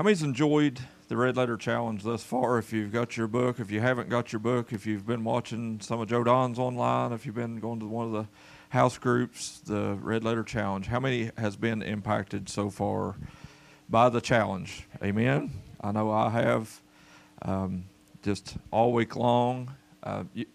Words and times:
How 0.00 0.04
many's 0.04 0.22
enjoyed 0.22 0.80
the 1.08 1.16
Red 1.18 1.36
Letter 1.36 1.58
Challenge 1.58 2.02
thus 2.02 2.22
far? 2.22 2.56
If 2.56 2.72
you've 2.72 2.90
got 2.90 3.18
your 3.18 3.26
book, 3.26 3.60
if 3.60 3.70
you 3.70 3.82
haven't 3.82 4.08
got 4.08 4.32
your 4.32 4.40
book, 4.40 4.72
if 4.72 4.86
you've 4.86 5.06
been 5.06 5.24
watching 5.24 5.78
some 5.82 6.00
of 6.00 6.08
Joe 6.08 6.24
Don's 6.24 6.58
online, 6.58 7.12
if 7.12 7.26
you've 7.26 7.34
been 7.34 7.60
going 7.60 7.80
to 7.80 7.86
one 7.86 8.06
of 8.06 8.12
the 8.12 8.26
house 8.70 8.96
groups, 8.96 9.60
the 9.60 9.98
Red 10.00 10.24
Letter 10.24 10.42
Challenge, 10.42 10.86
how 10.86 11.00
many 11.00 11.30
has 11.36 11.54
been 11.54 11.82
impacted 11.82 12.48
so 12.48 12.70
far 12.70 13.16
by 13.90 14.08
the 14.08 14.22
challenge? 14.22 14.86
Amen. 15.04 15.50
I 15.82 15.92
know 15.92 16.10
I 16.10 16.30
have. 16.30 16.80
Um, 17.42 17.84
just 18.22 18.56
all 18.70 18.94
week 18.94 19.16
long, 19.16 19.70
uh, 20.02 20.24
you, 20.32 20.46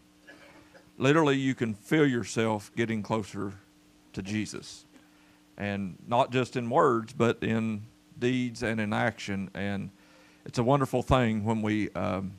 literally, 0.98 1.38
you 1.38 1.54
can 1.54 1.76
feel 1.76 2.08
yourself 2.08 2.72
getting 2.76 3.04
closer 3.04 3.54
to 4.14 4.24
Jesus, 4.24 4.88
and 5.56 5.98
not 6.08 6.32
just 6.32 6.56
in 6.56 6.68
words, 6.68 7.14
but 7.14 7.44
in 7.44 7.84
deeds 8.20 8.64
and 8.64 8.80
in 8.80 8.94
action. 8.94 9.50
And 9.54 9.90
it's 10.46 10.58
a 10.58 10.64
wonderful 10.64 11.02
thing 11.02 11.44
when 11.44 11.62
we 11.62 11.90
um, 11.92 12.34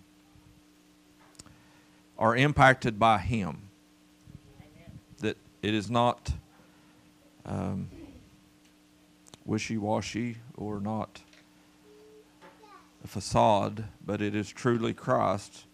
are 2.18 2.36
impacted 2.36 2.98
by 2.98 3.18
Him. 3.18 3.68
That 5.18 5.36
it 5.62 5.74
is 5.74 5.90
not 5.90 6.32
um, 7.44 7.88
wishy 9.44 9.78
washy 9.78 10.36
or 10.56 10.80
not 10.80 11.20
a 13.04 13.08
facade, 13.08 13.84
but 14.04 14.20
it 14.20 14.34
is 14.34 14.50
truly 14.50 14.92
Christ 14.92 15.64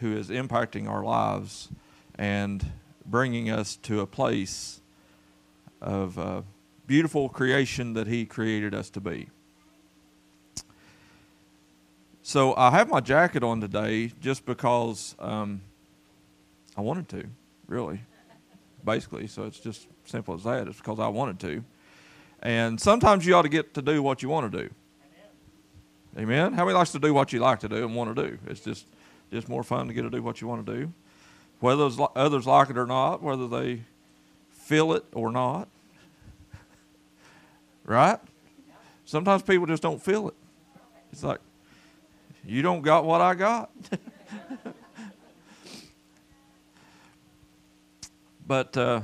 who 0.00 0.16
is 0.16 0.28
impacting 0.28 0.88
our 0.88 1.02
lives 1.02 1.68
and 2.16 2.72
bringing 3.06 3.50
us 3.50 3.76
to 3.76 4.00
a 4.00 4.06
place 4.06 4.80
of 5.80 6.18
uh, 6.18 6.42
beautiful 6.86 7.28
creation 7.28 7.94
that 7.94 8.06
He 8.06 8.24
created 8.26 8.74
us 8.74 8.90
to 8.90 9.00
be. 9.00 9.28
So 12.22 12.54
I 12.56 12.70
have 12.70 12.88
my 12.88 13.00
jacket 13.00 13.42
on 13.42 13.60
today 13.60 14.10
just 14.20 14.46
because 14.46 15.14
um, 15.18 15.60
I 16.76 16.80
wanted 16.80 17.08
to, 17.10 17.24
really, 17.66 18.00
basically. 18.84 19.26
So 19.26 19.44
it's 19.44 19.60
just 19.60 19.86
simple 20.06 20.34
as 20.34 20.44
that. 20.44 20.66
It's 20.66 20.78
because 20.78 20.98
I 20.98 21.08
wanted 21.08 21.38
to. 21.40 21.64
And 22.40 22.80
sometimes 22.80 23.26
you 23.26 23.34
ought 23.34 23.42
to 23.42 23.48
get 23.48 23.74
to 23.74 23.82
do 23.82 24.02
what 24.02 24.22
you 24.22 24.28
want 24.28 24.50
to 24.50 24.62
do. 24.62 24.70
Amen. 26.16 26.52
How 26.52 26.64
many 26.64 26.76
likes 26.76 26.92
to 26.92 26.98
do 26.98 27.12
what 27.12 27.32
you 27.32 27.40
like 27.40 27.60
to 27.60 27.68
do 27.68 27.84
and 27.84 27.94
want 27.94 28.14
to 28.14 28.28
do? 28.28 28.38
It's 28.46 28.60
just 28.60 28.86
just 29.32 29.48
more 29.48 29.64
fun 29.64 29.88
to 29.88 29.94
get 29.94 30.02
to 30.02 30.10
do 30.10 30.22
what 30.22 30.40
you 30.40 30.46
want 30.46 30.64
to 30.64 30.74
do, 30.74 30.92
whether 31.60 31.90
others 32.14 32.46
like 32.46 32.70
it 32.70 32.78
or 32.78 32.86
not, 32.86 33.22
whether 33.22 33.48
they 33.48 33.82
feel 34.50 34.92
it 34.92 35.04
or 35.12 35.32
not. 35.32 35.68
Right? 37.84 38.18
Sometimes 39.04 39.42
people 39.42 39.66
just 39.66 39.82
don't 39.82 40.02
feel 40.02 40.28
it. 40.28 40.34
It's 41.12 41.22
like 41.22 41.40
you 42.44 42.62
don't 42.62 42.82
got 42.82 43.04
what 43.04 43.20
I 43.20 43.34
got. 43.34 43.70
but 48.46 48.76
uh, 48.76 49.00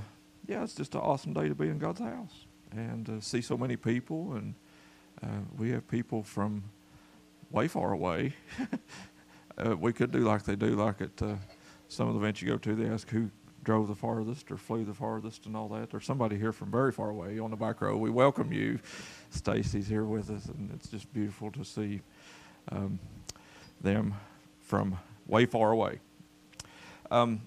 yeah, 0.46 0.62
it's 0.62 0.74
just 0.74 0.94
an 0.94 1.00
awesome 1.00 1.32
day 1.32 1.48
to 1.48 1.54
be 1.54 1.68
in 1.68 1.78
God's 1.78 2.00
house 2.00 2.46
and 2.72 3.08
uh, 3.08 3.20
see 3.20 3.40
so 3.40 3.56
many 3.56 3.76
people, 3.76 4.32
and 4.34 4.54
uh, 5.22 5.40
we 5.58 5.70
have 5.70 5.86
people 5.88 6.22
from 6.22 6.62
way 7.50 7.68
far 7.68 7.92
away. 7.92 8.34
uh, 9.58 9.76
we 9.76 9.92
could 9.92 10.10
do 10.10 10.20
like 10.20 10.44
they 10.44 10.56
do, 10.56 10.70
like 10.76 11.00
at 11.00 11.22
uh, 11.22 11.34
some 11.88 12.08
of 12.08 12.14
the 12.14 12.20
events 12.20 12.42
you 12.42 12.48
go 12.48 12.58
to, 12.58 12.74
they 12.74 12.88
ask 12.88 13.08
who 13.10 13.30
drove 13.62 13.88
the 13.88 13.94
farthest 13.94 14.50
or 14.50 14.56
flew 14.56 14.84
the 14.84 14.94
farthest 14.94 15.46
and 15.46 15.56
all 15.56 15.68
that. 15.68 15.90
There's 15.90 16.04
somebody 16.04 16.36
here 16.38 16.52
from 16.52 16.70
very 16.70 16.92
far 16.92 17.10
away 17.10 17.38
on 17.38 17.50
the 17.50 17.56
back 17.56 17.80
row. 17.80 17.96
We 17.96 18.10
welcome 18.10 18.52
you. 18.52 18.78
Stacy's 19.30 19.86
here 19.86 20.04
with 20.04 20.30
us, 20.30 20.46
and 20.46 20.70
it's 20.74 20.88
just 20.88 21.12
beautiful 21.12 21.50
to 21.52 21.64
see 21.64 22.00
um, 22.70 22.98
them 23.80 24.14
from 24.60 24.98
way 25.26 25.46
far 25.46 25.72
away. 25.72 26.00
Um, 27.10 27.42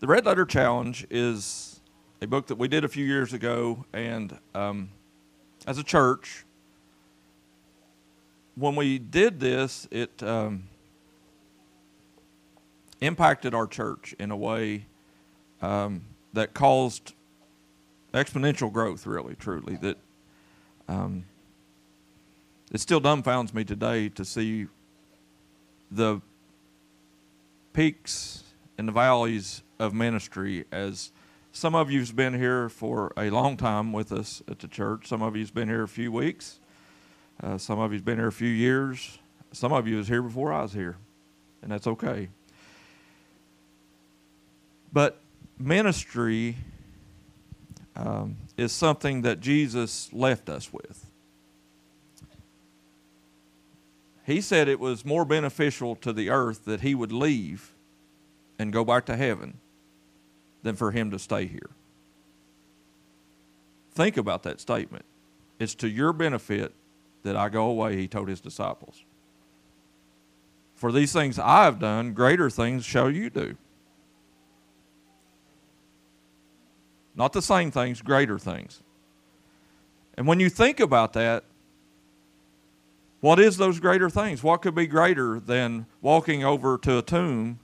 the 0.00 0.06
Red 0.06 0.24
Letter 0.24 0.44
Challenge 0.44 1.06
is 1.10 1.80
a 2.22 2.26
book 2.26 2.46
that 2.46 2.56
we 2.56 2.68
did 2.68 2.84
a 2.84 2.88
few 2.88 3.04
years 3.04 3.32
ago, 3.32 3.84
and 3.92 4.38
um, 4.54 4.90
as 5.66 5.78
a 5.78 5.82
church, 5.82 6.44
when 8.54 8.76
we 8.76 8.98
did 8.98 9.40
this, 9.40 9.88
it 9.90 10.22
um, 10.22 10.68
impacted 13.00 13.54
our 13.54 13.66
church 13.66 14.14
in 14.18 14.30
a 14.30 14.36
way 14.36 14.86
um, 15.62 16.02
that 16.32 16.54
caused 16.54 17.14
exponential 18.12 18.72
growth, 18.72 19.06
really, 19.06 19.34
truly. 19.34 19.76
That 19.76 19.98
um, 20.88 21.24
it 22.72 22.80
still 22.80 23.00
dumbfounds 23.00 23.54
me 23.54 23.64
today 23.64 24.08
to 24.10 24.24
see 24.24 24.66
the 25.90 26.20
peaks 27.72 28.44
and 28.78 28.88
the 28.88 28.92
valleys 28.92 29.62
of 29.78 29.94
ministry 29.94 30.64
as 30.72 31.10
some 31.52 31.74
of 31.74 31.90
you's 31.90 32.10
been 32.10 32.34
here 32.34 32.68
for 32.68 33.12
a 33.16 33.30
long 33.30 33.56
time 33.56 33.92
with 33.92 34.12
us 34.12 34.42
at 34.48 34.58
the 34.58 34.66
church. 34.66 35.06
Some 35.06 35.22
of 35.22 35.36
you's 35.36 35.52
been 35.52 35.68
here 35.68 35.84
a 35.84 35.88
few 35.88 36.10
weeks. 36.10 36.58
Uh, 37.42 37.58
some 37.58 37.78
of 37.78 37.92
you's 37.92 38.02
been 38.02 38.18
here 38.18 38.26
a 38.26 38.32
few 38.32 38.48
years. 38.48 39.18
Some 39.52 39.72
of 39.72 39.86
you 39.86 39.96
was 39.98 40.08
here 40.08 40.22
before 40.22 40.52
I 40.52 40.62
was 40.62 40.72
here, 40.72 40.96
and 41.62 41.70
that's 41.70 41.86
okay. 41.86 42.28
But 44.94 45.18
ministry 45.58 46.56
um, 47.96 48.36
is 48.56 48.70
something 48.70 49.22
that 49.22 49.40
Jesus 49.40 50.12
left 50.12 50.48
us 50.48 50.72
with. 50.72 51.04
He 54.24 54.40
said 54.40 54.68
it 54.68 54.78
was 54.78 55.04
more 55.04 55.24
beneficial 55.24 55.96
to 55.96 56.12
the 56.12 56.30
earth 56.30 56.64
that 56.64 56.80
he 56.80 56.94
would 56.94 57.10
leave 57.10 57.72
and 58.56 58.72
go 58.72 58.84
back 58.84 59.04
to 59.06 59.16
heaven 59.16 59.58
than 60.62 60.76
for 60.76 60.92
him 60.92 61.10
to 61.10 61.18
stay 61.18 61.46
here. 61.46 61.70
Think 63.92 64.16
about 64.16 64.44
that 64.44 64.60
statement. 64.60 65.04
It's 65.58 65.74
to 65.76 65.88
your 65.88 66.12
benefit 66.12 66.72
that 67.24 67.36
I 67.36 67.48
go 67.48 67.66
away, 67.66 67.96
he 67.96 68.06
told 68.06 68.28
his 68.28 68.40
disciples. 68.40 69.02
For 70.76 70.92
these 70.92 71.12
things 71.12 71.38
I 71.38 71.64
have 71.64 71.80
done, 71.80 72.12
greater 72.12 72.48
things 72.48 72.84
shall 72.84 73.10
you 73.10 73.28
do. 73.28 73.56
Not 77.14 77.32
the 77.32 77.42
same 77.42 77.70
things, 77.70 78.02
greater 78.02 78.38
things. 78.38 78.82
And 80.16 80.26
when 80.26 80.40
you 80.40 80.48
think 80.48 80.80
about 80.80 81.12
that, 81.14 81.44
what 83.20 83.38
is 83.40 83.56
those 83.56 83.80
greater 83.80 84.10
things? 84.10 84.42
What 84.42 84.62
could 84.62 84.74
be 84.74 84.86
greater 84.86 85.40
than 85.40 85.86
walking 86.02 86.44
over 86.44 86.76
to 86.78 86.98
a 86.98 87.02
tomb 87.02 87.58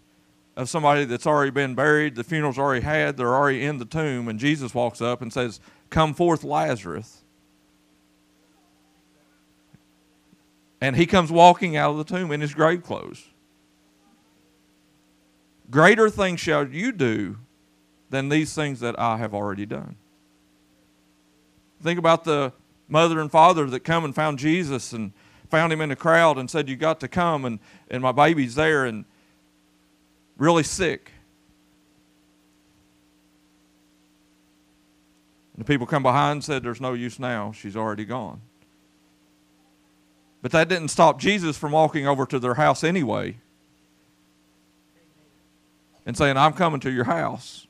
of 0.57 0.69
somebody 0.69 1.05
that's 1.05 1.27
already 1.27 1.51
been 1.51 1.75
buried, 1.75 2.15
the 2.15 2.25
funeral's 2.25 2.59
already 2.59 2.85
had, 2.85 3.17
they're 3.17 3.35
already 3.35 3.65
in 3.65 3.79
the 3.79 3.85
tomb, 3.85 4.29
and 4.29 4.39
Jesus 4.39 4.75
walks 4.75 5.01
up 5.01 5.23
and 5.23 5.33
says, 5.33 5.61
Come 5.91 6.15
forth, 6.15 6.45
Lazarus. 6.45 7.23
And 10.81 10.97
he 10.97 11.07
comes 11.07 11.31
walking 11.31 11.77
out 11.77 11.91
of 11.91 11.99
the 11.99 12.05
tomb 12.05 12.33
in 12.33 12.41
his 12.41 12.55
grave 12.55 12.83
clothes. 12.83 13.25
Greater 15.71 16.09
things 16.09 16.41
shall 16.41 16.67
you 16.67 16.91
do 16.91 17.37
than 18.11 18.29
these 18.29 18.55
things 18.55 18.81
that 18.81 18.99
I 18.99 19.17
have 19.17 19.33
already 19.35 19.67
done. 19.67 19.97
Think 21.83 21.99
about 21.99 22.25
the 22.25 22.53
mother 22.89 23.21
and 23.21 23.31
father 23.31 23.67
that 23.67 23.81
come 23.81 24.05
and 24.05 24.15
found 24.15 24.39
Jesus 24.39 24.93
and 24.93 25.13
found 25.49 25.73
him 25.73 25.81
in 25.81 25.91
a 25.91 25.97
crowd 25.97 26.37
and 26.37 26.51
said, 26.51 26.69
You 26.69 26.77
got 26.77 27.01
to 27.01 27.09
come, 27.09 27.45
and, 27.45 27.59
and 27.91 28.03
my 28.03 28.13
baby's 28.13 28.55
there. 28.55 28.85
And 28.85 29.05
really 30.37 30.63
sick. 30.63 31.13
And 35.55 35.65
the 35.65 35.67
people 35.67 35.87
come 35.87 36.03
behind 36.03 36.33
and 36.33 36.45
said, 36.45 36.63
There's 36.63 36.81
no 36.81 36.93
use 36.93 37.19
now. 37.19 37.53
She's 37.53 37.77
already 37.77 38.05
gone. 38.05 38.41
But 40.43 40.53
that 40.53 40.69
didn't 40.69 40.89
stop 40.89 41.21
Jesus 41.21 41.57
from 41.57 41.73
walking 41.73 42.07
over 42.07 42.27
to 42.27 42.39
their 42.39 42.55
house 42.55 42.83
anyway 42.83 43.37
and 46.07 46.17
saying, 46.17 46.37
I'm 46.37 46.55
coming 46.55 46.81
to 46.81 46.91
your 46.91 47.05
house. 47.05 47.67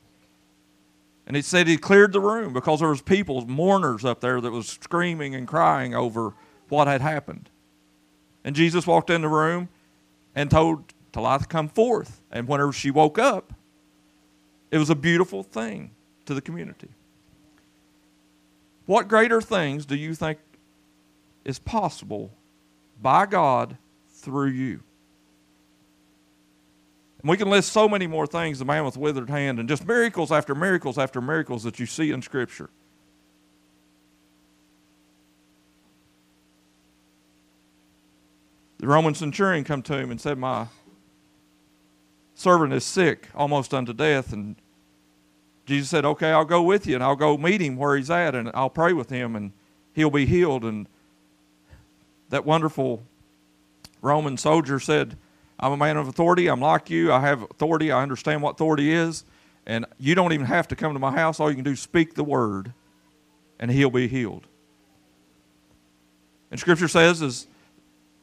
And 1.31 1.37
he 1.37 1.43
said 1.43 1.69
he 1.69 1.77
cleared 1.77 2.13
the 2.13 2.19
room 2.19 2.53
because 2.53 2.81
there 2.81 2.89
was 2.89 3.03
people, 3.03 3.47
mourners 3.47 4.05
up 4.05 4.21
there 4.21 4.41
that 4.41 4.51
was 4.51 4.67
screaming 4.67 5.37
and 5.37 5.47
crying 5.47 5.95
over 5.95 6.35
what 6.69 6.89
had 6.89 7.01
happened. 7.01 7.49
And 8.43 8.57
Jesus 8.57 8.85
walked 8.85 9.11
in 9.11 9.21
the 9.21 9.29
room 9.29 9.69
and 10.35 10.51
told 10.51 10.93
Talitha 11.13 11.47
come 11.47 11.69
forth. 11.69 12.21
And 12.33 12.49
whenever 12.49 12.73
she 12.73 12.91
woke 12.91 13.17
up, 13.17 13.53
it 14.73 14.79
was 14.79 14.91
a 14.91 14.97
beautiful 14.97 15.45
thing 15.45 15.93
to 16.27 16.35
the 16.35 16.41
community. 16.41 16.89
What 18.87 19.07
greater 19.07 19.41
things 19.41 19.87
do 19.87 19.95
you 19.95 20.17
think 20.17 20.41
is 21.45 21.61
possible 21.61 22.33
by 23.01 23.27
God 23.27 23.77
through 24.15 24.49
you? 24.49 24.83
And 27.23 27.29
we 27.29 27.37
can 27.37 27.51
list 27.51 27.73
so 27.73 27.89
many 27.89 28.07
more 28.07 28.27
things 28.27 28.59
the 28.59 28.65
man 28.65 28.85
with 28.85 28.97
withered 28.97 29.29
hand 29.29 29.59
and 29.59 29.69
just 29.69 29.87
miracles 29.87 30.33
after 30.33 30.55
miracles 30.55 30.97
after 30.97 31.21
miracles 31.21 31.65
that 31.65 31.79
you 31.79 31.87
see 31.87 32.11
in 32.11 32.23
Scripture. 32.23 32.71
The 38.79 38.87
Roman 38.87 39.15
centurion 39.15 39.65
come 39.65 39.83
to 39.83 39.99
him 39.99 40.11
and 40.11 40.19
said, 40.19 40.39
My 40.39 40.69
servant 42.35 42.73
is 42.73 42.85
sick, 42.85 43.29
almost 43.35 43.75
unto 43.75 43.93
death. 43.93 44.33
And 44.33 44.57
Jesus 45.67 45.91
said, 45.91 46.07
Okay, 46.07 46.33
I'll 46.33 46.47
go 46.47 46.63
with 46.63 46.87
you 46.87 46.95
and 46.95 47.05
I'll 47.05 47.17
go 47.17 47.37
meet 47.37 47.61
him 47.61 47.77
where 47.77 47.99
he's 47.99 48.11
at 48.11 48.35
and 48.35 48.51
I'll 48.55 48.71
pray 48.71 48.95
with 48.95 49.11
him 49.11 49.37
and 49.37 49.53
he'll 49.93 50.09
be 50.09 50.25
healed. 50.25 50.65
And 50.65 50.87
that 52.31 52.47
wonderful 52.47 53.03
Roman 54.01 54.39
soldier 54.39 54.81
said, 54.81 55.19
I'm 55.61 55.73
a 55.73 55.77
man 55.77 55.99
of 55.99 56.09
authority. 56.09 56.49
I'm 56.49 56.61
like 56.61 56.89
you. 56.89 57.13
I 57.13 57.21
have 57.21 57.43
authority. 57.43 57.93
I 57.93 58.03
understand 58.03 58.43
what 58.43 58.53
authority 58.53 58.93
is. 58.93 59.25
And 59.67 59.85
you 59.99 60.15
don't 60.15 60.33
even 60.33 60.47
have 60.47 60.67
to 60.69 60.77
come 60.77 60.95
to 60.95 60.99
my 60.99 61.13
house. 61.13 61.39
All 61.39 61.51
you 61.51 61.55
can 61.55 61.65
do 61.65 61.73
is 61.73 61.81
speak 61.81 62.15
the 62.15 62.25
word, 62.25 62.73
and 63.59 63.71
he'll 63.71 63.91
be 63.91 64.09
healed. 64.09 64.47
And 66.51 66.59
Scripture 66.59 66.89
says, 66.89 67.21
as 67.21 67.47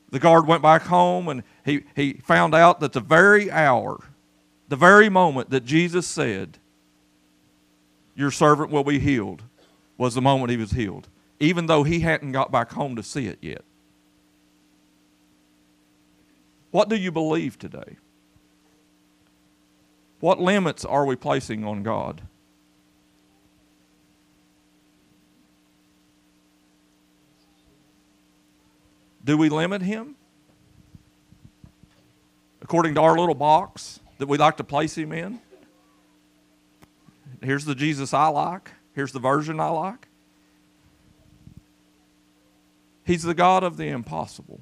the 0.09 0.19
guard 0.19 0.47
went 0.47 0.63
back 0.63 0.83
home 0.83 1.29
and 1.29 1.43
he, 1.63 1.83
he 1.95 2.13
found 2.13 2.55
out 2.55 2.79
that 2.79 2.93
the 2.93 2.99
very 2.99 3.51
hour, 3.51 3.99
the 4.67 4.75
very 4.75 5.07
moment 5.07 5.51
that 5.51 5.63
Jesus 5.63 6.07
said, 6.07 6.57
Your 8.15 8.31
servant 8.31 8.71
will 8.71 8.83
be 8.83 8.99
healed, 8.99 9.43
was 9.97 10.15
the 10.15 10.21
moment 10.21 10.51
he 10.51 10.57
was 10.57 10.71
healed, 10.71 11.07
even 11.39 11.67
though 11.67 11.83
he 11.83 12.01
hadn't 12.01 12.31
got 12.31 12.51
back 12.51 12.71
home 12.71 12.95
to 12.95 13.03
see 13.03 13.27
it 13.27 13.37
yet. 13.41 13.63
What 16.71 16.89
do 16.89 16.95
you 16.95 17.11
believe 17.11 17.57
today? 17.57 17.97
What 20.19 20.39
limits 20.39 20.83
are 20.83 21.05
we 21.05 21.15
placing 21.15 21.63
on 21.63 21.83
God? 21.83 22.23
Do 29.23 29.37
we 29.37 29.49
limit 29.49 29.81
Him? 29.81 30.15
According 32.61 32.95
to 32.95 33.01
our 33.01 33.17
little 33.17 33.35
box 33.35 33.99
that 34.17 34.27
we 34.27 34.37
like 34.37 34.57
to 34.57 34.63
place 34.63 34.97
Him 34.97 35.11
in? 35.11 35.39
Here's 37.41 37.65
the 37.65 37.75
Jesus 37.75 38.13
I 38.13 38.27
like. 38.27 38.71
Here's 38.93 39.11
the 39.11 39.19
version 39.19 39.59
I 39.59 39.69
like. 39.69 40.07
He's 43.05 43.23
the 43.23 43.33
God 43.33 43.63
of 43.63 43.77
the 43.77 43.87
impossible. 43.87 44.59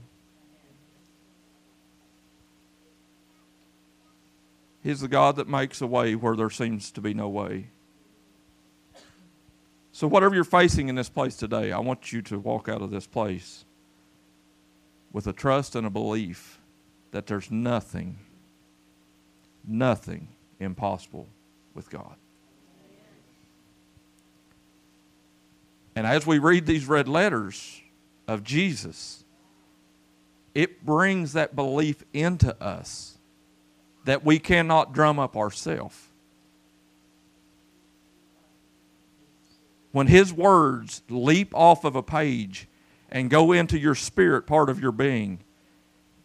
He's 4.85 4.99
the 4.99 5.07
God 5.07 5.37
that 5.37 5.49
makes 5.49 5.81
a 5.81 5.87
way 5.87 6.13
where 6.13 6.35
there 6.35 6.51
seems 6.51 6.91
to 6.91 7.01
be 7.01 7.15
no 7.15 7.27
way. 7.27 7.69
So, 9.91 10.05
whatever 10.05 10.35
you're 10.35 10.43
facing 10.43 10.89
in 10.89 10.95
this 10.95 11.09
place 11.09 11.35
today, 11.35 11.71
I 11.71 11.79
want 11.79 12.11
you 12.13 12.21
to 12.21 12.37
walk 12.37 12.69
out 12.69 12.83
of 12.83 12.91
this 12.91 13.07
place 13.07 13.65
with 15.11 15.25
a 15.25 15.33
trust 15.33 15.75
and 15.75 15.87
a 15.87 15.89
belief 15.89 16.59
that 17.09 17.25
there's 17.25 17.49
nothing, 17.49 18.19
nothing 19.67 20.27
impossible 20.59 21.29
with 21.73 21.89
God. 21.89 22.15
And 25.95 26.05
as 26.05 26.27
we 26.27 26.37
read 26.37 26.67
these 26.67 26.85
red 26.85 27.07
letters 27.07 27.81
of 28.27 28.43
Jesus, 28.43 29.23
it 30.53 30.85
brings 30.85 31.33
that 31.33 31.55
belief 31.55 32.03
into 32.13 32.55
us 32.63 33.14
that 34.05 34.23
we 34.23 34.39
cannot 34.39 34.93
drum 34.93 35.19
up 35.19 35.35
ourselves. 35.35 36.07
When 39.91 40.07
His 40.07 40.33
words 40.33 41.03
leap 41.09 41.53
off 41.53 41.83
of 41.83 41.95
a 41.95 42.03
page 42.03 42.67
and 43.09 43.29
go 43.29 43.51
into 43.51 43.77
your 43.77 43.95
spirit, 43.95 44.45
part 44.45 44.69
of 44.69 44.79
your 44.79 44.91
being, 44.91 45.39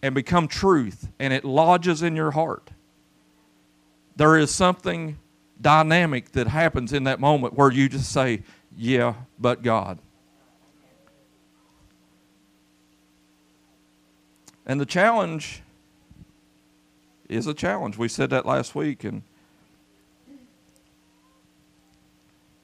and 0.02 0.14
become 0.14 0.48
truth, 0.48 1.10
and 1.18 1.32
it 1.32 1.44
lodges 1.44 2.02
in 2.02 2.16
your 2.16 2.30
heart, 2.30 2.70
there 4.16 4.36
is 4.36 4.50
something 4.50 5.18
dynamic 5.60 6.32
that 6.32 6.46
happens 6.46 6.92
in 6.92 7.04
that 7.04 7.20
moment 7.20 7.54
where 7.54 7.70
you 7.70 7.88
just 7.88 8.10
say, 8.10 8.42
Yeah, 8.76 9.14
but 9.38 9.62
God. 9.62 9.98
And 14.66 14.80
the 14.80 14.86
challenge 14.86 15.62
is 17.30 17.46
a 17.46 17.54
challenge. 17.54 17.96
We 17.96 18.08
said 18.08 18.30
that 18.30 18.44
last 18.44 18.74
week, 18.74 19.04
and 19.04 19.22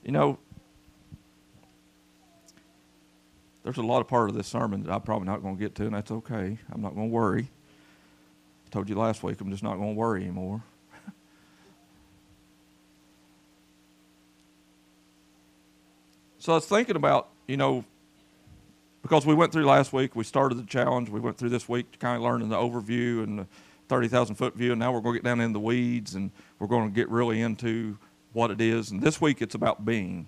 you 0.05 0.11
know, 0.11 0.39
there's 3.63 3.77
a 3.77 3.83
lot 3.83 4.01
of 4.01 4.09
part 4.09 4.29
of 4.29 4.35
this 4.35 4.49
sermon 4.49 4.83
that 4.83 4.93
I'm 4.93 5.03
probably 5.03 5.27
not 5.27 5.41
going 5.43 5.57
to 5.57 5.63
get 5.63 5.77
to, 5.77 5.85
and 5.87 5.95
that's 5.95 6.11
okay. 6.11 6.59
I'm 6.73 6.83
not 6.83 6.95
going 6.95 7.09
to 7.09 7.13
worry. 7.15 7.49
I 8.67 8.71
told 8.71 8.89
you 8.89 8.97
last 8.97 9.23
week, 9.23 9.41
I'm 9.41 9.51
just 9.51 9.63
not 9.63 9.77
going 9.77 9.95
to 9.95 9.99
worry 9.99 10.23
anymore. 10.23 10.63
so 16.39 16.53
I 16.53 16.57
was 16.57 16.67
thinking 16.67 16.97
about, 16.97 17.29
you 17.47 17.57
know, 17.57 17.85
because 19.03 19.25
we 19.25 19.35
went 19.35 19.53
through 19.53 19.65
last 19.65 19.93
week, 19.93 20.17
we 20.17 20.25
started 20.25 20.59
the 20.59 20.65
challenge. 20.65 21.09
We 21.09 21.21
went 21.21 21.39
through 21.39 21.51
this 21.51 21.69
week 21.69 21.93
to 21.93 21.99
kind 21.99 22.17
of 22.17 22.23
learning 22.23 22.49
the 22.49 22.57
overview 22.57 23.23
and 23.23 23.39
the 23.39 23.47
30,000 23.89 24.35
foot 24.35 24.55
view, 24.55 24.73
and 24.73 24.79
now 24.79 24.93
we're 24.93 25.01
going 25.01 25.15
to 25.15 25.21
get 25.21 25.25
down 25.25 25.41
in 25.41 25.53
the 25.53 25.61
weeds 25.61 26.15
and 26.15 26.31
we're 26.59 26.67
going 26.67 26.89
to 26.89 26.95
get 26.95 27.09
really 27.09 27.41
into 27.41 27.99
what 28.33 28.51
it 28.51 28.61
is. 28.61 28.91
And 28.91 29.01
this 29.03 29.21
week 29.21 29.41
it's 29.41 29.55
about 29.55 29.85
being. 29.85 30.27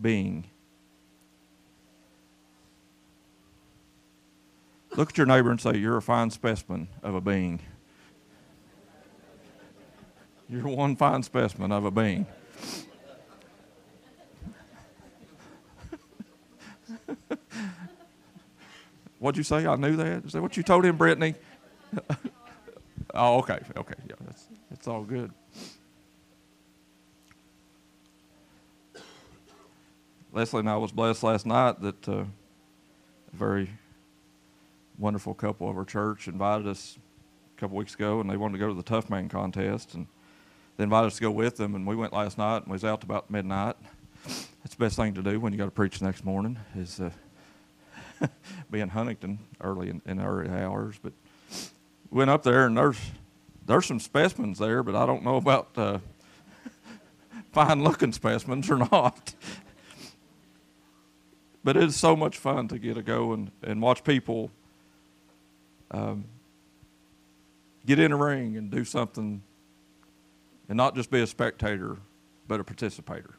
Being. 0.00 0.50
Look 4.96 5.10
at 5.10 5.18
your 5.18 5.26
neighbor 5.26 5.50
and 5.50 5.60
say, 5.60 5.76
You're 5.76 5.96
a 5.96 6.02
fine 6.02 6.30
specimen 6.30 6.88
of 7.02 7.14
a 7.14 7.20
being. 7.20 7.60
You're 10.48 10.66
one 10.66 10.96
fine 10.96 11.22
specimen 11.22 11.72
of 11.72 11.84
a 11.84 11.90
being. 11.90 12.26
What'd 19.18 19.36
you 19.36 19.42
say? 19.42 19.66
I 19.66 19.76
knew 19.76 19.94
that. 19.96 20.24
Is 20.24 20.32
that 20.32 20.40
what 20.42 20.56
you 20.56 20.62
told 20.62 20.84
him, 20.84 20.96
Brittany? 20.96 21.34
Oh, 23.14 23.38
okay, 23.38 23.58
okay, 23.76 23.94
yeah, 24.08 24.14
that's 24.20 24.46
it's 24.70 24.86
all 24.86 25.02
good. 25.02 25.32
Leslie 30.32 30.60
and 30.60 30.68
I 30.68 30.76
was 30.76 30.92
blessed 30.92 31.22
last 31.22 31.46
night 31.46 31.80
that 31.80 32.08
uh, 32.08 32.12
a 32.12 32.26
very 33.32 33.70
wonderful 34.98 35.32
couple 35.32 35.70
of 35.70 35.76
our 35.76 35.86
church 35.86 36.28
invited 36.28 36.66
us 36.66 36.98
a 37.56 37.60
couple 37.60 37.78
weeks 37.78 37.94
ago, 37.94 38.20
and 38.20 38.28
they 38.28 38.36
wanted 38.36 38.52
to 38.52 38.58
go 38.58 38.68
to 38.68 38.74
the 38.74 38.82
Tough 38.82 39.08
Man 39.08 39.28
contest, 39.28 39.94
and 39.94 40.06
they 40.76 40.84
invited 40.84 41.06
us 41.06 41.14
to 41.16 41.22
go 41.22 41.30
with 41.30 41.56
them, 41.56 41.74
and 41.74 41.86
we 41.86 41.96
went 41.96 42.12
last 42.12 42.36
night, 42.36 42.58
and 42.58 42.66
we 42.66 42.72
was 42.72 42.84
out 42.84 43.02
about 43.02 43.30
midnight. 43.30 43.76
That's 44.24 44.74
the 44.74 44.76
best 44.76 44.96
thing 44.96 45.14
to 45.14 45.22
do 45.22 45.40
when 45.40 45.52
you 45.52 45.58
got 45.58 45.64
to 45.64 45.70
preach 45.70 45.98
the 45.98 46.04
next 46.04 46.24
morning 46.24 46.58
is 46.76 47.00
uh, 47.00 47.10
be 48.70 48.80
in 48.80 48.90
Huntington 48.90 49.38
early 49.62 49.88
in, 49.88 50.02
in 50.04 50.20
early 50.20 50.50
hours, 50.50 50.96
but 51.02 51.12
went 52.10 52.30
up 52.30 52.42
there 52.42 52.66
and 52.66 52.76
there's 52.76 52.98
there's 53.66 53.84
some 53.84 54.00
specimens 54.00 54.58
there, 54.58 54.82
but 54.82 54.96
I 54.96 55.04
don't 55.04 55.22
know 55.22 55.36
about 55.36 55.68
uh, 55.76 55.98
fine 57.52 57.84
looking 57.84 58.12
specimens 58.12 58.70
or 58.70 58.78
not. 58.92 59.34
but 61.62 61.76
it 61.76 61.82
is 61.82 61.96
so 61.96 62.16
much 62.16 62.38
fun 62.38 62.68
to 62.68 62.78
get 62.78 62.94
to 62.94 63.02
go 63.02 63.34
and, 63.34 63.50
and 63.62 63.82
watch 63.82 64.02
people 64.04 64.50
um, 65.90 66.24
get 67.84 67.98
in 67.98 68.10
a 68.10 68.16
ring 68.16 68.56
and 68.56 68.70
do 68.70 68.84
something 68.84 69.42
and 70.68 70.76
not 70.76 70.94
just 70.94 71.10
be 71.10 71.20
a 71.20 71.26
spectator, 71.26 71.98
but 72.46 72.60
a 72.60 72.64
participator. 72.64 73.34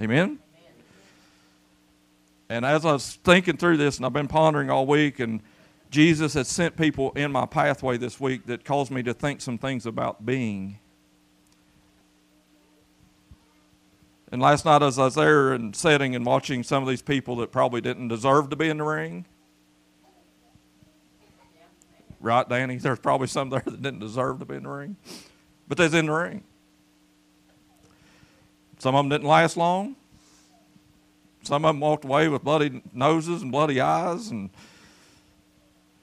Amen? 0.00 0.38
And 2.50 2.64
as 2.64 2.84
I 2.84 2.92
was 2.92 3.14
thinking 3.24 3.56
through 3.56 3.78
this, 3.78 3.96
and 3.96 4.06
I've 4.06 4.12
been 4.12 4.28
pondering 4.28 4.70
all 4.70 4.86
week, 4.86 5.20
and 5.20 5.40
Jesus 5.90 6.34
has 6.34 6.48
sent 6.48 6.76
people 6.76 7.12
in 7.12 7.32
my 7.32 7.46
pathway 7.46 7.96
this 7.96 8.20
week 8.20 8.46
that 8.46 8.64
caused 8.64 8.90
me 8.90 9.02
to 9.02 9.14
think 9.14 9.40
some 9.40 9.56
things 9.56 9.86
about 9.86 10.26
being. 10.26 10.78
And 14.30 14.42
last 14.42 14.66
night, 14.66 14.82
as 14.82 14.98
I 14.98 15.04
was 15.04 15.14
there 15.14 15.54
and 15.54 15.74
sitting 15.74 16.14
and 16.14 16.26
watching 16.26 16.62
some 16.62 16.82
of 16.82 16.88
these 16.88 17.00
people 17.00 17.36
that 17.36 17.50
probably 17.50 17.80
didn't 17.80 18.08
deserve 18.08 18.50
to 18.50 18.56
be 18.56 18.68
in 18.68 18.76
the 18.76 18.84
ring, 18.84 19.24
right, 22.20 22.46
Danny? 22.46 22.76
There's 22.78 22.98
probably 22.98 23.28
some 23.28 23.48
there 23.48 23.62
that 23.64 23.82
didn't 23.82 24.00
deserve 24.00 24.40
to 24.40 24.44
be 24.44 24.56
in 24.56 24.64
the 24.64 24.68
ring, 24.68 24.96
but 25.66 25.78
they's 25.78 25.94
in 25.94 26.06
the 26.06 26.12
ring. 26.12 26.44
Some 28.78 28.94
of 28.94 29.02
them 29.02 29.08
didn't 29.08 29.26
last 29.26 29.56
long. 29.56 29.96
Some 31.42 31.64
of 31.64 31.70
them 31.70 31.80
walked 31.80 32.04
away 32.04 32.28
with 32.28 32.44
bloody 32.44 32.82
noses 32.92 33.40
and 33.42 33.50
bloody 33.50 33.80
eyes 33.80 34.28
and 34.28 34.50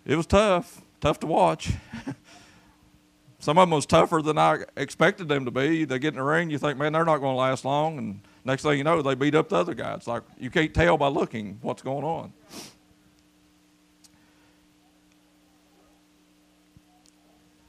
it 0.06 0.16
was 0.16 0.26
tough, 0.26 0.82
tough 1.02 1.20
to 1.22 1.28
watch. 1.28 1.72
Some 3.40 3.58
of 3.58 3.64
them 3.64 3.72
was 3.72 3.86
tougher 3.86 4.22
than 4.22 4.38
I 4.38 4.64
expected 4.76 5.28
them 5.28 5.46
to 5.46 5.52
be. 5.52 5.86
They 5.86 6.00
get 6.00 6.10
in 6.10 6.16
the 6.16 6.24
ring, 6.24 6.50
you 6.50 6.58
think, 6.58 6.78
man, 6.78 6.94
they're 6.94 7.06
not 7.06 7.18
going 7.18 7.34
to 7.34 7.40
last 7.40 7.66
long, 7.66 7.98
and 7.98 8.22
next 8.44 8.64
thing 8.64 8.78
you 8.78 8.84
know, 8.84 9.02
they 9.02 9.16
beat 9.16 9.36
up 9.36 9.50
the 9.50 9.58
other 9.58 9.74
guy. 9.74 9.94
It's 9.94 10.08
like 10.08 10.24
you 10.40 10.50
can't 10.50 10.74
tell 10.74 10.98
by 10.98 11.08
looking 11.08 11.60
what's 11.62 11.82
going 11.82 12.04
on. 12.04 12.34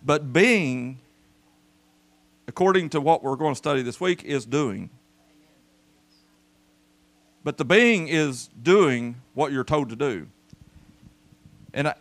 But 0.02 0.32
being, 0.32 1.00
according 2.46 2.90
to 2.90 3.00
what 3.00 3.24
we're 3.24 3.36
going 3.36 3.54
to 3.54 3.58
study 3.58 3.82
this 3.82 4.00
week, 4.00 4.22
is 4.22 4.46
doing. 4.46 4.88
But 7.42 7.58
the 7.58 7.64
being 7.64 8.08
is 8.08 8.48
doing 8.62 9.16
what 9.34 9.52
you're 9.52 9.64
told 9.64 9.88
to 9.90 9.96
do. 9.96 10.28
And 11.74 11.88
I, 11.88 11.94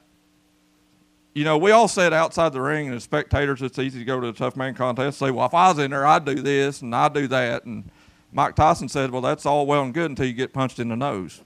you 1.35 1.43
know, 1.43 1.57
we 1.57 1.71
all 1.71 1.89
said 1.89 2.13
outside 2.13 2.53
the 2.53 2.61
ring, 2.61 2.87
and 2.87 2.95
as 2.95 3.03
spectators, 3.03 3.61
it's 3.61 3.77
easy 3.77 3.99
to 3.99 4.05
go 4.05 4.21
to 4.21 4.29
a 4.29 4.33
tough 4.33 4.55
man 4.55 4.73
contest 4.73 5.19
say, 5.19 5.31
well, 5.31 5.45
if 5.45 5.53
I 5.53 5.67
was 5.67 5.77
in 5.79 5.91
there, 5.91 6.07
I'd 6.07 6.23
do 6.23 6.35
this 6.35 6.81
and 6.81 6.95
I'd 6.95 7.13
do 7.13 7.27
that. 7.27 7.65
And 7.65 7.91
Mike 8.31 8.55
Tyson 8.55 8.87
said, 8.87 9.11
well, 9.11 9.21
that's 9.21 9.45
all 9.45 9.65
well 9.65 9.83
and 9.83 9.93
good 9.93 10.09
until 10.09 10.25
you 10.25 10.33
get 10.33 10.53
punched 10.53 10.79
in 10.79 10.87
the 10.87 10.95
nose. 10.95 11.41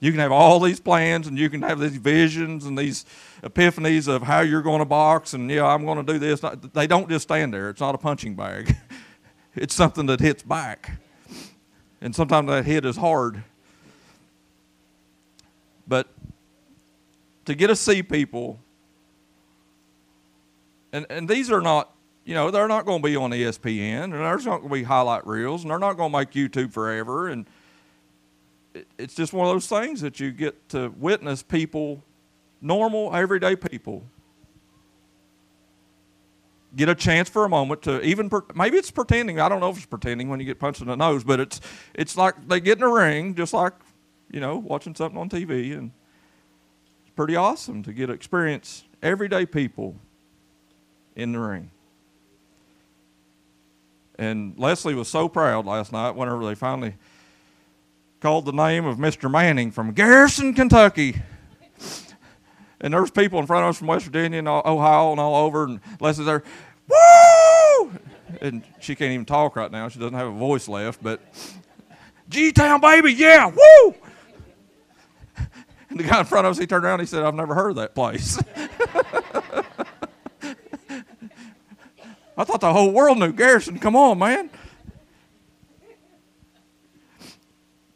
You 0.00 0.10
can 0.12 0.20
have 0.20 0.32
all 0.32 0.60
these 0.60 0.80
plans 0.80 1.26
and 1.26 1.38
you 1.38 1.48
can 1.48 1.62
have 1.62 1.80
these 1.80 1.96
visions 1.96 2.66
and 2.66 2.76
these 2.76 3.06
epiphanies 3.42 4.06
of 4.06 4.22
how 4.22 4.40
you're 4.40 4.62
going 4.62 4.80
to 4.80 4.84
box 4.84 5.32
and, 5.32 5.50
yeah, 5.50 5.64
I'm 5.64 5.86
going 5.86 6.04
to 6.04 6.12
do 6.12 6.18
this. 6.18 6.44
They 6.74 6.86
don't 6.86 7.08
just 7.08 7.22
stand 7.22 7.54
there. 7.54 7.70
It's 7.70 7.80
not 7.80 7.94
a 7.94 7.98
punching 7.98 8.34
bag, 8.34 8.76
it's 9.56 9.74
something 9.74 10.04
that 10.06 10.20
hits 10.20 10.42
back. 10.42 11.00
And 12.02 12.14
sometimes 12.14 12.48
that 12.48 12.66
hit 12.66 12.84
is 12.84 12.98
hard. 12.98 13.42
But 15.88 16.06
to 17.48 17.54
get 17.54 17.68
to 17.68 17.76
see 17.76 18.02
people, 18.02 18.60
and, 20.92 21.06
and 21.08 21.26
these 21.26 21.50
are 21.50 21.62
not, 21.62 21.94
you 22.26 22.34
know, 22.34 22.50
they're 22.50 22.68
not 22.68 22.84
going 22.84 23.00
to 23.00 23.08
be 23.08 23.16
on 23.16 23.30
ESPN, 23.30 24.04
and 24.04 24.12
there's 24.12 24.44
not 24.44 24.58
going 24.58 24.68
to 24.68 24.74
be 24.74 24.82
highlight 24.82 25.26
reels, 25.26 25.62
and 25.62 25.70
they're 25.70 25.78
not 25.78 25.94
going 25.96 26.12
to 26.12 26.18
make 26.18 26.32
YouTube 26.32 26.74
forever. 26.74 27.28
And 27.28 27.46
it, 28.74 28.86
it's 28.98 29.14
just 29.14 29.32
one 29.32 29.46
of 29.46 29.54
those 29.54 29.66
things 29.66 30.02
that 30.02 30.20
you 30.20 30.30
get 30.30 30.68
to 30.68 30.92
witness 30.98 31.42
people, 31.42 32.02
normal, 32.60 33.16
everyday 33.16 33.56
people, 33.56 34.02
get 36.76 36.90
a 36.90 36.94
chance 36.94 37.30
for 37.30 37.46
a 37.46 37.48
moment 37.48 37.80
to 37.80 38.02
even 38.02 38.30
maybe 38.54 38.76
it's 38.76 38.90
pretending. 38.90 39.40
I 39.40 39.48
don't 39.48 39.60
know 39.60 39.70
if 39.70 39.78
it's 39.78 39.86
pretending 39.86 40.28
when 40.28 40.38
you 40.38 40.44
get 40.44 40.58
punched 40.58 40.82
in 40.82 40.88
the 40.88 40.96
nose, 40.96 41.24
but 41.24 41.40
it's 41.40 41.62
it's 41.94 42.14
like 42.14 42.46
they 42.46 42.60
get 42.60 42.76
in 42.76 42.84
a 42.84 42.92
ring, 42.92 43.34
just 43.34 43.54
like 43.54 43.72
you 44.30 44.38
know 44.38 44.58
watching 44.58 44.94
something 44.94 45.18
on 45.18 45.30
TV, 45.30 45.72
and 45.72 45.92
pretty 47.18 47.34
awesome 47.34 47.82
to 47.82 47.92
get 47.92 48.06
to 48.06 48.12
experience 48.12 48.84
everyday 49.02 49.44
people 49.44 49.96
in 51.16 51.32
the 51.32 51.38
ring. 51.40 51.68
And 54.16 54.56
Leslie 54.56 54.94
was 54.94 55.08
so 55.08 55.28
proud 55.28 55.66
last 55.66 55.92
night 55.92 56.12
whenever 56.12 56.46
they 56.46 56.54
finally 56.54 56.94
called 58.20 58.44
the 58.44 58.52
name 58.52 58.84
of 58.84 58.98
Mr. 58.98 59.28
Manning 59.28 59.72
from 59.72 59.94
Garrison, 59.94 60.54
Kentucky. 60.54 61.20
And 62.80 62.94
there's 62.94 63.10
people 63.10 63.40
in 63.40 63.46
front 63.48 63.64
of 63.64 63.70
us 63.70 63.78
from 63.78 63.88
West 63.88 64.04
Virginia 64.04 64.38
and 64.38 64.46
Ohio 64.46 65.10
and 65.10 65.18
all 65.18 65.44
over, 65.44 65.64
and 65.64 65.80
Leslie's 65.98 66.26
there, 66.26 66.44
woo! 66.88 67.98
And 68.40 68.62
she 68.78 68.94
can't 68.94 69.10
even 69.10 69.26
talk 69.26 69.56
right 69.56 69.72
now. 69.72 69.88
She 69.88 69.98
doesn't 69.98 70.14
have 70.14 70.28
a 70.28 70.38
voice 70.38 70.68
left, 70.68 71.02
but 71.02 71.20
G 72.28 72.52
Town, 72.52 72.80
baby, 72.80 73.12
yeah, 73.12 73.46
woo! 73.46 73.94
And 75.90 75.98
the 76.00 76.04
guy 76.04 76.20
in 76.20 76.26
front 76.26 76.46
of 76.46 76.52
us, 76.52 76.58
he 76.58 76.66
turned 76.66 76.84
around 76.84 77.00
he 77.00 77.06
said, 77.06 77.22
I've 77.22 77.34
never 77.34 77.54
heard 77.54 77.70
of 77.70 77.76
that 77.76 77.94
place. 77.94 78.38
I 82.36 82.44
thought 82.44 82.60
the 82.60 82.72
whole 82.72 82.92
world 82.92 83.18
knew 83.18 83.32
Garrison. 83.32 83.80
Come 83.80 83.96
on, 83.96 84.18
man. 84.18 84.48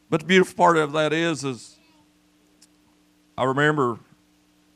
But 0.09 0.19
the 0.19 0.25
beautiful 0.27 0.55
part 0.55 0.77
of 0.77 0.91
that 0.91 1.13
is, 1.13 1.43
is 1.45 1.77
I 3.37 3.45
remember 3.45 3.97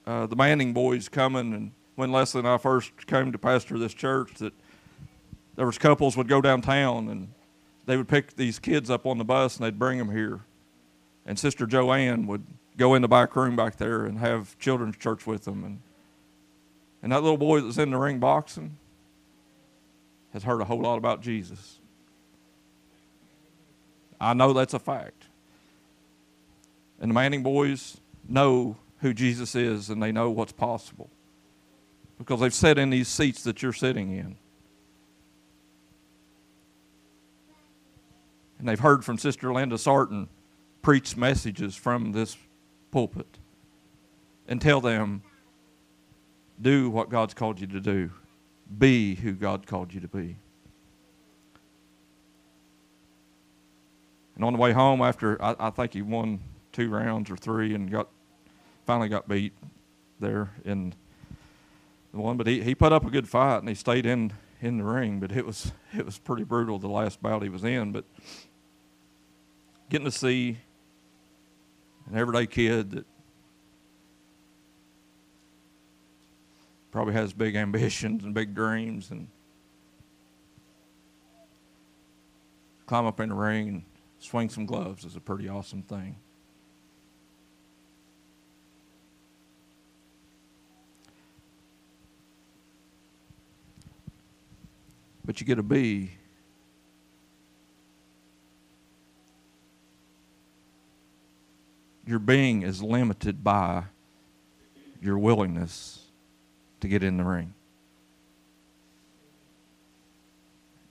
uh, 0.06 0.26
the 0.26 0.36
Manning 0.36 0.74
boys 0.74 1.10
coming, 1.10 1.54
and 1.54 1.72
when 1.96 2.12
Leslie 2.12 2.40
and 2.40 2.48
I 2.48 2.58
first 2.58 3.06
came 3.08 3.32
to 3.32 3.38
pastor 3.38 3.78
this 3.78 3.94
church, 3.94 4.36
that 4.36 4.54
there 5.58 5.66
was 5.66 5.78
couples 5.78 6.16
would 6.16 6.30
go 6.30 6.42
downtown 6.42 7.10
and 7.10 7.28
they 7.86 7.98
would 7.98 8.08
pick 8.08 8.36
these 8.36 8.58
kids 8.58 8.90
up 8.90 9.06
on 9.06 9.18
the 9.18 9.26
bus 9.26 9.58
and 9.58 9.66
they'd 9.66 9.78
bring 9.78 9.98
them 9.98 10.12
here, 10.12 10.40
and 11.26 11.38
Sister 11.38 11.68
Joanne 11.68 12.26
would 12.26 12.46
go 12.78 12.94
in 12.94 13.02
the 13.02 13.08
back 13.08 13.36
room 13.36 13.56
back 13.56 13.78
there 13.78 14.06
and 14.06 14.20
have 14.20 14.58
children's 14.60 14.98
church 14.98 15.26
with 15.26 15.46
them. 15.46 15.64
And, 15.64 15.82
and 17.02 17.12
that 17.12 17.22
little 17.22 17.38
boy 17.38 17.62
that's 17.62 17.78
in 17.78 17.92
the 17.92 17.98
ring 17.98 18.20
boxing 18.20 18.78
has 20.34 20.44
heard 20.44 20.62
a 20.62 20.66
whole 20.66 20.82
lot 20.82 20.98
about 20.98 21.22
Jesus. 21.22 21.80
I 24.20 24.34
know 24.34 24.54
that's 24.54 24.74
a 24.74 24.80
fact. 24.80 25.24
And 27.00 27.12
the 27.12 27.14
Manning 27.14 27.44
boys 27.44 27.98
know 28.28 28.78
who 29.00 29.14
Jesus 29.14 29.56
is 29.56 29.90
and 29.90 30.02
they 30.02 30.12
know 30.12 30.30
what's 30.30 30.52
possible 30.52 31.10
because 32.18 32.40
they've 32.40 32.54
sat 32.54 32.78
in 32.78 32.90
these 32.90 33.08
seats 33.08 33.44
that 33.44 33.62
you're 33.62 33.74
sitting 33.74 34.12
in. 34.12 34.36
And 38.60 38.68
they've 38.68 38.80
heard 38.80 39.06
from 39.06 39.20
Sister 39.20 39.54
Linda 39.54 39.78
Sarton 39.78 40.30
preach 40.82 41.16
messages 41.16 41.76
from 41.76 42.12
this 42.12 42.36
pulpit 42.92 43.40
and 44.48 44.62
tell 44.62 44.82
them, 44.82 45.22
do 46.62 46.90
what 46.90 47.10
God's 47.10 47.34
called 47.34 47.60
you 47.60 47.68
to 47.68 47.80
do, 47.80 48.12
be 48.78 49.16
who 49.16 49.34
God 49.34 49.68
called 49.68 49.94
you 49.94 50.00
to 50.02 50.08
be. 50.08 50.38
And 54.36 54.46
on 54.46 54.54
the 54.54 54.60
way 54.60 54.72
home, 54.72 55.02
after 55.02 55.42
I, 55.42 55.56
I 55.60 55.70
think 55.72 55.94
he 55.94 56.02
won 56.02 56.40
two 56.72 56.90
rounds 56.90 57.32
or 57.32 57.38
three 57.38 57.74
and 57.74 57.90
got 57.90 58.08
finally 58.86 59.10
got 59.10 59.28
beat 59.28 59.54
there 60.20 60.52
in 60.64 60.94
the 62.14 62.20
one, 62.20 62.38
but 62.38 62.48
he, 62.48 62.64
he 62.64 62.74
put 62.74 62.94
up 62.94 63.06
a 63.06 63.10
good 63.10 63.28
fight 63.28 63.58
and 63.58 63.68
he 63.68 63.76
stayed 63.76 64.06
in 64.06 64.32
in 64.62 64.78
the 64.78 64.84
ring, 64.84 65.20
but 65.20 65.32
it 65.32 65.46
was 65.46 65.72
it 65.96 66.06
was 66.06 66.18
pretty 66.20 66.44
brutal 66.44 66.80
the 66.80 66.88
last 66.88 67.22
bout 67.22 67.44
he 67.44 67.50
was 67.50 67.64
in. 67.64 67.92
But 67.92 68.06
getting 69.90 70.06
to 70.06 70.12
see 70.12 70.60
an 72.10 72.18
everyday 72.18 72.48
kid 72.48 72.92
that 72.92 73.06
probably 76.92 77.14
has 77.14 77.34
big 77.34 77.56
ambitions 77.56 78.24
and 78.24 78.34
big 78.34 78.56
dreams 78.56 79.12
and 79.12 79.28
climb 82.86 83.06
up 83.06 83.20
in 83.20 83.30
the 83.30 83.36
ring 83.36 83.68
and 83.68 83.84
swing 84.20 84.50
some 84.50 84.66
gloves 84.66 85.04
is 85.04 85.16
a 85.16 85.20
pretty 85.20 85.50
awesome 85.50 85.82
thing. 85.84 86.16
But 95.26 95.42
you 95.42 95.46
get 95.46 95.60
a 95.60 95.64
B 95.64 96.17
your 102.08 102.20
being 102.20 102.64
is 102.64 102.82
limited 102.82 103.44
by 103.44 103.84
your 105.02 105.20
willingness 105.20 106.06
to 106.80 106.88
get 106.88 107.04
in 107.04 107.18
the 107.18 107.24
ring. 107.24 107.54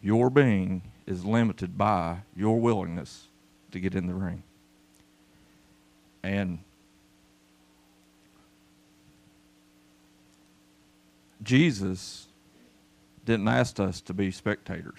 Your 0.03 0.29
being 0.29 0.83
is 1.07 1.25
limited 1.25 1.79
by 1.79 2.19
your 2.37 2.61
willingness 2.61 3.29
to 3.73 3.81
get 3.81 3.95
in 3.95 4.07
the 4.07 4.15
ring. 4.15 4.43
And 6.23 6.59
Jesus 11.43 12.27
didn't 13.25 13.49
ask 13.49 13.81
us 13.81 14.01
to 14.03 14.15
be 14.15 14.31
spectators. 14.31 14.99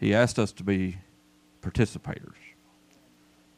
He 0.00 0.14
asked 0.14 0.38
us 0.38 0.52
to 0.52 0.64
be 0.64 0.96
participators. 1.60 2.41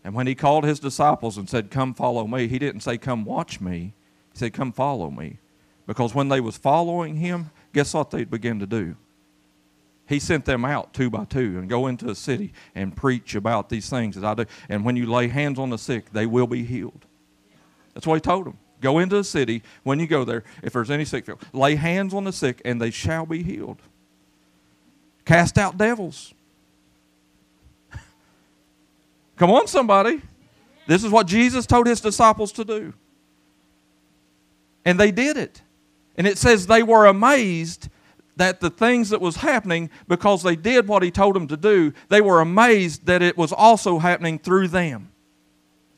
And 0.04 0.14
when 0.14 0.26
he 0.26 0.34
called 0.34 0.64
his 0.64 0.78
disciples 0.78 1.38
and 1.38 1.49
said, 1.49 1.70
Come 1.70 1.94
follow 1.94 2.26
me, 2.26 2.46
he 2.46 2.58
didn't 2.58 2.82
say, 2.82 2.99
Come 2.99 3.25
watch 3.25 3.61
me. 3.61 3.94
He 4.32 4.38
said, 4.38 4.52
Come 4.52 4.70
follow 4.70 5.11
me. 5.11 5.38
Because 5.87 6.14
when 6.14 6.28
they 6.28 6.40
was 6.40 6.56
following 6.56 7.16
him, 7.16 7.50
guess 7.73 7.94
what 7.94 8.11
they'd 8.11 8.30
begin 8.30 8.58
to 8.61 8.66
do? 8.66 8.96
He 10.06 10.18
sent 10.18 10.44
them 10.44 10.64
out 10.64 10.92
two 10.92 11.08
by 11.08 11.25
two 11.25 11.58
and 11.58 11.68
go 11.68 11.87
into 11.87 12.11
a 12.11 12.14
city 12.14 12.52
and 12.75 12.94
preach 12.94 13.34
about 13.34 13.70
these 13.70 13.88
things 13.88 14.16
that 14.16 14.25
I 14.25 14.34
do. 14.34 14.44
And 14.68 14.84
when 14.84 14.96
you 14.96 15.11
lay 15.11 15.28
hands 15.28 15.58
on 15.58 15.70
the 15.70 15.78
sick, 15.78 16.12
they 16.12 16.26
will 16.26 16.46
be 16.46 16.62
healed. 16.62 17.06
That's 17.94 18.06
what 18.06 18.16
he 18.16 18.20
told 18.20 18.44
them. 18.44 18.58
Go 18.82 18.99
into 18.99 19.16
a 19.16 19.25
city 19.25 19.62
when 19.82 19.99
you 19.99 20.06
go 20.06 20.25
there, 20.25 20.44
if 20.62 20.75
there's 20.75 20.90
any 20.90 21.06
sick, 21.06 21.26
lay 21.54 21.75
hands 21.76 22.12
on 22.12 22.25
the 22.25 22.32
sick 22.32 22.61
and 22.66 22.80
they 22.80 22.90
shall 22.90 23.25
be 23.25 23.42
healed. 23.42 23.78
Cast 25.25 25.56
out 25.56 25.78
devils. 25.78 26.34
Come 29.37 29.50
on, 29.50 29.67
somebody. 29.67 30.23
This 30.87 31.03
is 31.03 31.11
what 31.11 31.26
Jesus 31.26 31.67
told 31.67 31.87
his 31.87 32.00
disciples 32.00 32.53
to 32.53 32.64
do. 32.64 32.93
And 34.85 35.00
they 35.00 35.11
did 35.11 35.37
it. 35.37 35.62
And 36.17 36.26
it 36.26 36.38
says 36.38 36.67
they 36.67 36.83
were 36.83 37.07
amazed 37.07 37.88
that 38.37 38.61
the 38.61 38.71
things 38.71 39.11
that 39.11 39.21
was 39.21 39.37
happening 39.37 39.91
because 40.09 40.43
they 40.43 40.57
did 40.57 40.88
what 40.88 41.03
he 41.03 41.11
told 41.11 41.37
them 41.37 41.47
to 41.49 41.57
do, 41.57 41.93
they 42.09 42.21
were 42.21 42.41
amazed 42.41 43.07
that 43.07 43.23
it 43.23 43.37
was 43.37 43.53
also 43.53 43.99
happening 43.99 44.38
through 44.38 44.69
them. 44.69 45.11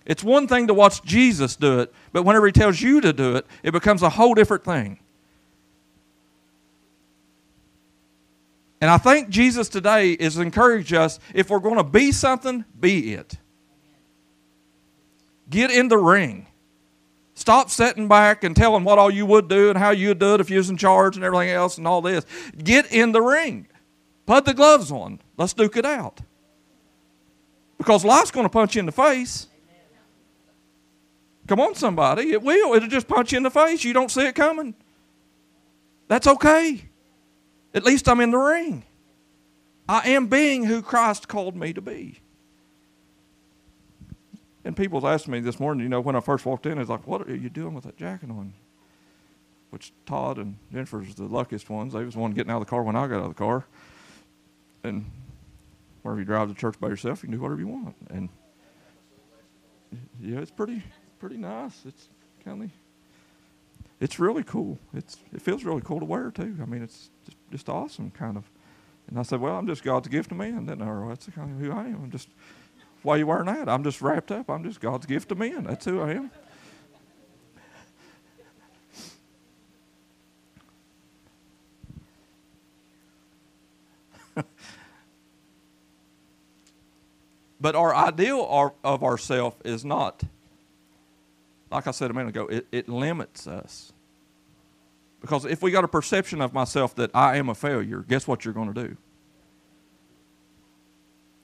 It's 0.05 0.23
one 0.23 0.47
thing 0.47 0.69
to 0.69 0.75
watch 0.75 1.02
Jesus 1.02 1.57
do 1.57 1.81
it, 1.81 1.93
but 2.12 2.23
whenever 2.25 2.47
he 2.47 2.52
tells 2.52 2.81
you 2.81 3.00
to 3.00 3.12
do 3.12 3.37
it, 3.37 3.47
it 3.62 3.73
becomes 3.73 4.02
a 4.02 4.11
whole 4.11 4.35
different 4.35 4.64
thing. 4.64 5.00
And 8.80 8.90
I 8.90 8.99
think 8.99 9.30
Jesus 9.30 9.68
today 9.68 10.12
is 10.12 10.38
encourage 10.38 10.92
us 10.92 11.18
if 11.35 11.50
we're 11.50 11.61
going 11.61 11.76
to 11.76 11.85
be 11.85 12.12
something, 12.12 12.64
be 12.78 13.14
it. 13.14 13.38
Get 15.49 15.71
in 15.71 15.88
the 15.88 15.99
ring. 15.99 16.47
Stop 17.35 17.71
sitting 17.71 18.09
back 18.09 18.45
and 18.45 18.56
telling 18.56 18.85
what 18.85 18.99
all 18.99 19.11
you 19.11 19.26
would 19.26 19.49
do 19.49 19.68
and 19.68 19.78
how 19.78 19.90
you'd 19.90 20.18
do 20.18 20.35
it 20.35 20.40
if 20.40 20.50
you 20.50 20.56
was 20.56 20.71
in 20.71 20.76
charge 20.76 21.16
and 21.16 21.25
everything 21.25 21.50
else 21.50 21.78
and 21.78 21.87
all 21.87 22.00
this. 22.00 22.25
Get 22.56 22.90
in 22.92 23.12
the 23.12 23.21
ring. 23.23 23.68
Put 24.25 24.45
the 24.45 24.54
gloves 24.54 24.90
on. 24.90 25.21
Let's 25.37 25.52
duke 25.52 25.76
it 25.76 25.87
out. 25.87 26.21
Because 27.78 28.04
life's 28.04 28.30
going 28.30 28.47
to 28.47 28.50
punch 28.50 28.75
you 28.75 28.80
in 28.80 28.87
the 28.87 28.92
face. 28.92 29.49
Come 31.47 31.61
on, 31.61 31.75
somebody. 31.75 32.33
It 32.33 32.42
will. 32.42 32.75
It'll 32.75 32.88
just 32.88 33.06
punch 33.06 33.33
you 33.33 33.37
in 33.37 33.42
the 33.45 33.50
face. 33.50 33.85
You 33.85 33.92
don't 33.92 34.11
see 34.11 34.26
it 34.26 34.35
coming. 34.35 34.75
That's 36.09 36.26
okay. 36.26 36.88
At 37.76 37.85
least 37.85 38.09
I'm 38.09 38.21
in 38.21 38.30
the 38.30 38.38
ring. 38.38 38.85
I 39.87 40.09
am 40.09 40.28
being 40.28 40.64
who 40.64 40.80
Christ 40.80 41.28
called 41.28 41.54
me 41.54 41.75
to 41.75 41.83
be. 41.83 42.21
And 44.64 44.75
people 44.75 45.06
asked 45.06 45.28
me 45.28 45.40
this 45.40 45.61
morning, 45.61 45.83
you 45.83 45.90
know, 45.90 46.00
when 46.00 46.16
I 46.16 46.21
first 46.21 46.47
walked 46.47 46.64
in, 46.64 46.78
it's 46.78 46.88
like, 46.88 47.06
what 47.06 47.28
are 47.28 47.37
you 47.37 47.50
doing 47.50 47.75
with 47.75 47.85
that 47.85 47.99
jacket 47.99 48.30
on? 48.30 48.54
Which 49.71 49.92
Todd 50.06 50.38
and 50.38 50.56
Jennifer's 50.73 51.14
the 51.14 51.25
luckiest 51.25 51.68
ones. 51.68 51.92
They 51.92 52.02
was 52.02 52.14
the 52.14 52.21
one 52.21 52.33
getting 52.33 52.50
out 52.50 52.62
of 52.62 52.66
the 52.66 52.71
car 52.71 52.83
when 52.83 52.97
I 52.97 53.06
got 53.06 53.16
out 53.16 53.25
of 53.25 53.28
the 53.28 53.35
car. 53.35 53.66
And 54.83 55.04
wherever 56.02 56.18
you 56.18 56.25
drive 56.25 56.49
to 56.49 56.54
church 56.54 56.80
by 56.80 56.88
yourself, 56.88 57.23
you 57.23 57.28
can 57.28 57.37
do 57.37 57.42
whatever 57.42 57.61
you 57.61 57.68
want. 57.68 57.95
And 58.09 58.30
yeah, 60.21 60.38
it's 60.38 60.50
pretty 60.50 60.83
pretty 61.21 61.37
nice. 61.37 61.83
It's 61.87 62.09
kind 62.45 62.62
of 62.64 62.71
it's 64.00 64.18
really 64.18 64.45
cool. 64.45 64.78
It's 64.95 65.18
it 65.33 65.42
feels 65.42 65.62
really 65.62 65.83
cool 65.83 66.00
to 66.00 66.06
wear 66.06 66.30
too. 66.30 66.56
I 66.61 66.64
mean, 66.64 66.83
it's 66.83 67.11
just 67.56 67.68
awesome, 67.68 68.10
kind 68.10 68.36
of. 68.36 68.44
And 69.08 69.18
I 69.18 69.22
said, 69.22 69.40
well, 69.40 69.56
I'm 69.56 69.66
just 69.66 69.82
God's 69.82 70.08
gift 70.08 70.28
to 70.28 70.34
men. 70.34 70.66
Then, 70.66 70.82
or 70.82 71.08
that's 71.08 71.26
kind 71.30 71.50
of 71.50 71.58
who 71.58 71.72
I 71.72 71.86
am. 71.86 72.02
I'm 72.04 72.10
just 72.10 72.28
why 73.02 73.16
you 73.16 73.26
wearing 73.26 73.46
that? 73.46 73.68
I'm 73.68 73.82
just 73.84 74.02
wrapped 74.02 74.30
up. 74.30 74.50
I'm 74.50 74.62
just 74.64 74.80
God's 74.80 75.06
gift 75.06 75.28
to 75.30 75.34
men. 75.34 75.64
That's 75.64 75.84
who 75.84 76.00
I 76.00 76.12
am. 76.12 76.30
but 87.60 87.75
our 87.75 87.94
ideal 87.94 88.75
of 88.84 89.02
ourself 89.02 89.54
is 89.64 89.84
not 89.84 90.22
like 91.70 91.86
I 91.86 91.90
said 91.90 92.10
a 92.10 92.14
minute 92.14 92.30
ago, 92.30 92.46
it, 92.46 92.66
it 92.70 92.88
limits 92.88 93.46
us. 93.46 93.92
Because 95.26 95.45
if 95.45 95.61
we 95.61 95.73
got 95.73 95.83
a 95.83 95.88
perception 95.88 96.40
of 96.40 96.54
myself 96.54 96.95
that 96.95 97.11
I 97.12 97.37
am 97.37 97.49
a 97.49 97.54
failure, 97.56 98.04
guess 98.06 98.28
what 98.28 98.45
you're 98.45 98.54
going 98.54 98.73
to 98.73 98.88
do? 98.88 98.97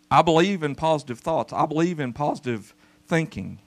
I 0.08 0.22
believe 0.22 0.62
in 0.62 0.76
positive 0.76 1.18
thoughts. 1.18 1.52
I 1.52 1.66
believe 1.66 1.98
in 1.98 2.12
positive 2.12 2.76
thinking. 3.08 3.58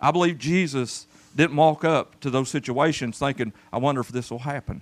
I 0.00 0.10
believe 0.10 0.38
Jesus 0.38 1.06
didn't 1.36 1.56
walk 1.56 1.84
up 1.84 2.18
to 2.20 2.30
those 2.30 2.48
situations 2.48 3.18
thinking, 3.18 3.52
I 3.70 3.76
wonder 3.76 4.00
if 4.00 4.08
this 4.08 4.30
will 4.30 4.38
happen. 4.38 4.80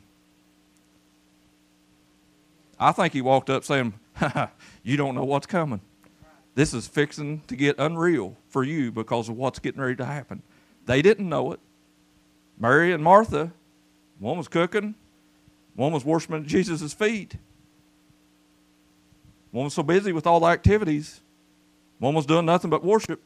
I 2.78 2.92
think 2.92 3.12
he 3.12 3.22
walked 3.22 3.50
up 3.50 3.64
saying, 3.64 3.94
You 4.84 4.96
don't 4.96 5.16
know 5.16 5.24
what's 5.24 5.48
coming. 5.48 5.80
This 6.54 6.72
is 6.72 6.86
fixing 6.86 7.40
to 7.48 7.56
get 7.56 7.74
unreal 7.76 8.36
for 8.50 8.62
you 8.62 8.92
because 8.92 9.28
of 9.28 9.36
what's 9.36 9.58
getting 9.58 9.80
ready 9.80 9.96
to 9.96 10.04
happen. 10.04 10.42
They 10.84 11.02
didn't 11.02 11.28
know 11.28 11.50
it. 11.50 11.58
Mary 12.56 12.92
and 12.92 13.02
Martha, 13.02 13.52
one 14.18 14.38
was 14.38 14.48
cooking, 14.48 14.94
one 15.74 15.92
was 15.92 16.04
worshiping 16.04 16.42
at 16.42 16.46
Jesus' 16.46 16.92
feet. 16.92 17.36
One 19.50 19.64
was 19.64 19.74
so 19.74 19.82
busy 19.82 20.12
with 20.12 20.26
all 20.26 20.40
the 20.40 20.46
activities, 20.46 21.20
one 21.98 22.14
was 22.14 22.26
doing 22.26 22.46
nothing 22.46 22.70
but 22.70 22.84
worship. 22.84 23.22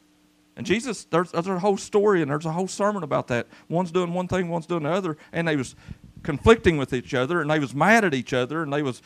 And 0.55 0.65
Jesus, 0.65 1.05
there's, 1.05 1.31
there's 1.31 1.47
a 1.47 1.59
whole 1.59 1.77
story 1.77 2.21
and 2.21 2.29
there's 2.29 2.45
a 2.45 2.51
whole 2.51 2.67
sermon 2.67 3.03
about 3.03 3.27
that. 3.29 3.47
One's 3.69 3.91
doing 3.91 4.13
one 4.13 4.27
thing, 4.27 4.49
one's 4.49 4.65
doing 4.65 4.83
the 4.83 4.91
other, 4.91 5.17
and 5.31 5.47
they 5.47 5.55
was 5.55 5.75
conflicting 6.23 6.77
with 6.77 6.93
each 6.93 7.13
other, 7.13 7.41
and 7.41 7.49
they 7.49 7.59
was 7.59 7.73
mad 7.73 8.05
at 8.05 8.13
each 8.13 8.33
other, 8.33 8.63
and 8.63 8.71
they 8.71 8.81
was 8.81 9.01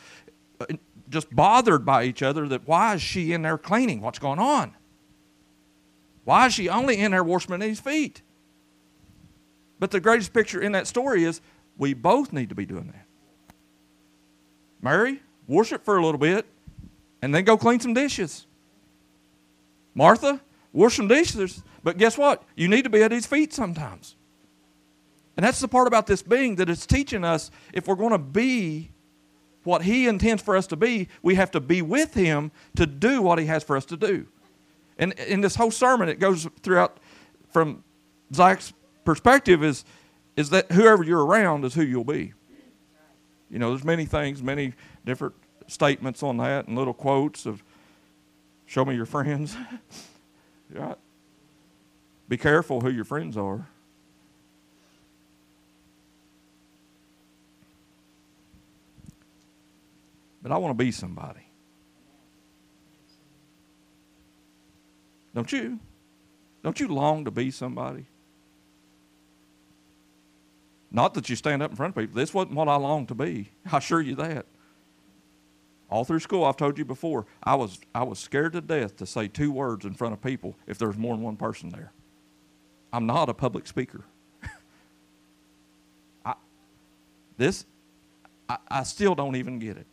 uh, 0.60 0.66
just 1.08 1.34
bothered 1.34 1.84
by 1.84 2.04
each 2.04 2.22
other 2.22 2.48
that 2.48 2.66
why 2.66 2.94
is 2.94 3.02
she 3.02 3.32
in 3.32 3.42
there 3.42 3.58
cleaning? 3.58 4.00
What's 4.00 4.18
going 4.18 4.38
on? 4.38 4.74
Why 6.24 6.46
is 6.46 6.54
she 6.54 6.68
only 6.68 6.98
in 6.98 7.12
there 7.12 7.22
worshiping 7.22 7.62
at 7.62 7.68
his 7.68 7.80
feet? 7.80 8.22
But 9.78 9.90
the 9.90 10.00
greatest 10.00 10.32
picture 10.32 10.60
in 10.60 10.72
that 10.72 10.86
story 10.86 11.24
is 11.24 11.40
we 11.78 11.94
both 11.94 12.32
need 12.32 12.48
to 12.48 12.54
be 12.54 12.66
doing 12.66 12.86
that. 12.88 13.06
Mary, 14.82 15.20
worship 15.46 15.84
for 15.84 15.96
a 15.96 16.04
little 16.04 16.18
bit 16.18 16.46
and 17.22 17.34
then 17.34 17.44
go 17.44 17.56
clean 17.56 17.80
some 17.80 17.94
dishes. 17.94 18.46
Martha, 19.94 20.40
wash 20.72 20.96
some 20.96 21.08
dishes, 21.08 21.62
but 21.82 21.96
guess 21.96 22.18
what? 22.18 22.42
You 22.54 22.68
need 22.68 22.82
to 22.82 22.90
be 22.90 23.02
at 23.02 23.12
his 23.12 23.26
feet 23.26 23.52
sometimes. 23.52 24.14
And 25.36 25.44
that's 25.44 25.60
the 25.60 25.68
part 25.68 25.86
about 25.86 26.06
this 26.06 26.22
being 26.22 26.56
that 26.56 26.70
it's 26.70 26.86
teaching 26.86 27.24
us 27.24 27.50
if 27.72 27.86
we're 27.86 27.94
going 27.94 28.12
to 28.12 28.18
be 28.18 28.90
what 29.64 29.82
he 29.82 30.06
intends 30.06 30.42
for 30.42 30.56
us 30.56 30.66
to 30.68 30.76
be, 30.76 31.08
we 31.22 31.34
have 31.34 31.50
to 31.50 31.60
be 31.60 31.82
with 31.82 32.14
him 32.14 32.52
to 32.76 32.86
do 32.86 33.20
what 33.20 33.38
he 33.38 33.46
has 33.46 33.64
for 33.64 33.76
us 33.76 33.84
to 33.86 33.96
do. 33.96 34.26
And 34.98 35.12
in 35.14 35.40
this 35.40 35.56
whole 35.56 35.72
sermon, 35.72 36.08
it 36.08 36.20
goes 36.20 36.46
throughout 36.62 36.98
from 37.50 37.82
Zach's 38.32 38.72
perspective 39.04 39.64
is 39.64 39.84
is 40.36 40.50
that 40.50 40.70
whoever 40.72 41.02
you're 41.02 41.24
around 41.24 41.64
is 41.64 41.74
who 41.74 41.82
you'll 41.82 42.04
be. 42.04 42.34
You 43.50 43.58
know, 43.58 43.70
there's 43.70 43.84
many 43.84 44.04
things, 44.04 44.42
many 44.42 44.74
different 45.04 45.34
statements 45.66 46.22
on 46.22 46.36
that, 46.38 46.68
and 46.68 46.76
little 46.76 46.94
quotes 46.94 47.46
of 47.46 47.62
"Show 48.66 48.84
me 48.84 48.94
your 48.94 49.06
friends." 49.06 49.56
right? 50.70 50.98
Be 52.28 52.36
careful 52.36 52.80
who 52.80 52.90
your 52.90 53.04
friends 53.04 53.36
are. 53.36 53.68
But 60.42 60.52
I 60.52 60.58
want 60.58 60.76
to 60.76 60.84
be 60.84 60.92
somebody. 60.92 61.40
Don't 65.34 65.50
you? 65.52 65.78
Don't 66.62 66.80
you 66.80 66.88
long 66.88 67.24
to 67.24 67.30
be 67.30 67.50
somebody? 67.50 68.06
Not 70.96 71.12
that 71.12 71.28
you 71.28 71.36
stand 71.36 71.62
up 71.62 71.70
in 71.70 71.76
front 71.76 71.94
of 71.94 72.02
people. 72.02 72.16
This 72.16 72.32
wasn't 72.32 72.54
what 72.54 72.68
I 72.68 72.76
longed 72.76 73.08
to 73.08 73.14
be. 73.14 73.50
I 73.70 73.76
assure 73.76 74.00
you 74.00 74.14
that. 74.14 74.46
All 75.90 76.04
through 76.04 76.20
school, 76.20 76.44
I've 76.44 76.56
told 76.56 76.78
you 76.78 76.86
before, 76.86 77.26
I 77.42 77.54
was, 77.54 77.78
I 77.94 78.02
was 78.02 78.18
scared 78.18 78.54
to 78.54 78.62
death 78.62 78.96
to 78.96 79.06
say 79.06 79.28
two 79.28 79.52
words 79.52 79.84
in 79.84 79.92
front 79.92 80.14
of 80.14 80.22
people 80.22 80.56
if 80.66 80.78
there 80.78 80.88
was 80.88 80.96
more 80.96 81.14
than 81.14 81.22
one 81.22 81.36
person 81.36 81.68
there. 81.68 81.92
I'm 82.94 83.04
not 83.04 83.28
a 83.28 83.34
public 83.34 83.66
speaker. 83.66 84.04
I, 86.24 86.32
this, 87.36 87.66
I, 88.48 88.56
I 88.66 88.82
still 88.82 89.14
don't 89.14 89.36
even 89.36 89.58
get 89.58 89.76
it. 89.76 89.86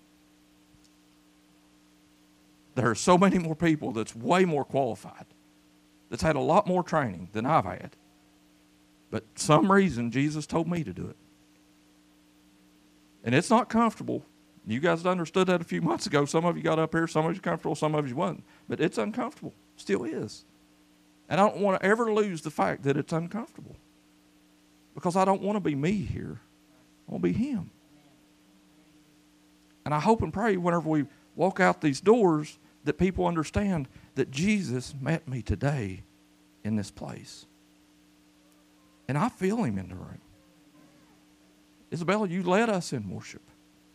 There 2.76 2.89
are 2.89 2.96
so 2.96 3.18
many 3.18 3.39
more 3.39 3.58
people 3.58 3.92
that's 3.92 4.16
way 4.16 4.46
more 4.46 4.63
qualified, 4.63 5.26
that's 6.10 6.24
had 6.24 6.38
a 6.38 6.39
lot 6.39 6.66
more 6.66 6.82
training 6.82 7.28
than 7.34 7.46
I've 7.46 7.66
had. 7.66 7.98
But 9.13 9.26
some 9.36 9.71
reason 9.71 10.10
Jesus 10.10 10.47
told 10.47 10.67
me 10.67 10.84
to 10.84 10.91
do 10.91 11.06
it. 11.06 11.15
And 13.23 13.36
it's 13.36 13.52
not 13.52 13.69
comfortable. 13.69 14.26
You 14.65 14.80
guys 14.80 15.06
understood 15.06 15.45
that 15.49 15.62
a 15.62 15.63
few 15.63 15.84
months 15.84 16.08
ago. 16.08 16.26
Some 16.26 16.45
of 16.45 16.58
you 16.58 16.63
got 16.63 16.80
up 16.80 16.95
here, 16.95 17.06
some 17.06 17.28
of 17.28 17.36
you 17.36 17.39
comfortable, 17.39 17.76
some 17.76 17.93
of 17.93 18.10
you 18.10 18.15
wasn't. 18.15 18.43
But 18.67 18.80
it's 18.80 18.97
uncomfortable. 18.97 19.54
Still 19.76 20.04
is. 20.04 20.45
And 21.30 21.39
I 21.39 21.47
don't 21.47 21.60
want 21.60 21.80
to 21.80 21.86
ever 21.86 22.12
lose 22.12 22.41
the 22.41 22.49
fact 22.49 22.82
that 22.86 22.97
it's 22.97 23.13
uncomfortable. 23.13 23.76
Because 24.95 25.15
I 25.15 25.26
don't 25.26 25.43
want 25.43 25.58
to 25.58 25.60
be 25.60 25.76
me 25.76 25.91
here. 25.91 26.39
I 27.08 27.12
want 27.12 27.23
to 27.23 27.30
be 27.30 27.38
him. 27.38 27.69
And 29.86 29.93
I 29.93 29.99
hope 29.99 30.23
and 30.23 30.34
pray 30.34 30.58
whenever 30.58 30.89
we 30.89 31.06
walk 31.36 31.60
out 31.60 31.82
these 31.82 32.02
doors 32.02 32.58
that 32.84 32.97
people 32.97 33.28
understand 33.28 33.88
that 34.15 34.32
Jesus 34.32 34.95
met 34.99 35.28
me 35.28 35.43
today 35.43 36.02
in 36.63 36.78
this 36.78 36.89
place. 36.89 37.45
And 39.08 39.18
I 39.18 39.30
feel 39.30 39.63
him 39.63 39.78
in 39.78 39.89
the 39.89 39.96
room. 39.96 40.22
Isabella, 41.92 42.28
you 42.28 42.44
led 42.44 42.70
us 42.70 42.94
in 42.94 43.10
worship. 43.10 43.44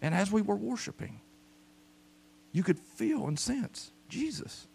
And 0.01 0.15
as 0.15 0.31
we 0.31 0.43
were 0.43 0.57
worshiping, 0.57 1.21
you 2.53 2.63
could 2.63 2.79
feel 2.79 3.27
and 3.27 3.39
sense 3.39 3.91
Jesus 4.09 4.67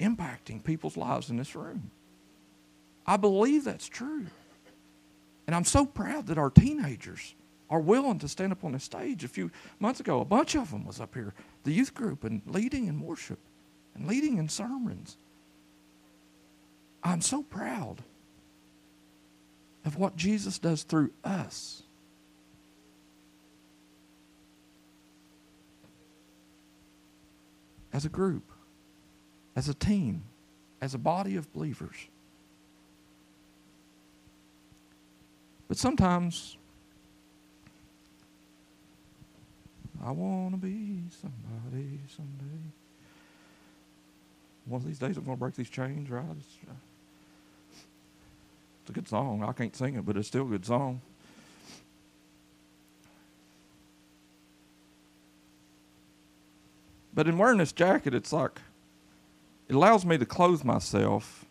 impacting 0.00 0.62
people's 0.62 0.96
lives 0.96 1.30
in 1.30 1.36
this 1.36 1.54
room. 1.54 1.90
I 3.06 3.16
believe 3.16 3.64
that's 3.64 3.88
true. 3.88 4.26
And 5.46 5.54
I'm 5.54 5.64
so 5.64 5.84
proud 5.84 6.26
that 6.28 6.38
our 6.38 6.50
teenagers 6.50 7.34
are 7.70 7.80
willing 7.80 8.18
to 8.20 8.28
stand 8.28 8.52
up 8.52 8.64
on 8.64 8.72
the 8.72 8.80
stage. 8.80 9.24
A 9.24 9.28
few 9.28 9.50
months 9.78 10.00
ago, 10.00 10.20
a 10.20 10.24
bunch 10.24 10.54
of 10.54 10.70
them 10.70 10.86
was 10.86 11.00
up 11.00 11.14
here, 11.14 11.34
the 11.64 11.72
youth 11.72 11.94
group, 11.94 12.24
and 12.24 12.40
leading 12.46 12.86
in 12.86 13.00
worship 13.00 13.38
and 13.94 14.06
leading 14.06 14.38
in 14.38 14.48
sermons. 14.48 15.16
I'm 17.02 17.20
so 17.20 17.42
proud 17.42 18.02
of 19.84 19.96
what 19.96 20.16
Jesus 20.16 20.58
does 20.58 20.82
through 20.82 21.10
us. 21.24 21.82
As 27.92 28.04
a 28.04 28.08
group, 28.08 28.50
as 29.54 29.68
a 29.68 29.74
team, 29.74 30.24
as 30.80 30.94
a 30.94 30.98
body 30.98 31.36
of 31.36 31.52
believers. 31.52 31.94
But 35.68 35.76
sometimes 35.76 36.56
I 40.04 40.10
want 40.10 40.52
to 40.52 40.56
be 40.58 41.02
somebody 41.20 42.00
someday. 42.14 42.64
One 44.66 44.80
of 44.80 44.86
these 44.86 44.98
days 44.98 45.16
I'm 45.16 45.24
going 45.24 45.36
to 45.36 45.40
break 45.40 45.54
these 45.54 45.70
chains, 45.70 46.10
right? 46.10 46.24
It's, 48.84 48.90
a 48.90 48.92
good 48.92 49.08
song. 49.08 49.42
I 49.42 49.52
can't 49.52 49.74
sing 49.74 49.94
it, 49.94 50.04
but 50.04 50.14
it's 50.18 50.28
still 50.28 50.42
a 50.42 50.50
good 50.50 50.66
song. 50.66 51.00
But 57.14 57.26
in 57.26 57.38
wearing 57.38 57.56
this 57.56 57.72
jacket, 57.72 58.12
it's 58.12 58.30
like 58.30 58.60
it 59.70 59.74
allows 59.74 60.04
me 60.04 60.18
to 60.18 60.26
clothe 60.26 60.64
myself 60.64 61.46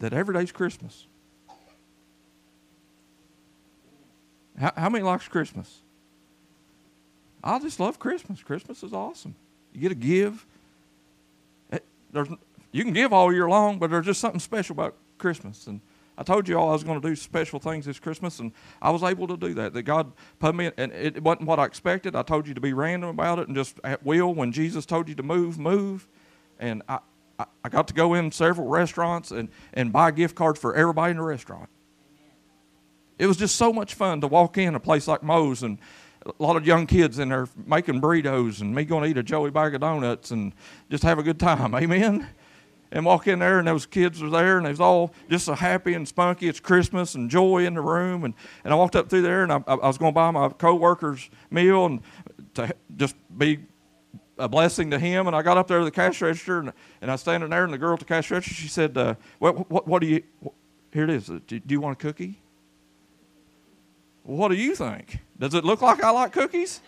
that 0.00 0.12
every 0.12 0.34
day's 0.34 0.52
Christmas. 0.52 1.06
How, 4.58 4.72
how 4.76 4.90
many 4.90 5.02
likes 5.02 5.28
Christmas? 5.28 5.80
I 7.42 7.58
just 7.58 7.80
love 7.80 7.98
Christmas. 7.98 8.42
Christmas 8.42 8.82
is 8.82 8.92
awesome. 8.92 9.34
You 9.72 9.80
get 9.80 9.88
to 9.90 9.94
give. 9.94 10.44
There's, 12.12 12.28
you 12.72 12.84
can 12.84 12.92
give 12.92 13.12
all 13.12 13.32
year 13.32 13.48
long, 13.48 13.78
but 13.78 13.90
there's 13.90 14.06
just 14.06 14.20
something 14.20 14.40
special 14.40 14.74
about 14.74 14.94
Christmas. 15.18 15.66
And 15.66 15.80
I 16.16 16.22
told 16.22 16.48
you 16.48 16.58
all 16.58 16.70
I 16.70 16.72
was 16.72 16.82
going 16.84 17.00
to 17.00 17.08
do 17.08 17.14
special 17.14 17.60
things 17.60 17.86
this 17.86 18.00
Christmas, 18.00 18.40
and 18.40 18.52
I 18.82 18.90
was 18.90 19.02
able 19.02 19.28
to 19.28 19.36
do 19.36 19.54
that. 19.54 19.72
That 19.72 19.82
God 19.82 20.12
put 20.40 20.54
me, 20.54 20.70
and 20.76 20.90
it 20.92 21.22
wasn't 21.22 21.46
what 21.46 21.60
I 21.60 21.64
expected. 21.64 22.16
I 22.16 22.22
told 22.22 22.48
you 22.48 22.54
to 22.54 22.60
be 22.60 22.72
random 22.72 23.10
about 23.10 23.38
it 23.38 23.46
and 23.46 23.56
just 23.56 23.78
at 23.84 24.04
will. 24.04 24.34
When 24.34 24.50
Jesus 24.50 24.84
told 24.84 25.08
you 25.08 25.14
to 25.14 25.22
move, 25.22 25.58
move. 25.58 26.08
And 26.58 26.82
I, 26.88 26.98
I, 27.38 27.44
I 27.64 27.68
got 27.68 27.86
to 27.88 27.94
go 27.94 28.14
in 28.14 28.32
several 28.32 28.66
restaurants 28.66 29.30
and, 29.30 29.48
and 29.72 29.92
buy 29.92 30.10
gift 30.10 30.34
cards 30.34 30.58
for 30.58 30.74
everybody 30.74 31.12
in 31.12 31.18
the 31.18 31.22
restaurant. 31.22 31.68
It 33.18 33.26
was 33.26 33.36
just 33.36 33.56
so 33.56 33.72
much 33.72 33.94
fun 33.94 34.20
to 34.20 34.26
walk 34.28 34.58
in 34.58 34.74
a 34.74 34.80
place 34.80 35.06
like 35.06 35.22
Moe's 35.22 35.62
and 35.62 35.78
a 36.26 36.42
lot 36.42 36.56
of 36.56 36.66
young 36.66 36.86
kids 36.86 37.18
in 37.18 37.28
there 37.28 37.48
making 37.66 38.00
burritos 38.00 38.60
and 38.60 38.74
me 38.74 38.84
going 38.84 39.04
to 39.04 39.10
eat 39.10 39.18
a 39.18 39.22
Joey 39.22 39.50
bag 39.50 39.74
of 39.74 39.80
donuts 39.80 40.30
and 40.30 40.52
just 40.90 41.02
have 41.04 41.18
a 41.18 41.22
good 41.22 41.38
time. 41.38 41.74
Amen. 41.74 42.28
And 42.90 43.04
walk 43.04 43.26
in 43.26 43.40
there 43.40 43.58
and 43.58 43.68
those 43.68 43.84
kids 43.84 44.22
were 44.22 44.30
there 44.30 44.56
and 44.56 44.66
they 44.66 44.70
was 44.70 44.80
all 44.80 45.12
just 45.28 45.44
so 45.44 45.54
happy 45.54 45.94
and 45.94 46.08
spunky. 46.08 46.48
It's 46.48 46.60
Christmas 46.60 47.14
and 47.14 47.30
joy 47.30 47.66
in 47.66 47.74
the 47.74 47.82
room. 47.82 48.24
And, 48.24 48.34
and 48.64 48.72
I 48.72 48.76
walked 48.76 48.96
up 48.96 49.10
through 49.10 49.22
there 49.22 49.42
and 49.42 49.52
I, 49.52 49.62
I 49.66 49.74
was 49.74 49.98
going 49.98 50.12
to 50.12 50.14
buy 50.14 50.30
my 50.30 50.48
co-worker's 50.48 51.28
meal 51.50 51.84
and 51.84 52.00
to 52.54 52.74
just 52.96 53.14
be 53.36 53.58
a 54.38 54.48
blessing 54.48 54.90
to 54.90 54.98
him. 54.98 55.26
And 55.26 55.36
I 55.36 55.42
got 55.42 55.58
up 55.58 55.68
there 55.68 55.80
to 55.80 55.84
the 55.84 55.90
cash 55.90 56.22
register 56.22 56.60
and, 56.60 56.72
and 57.02 57.10
I 57.10 57.14
was 57.14 57.20
standing 57.20 57.50
there 57.50 57.64
and 57.64 57.72
the 57.72 57.78
girl 57.78 57.92
at 57.92 57.98
the 57.98 58.06
cash 58.06 58.30
register, 58.30 58.54
she 58.54 58.68
said, 58.68 58.96
uh, 58.96 59.16
what, 59.38 59.70
what, 59.70 59.86
what 59.86 60.00
do 60.00 60.06
you, 60.06 60.22
here 60.92 61.04
it 61.04 61.10
is. 61.10 61.26
Do, 61.26 61.40
do 61.40 61.60
you 61.66 61.80
want 61.80 61.98
a 61.98 62.00
cookie? 62.00 62.40
What 64.22 64.48
do 64.48 64.56
you 64.56 64.74
think? 64.74 65.18
Does 65.38 65.54
it 65.54 65.64
look 65.64 65.82
like 65.82 66.02
I 66.02 66.10
like 66.10 66.32
cookies? 66.32 66.80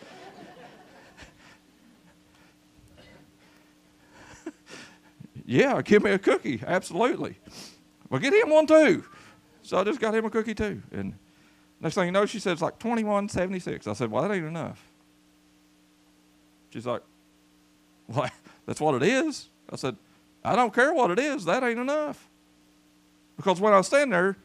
yeah, 5.47 5.81
give 5.83 6.03
me 6.03 6.11
a 6.11 6.19
cookie. 6.19 6.61
Absolutely. 6.67 7.37
Well, 8.09 8.21
get 8.21 8.35
him 8.35 8.51
one 8.51 8.67
too. 8.67 9.05
So 9.63 9.79
I 9.79 9.85
just 9.85 10.01
got 10.01 10.15
him 10.15 10.25
a 10.25 10.31
cookie 10.31 10.55
too. 10.55 10.83
And 10.91 11.15
next 11.81 11.95
thing 11.95 12.07
you 12.07 12.13
know, 12.13 12.27
she 12.27 12.41
said 12.41 12.53
it's 12.55 12.63
like 12.63 12.79
twenty 12.79 13.05
one 13.05 13.29
seventy 13.29 13.61
six. 13.61 13.87
I 13.87 13.93
said, 13.93 14.11
Well, 14.11 14.23
that 14.27 14.35
ain't 14.35 14.47
enough. 14.47 14.83
She's 16.71 16.87
like, 16.87 17.03
Well, 18.09 18.29
that's 18.67 18.81
what 18.81 18.97
it 18.97 19.03
is. 19.05 19.47
I 19.73 19.77
said, 19.77 19.97
I 20.45 20.57
don't 20.57 20.75
care 20.75 20.93
what 20.93 21.13
it 21.13 21.19
is, 21.21 21.45
that 21.45 21.63
ain't 21.63 21.79
enough. 21.79 22.29
Because 23.37 23.61
when 23.61 23.73
I 23.73 23.77
was 23.77 23.87
standing 23.87 24.11
there, 24.11 24.37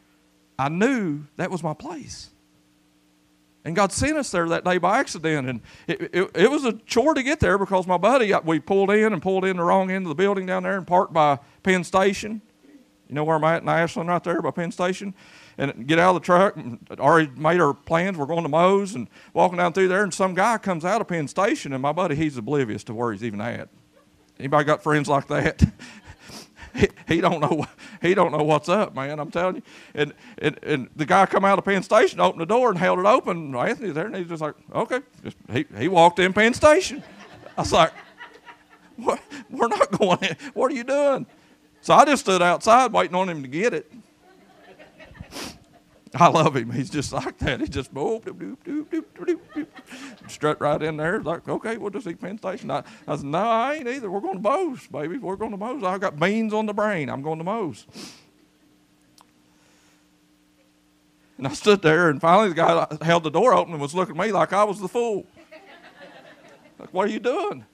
I 0.58 0.68
knew 0.68 1.24
that 1.36 1.50
was 1.50 1.62
my 1.62 1.74
place. 1.74 2.30
And 3.66 3.74
God 3.74 3.90
sent 3.90 4.16
us 4.16 4.30
there 4.30 4.48
that 4.48 4.64
day 4.64 4.78
by 4.78 5.00
accident. 5.00 5.48
And 5.48 5.60
it, 5.88 6.00
it, 6.14 6.30
it, 6.36 6.50
was 6.50 6.64
a 6.64 6.74
chore 6.86 7.14
to 7.14 7.22
get 7.24 7.40
there 7.40 7.58
because 7.58 7.84
my 7.84 7.96
buddy, 7.96 8.32
uh, 8.32 8.40
we 8.44 8.60
pulled 8.60 8.92
in 8.92 9.12
and 9.12 9.20
pulled 9.20 9.44
in 9.44 9.56
the 9.56 9.64
wrong 9.64 9.90
end 9.90 10.04
of 10.06 10.08
the 10.08 10.14
building 10.14 10.46
down 10.46 10.62
there 10.62 10.76
and 10.78 10.86
parked 10.86 11.12
by 11.12 11.40
Penn 11.64 11.82
Station. 11.82 12.40
You 13.08 13.16
know 13.16 13.24
where 13.24 13.34
I'm 13.34 13.42
at 13.42 13.62
in 13.62 13.68
Ashland, 13.68 14.08
right 14.08 14.22
there 14.22 14.40
by 14.40 14.52
Penn 14.52 14.70
Station? 14.70 15.14
And 15.58 15.84
get 15.84 15.98
out 15.98 16.14
of 16.14 16.22
the 16.22 16.24
truck. 16.24 16.54
And 16.54 16.78
already 17.00 17.28
made 17.34 17.60
our 17.60 17.74
plans. 17.74 18.16
We're 18.16 18.26
going 18.26 18.44
to 18.44 18.48
Moe's 18.48 18.94
and 18.94 19.08
walking 19.34 19.58
down 19.58 19.72
through 19.72 19.88
there. 19.88 20.04
And 20.04 20.14
some 20.14 20.34
guy 20.34 20.58
comes 20.58 20.84
out 20.84 21.00
of 21.00 21.08
Penn 21.08 21.26
Station. 21.26 21.72
And 21.72 21.82
my 21.82 21.90
buddy, 21.90 22.14
he's 22.14 22.36
oblivious 22.36 22.84
to 22.84 22.94
where 22.94 23.10
he's 23.10 23.24
even 23.24 23.40
at. 23.40 23.68
Anybody 24.38 24.64
got 24.64 24.80
friends 24.80 25.08
like 25.08 25.26
that? 25.26 25.60
he, 26.76 26.88
he 27.08 27.20
don't 27.20 27.40
know 27.40 27.66
he 28.02 28.14
don't 28.14 28.32
know 28.32 28.42
what's 28.42 28.68
up, 28.68 28.94
man. 28.94 29.18
I'm 29.18 29.30
telling 29.30 29.56
you. 29.56 29.62
And 29.94 30.14
and, 30.38 30.58
and 30.62 30.88
the 30.96 31.06
guy 31.06 31.26
come 31.26 31.44
out 31.44 31.58
of 31.58 31.64
Penn 31.64 31.82
Station, 31.82 32.20
opened 32.20 32.40
the 32.40 32.46
door 32.46 32.70
and 32.70 32.78
held 32.78 32.98
it 32.98 33.06
open. 33.06 33.54
Anthony's 33.54 33.94
there, 33.94 34.06
and 34.06 34.16
he's 34.16 34.28
just 34.28 34.42
like, 34.42 34.54
okay. 34.74 35.00
Just, 35.22 35.36
he 35.52 35.66
he 35.76 35.88
walked 35.88 36.18
in 36.18 36.32
Penn 36.32 36.54
Station. 36.54 37.02
I 37.56 37.62
was 37.62 37.72
like, 37.72 37.92
what? 38.96 39.20
We're 39.50 39.68
not 39.68 39.90
going 39.98 40.18
in. 40.22 40.36
What 40.54 40.70
are 40.70 40.74
you 40.74 40.84
doing? 40.84 41.26
So 41.80 41.94
I 41.94 42.04
just 42.04 42.22
stood 42.22 42.42
outside 42.42 42.92
waiting 42.92 43.14
on 43.14 43.28
him 43.28 43.42
to 43.42 43.48
get 43.48 43.72
it. 43.72 43.90
I 46.20 46.28
love 46.28 46.56
him. 46.56 46.70
He's 46.70 46.88
just 46.88 47.12
like 47.12 47.36
that. 47.38 47.60
He 47.60 47.68
just 47.68 47.92
boop, 47.92 48.24
doop, 48.24 48.38
doop, 48.38 48.56
doop, 48.64 48.86
doop, 48.86 49.04
doop, 49.18 49.38
doop, 49.54 50.30
strut 50.30 50.58
right 50.62 50.82
in 50.82 50.96
there. 50.96 51.20
Like, 51.20 51.46
okay, 51.46 51.76
we'll 51.76 51.90
just 51.90 52.06
eat 52.06 52.20
Penn 52.20 52.38
Station. 52.38 52.70
I, 52.70 52.84
I 53.06 53.16
said, 53.16 53.26
no, 53.26 53.38
I 53.38 53.74
ain't 53.74 53.86
either. 53.86 54.10
We're 54.10 54.20
going 54.20 54.42
to 54.42 54.48
Moe's, 54.48 54.86
baby. 54.86 55.18
We're 55.18 55.36
going 55.36 55.50
to 55.50 55.58
Moe's. 55.58 55.84
I 55.84 55.98
got 55.98 56.18
beans 56.18 56.54
on 56.54 56.64
the 56.64 56.72
brain. 56.72 57.10
I'm 57.10 57.20
going 57.20 57.36
to 57.36 57.44
Moe's. 57.44 57.86
And 61.36 61.46
I 61.46 61.52
stood 61.52 61.82
there, 61.82 62.08
and 62.08 62.18
finally 62.18 62.48
the 62.48 62.54
guy 62.54 62.86
held 63.02 63.24
the 63.24 63.30
door 63.30 63.52
open 63.52 63.74
and 63.74 63.82
was 63.82 63.94
looking 63.94 64.18
at 64.18 64.26
me 64.26 64.32
like 64.32 64.54
I 64.54 64.64
was 64.64 64.80
the 64.80 64.88
fool. 64.88 65.26
Like, 66.78 66.94
what 66.94 67.08
are 67.08 67.12
you 67.12 67.20
doing? 67.20 67.66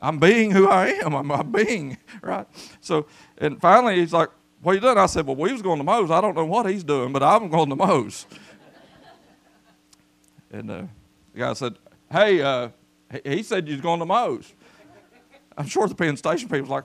I'm 0.00 0.18
being 0.18 0.50
who 0.50 0.66
I 0.66 0.88
am. 1.04 1.14
I'm, 1.14 1.30
I'm 1.30 1.52
being, 1.52 1.98
right? 2.22 2.46
So, 2.80 3.06
and 3.36 3.60
finally 3.60 3.96
he's 3.96 4.14
like, 4.14 4.30
what 4.62 4.72
are 4.72 4.74
you 4.76 4.80
doing? 4.80 4.96
I 4.96 5.06
said, 5.06 5.26
Well, 5.26 5.36
we 5.36 5.52
was 5.52 5.60
going 5.60 5.78
to 5.78 5.84
Moe's. 5.84 6.10
I 6.10 6.20
don't 6.20 6.36
know 6.36 6.44
what 6.44 6.66
he's 6.66 6.84
doing, 6.84 7.12
but 7.12 7.22
I'm 7.22 7.48
going 7.48 7.68
to 7.68 7.76
Moe's. 7.76 8.26
and 10.52 10.70
uh, 10.70 10.82
the 11.32 11.38
guy 11.38 11.52
said, 11.54 11.76
Hey, 12.10 12.40
uh, 12.40 12.68
he 13.24 13.42
said 13.42 13.68
you're 13.68 13.78
going 13.78 13.98
to 13.98 14.06
Moe's. 14.06 14.52
I'm 15.56 15.66
sure 15.66 15.86
the 15.88 15.94
Penn 15.94 16.16
Station 16.16 16.48
people's 16.48 16.70
like, 16.70 16.84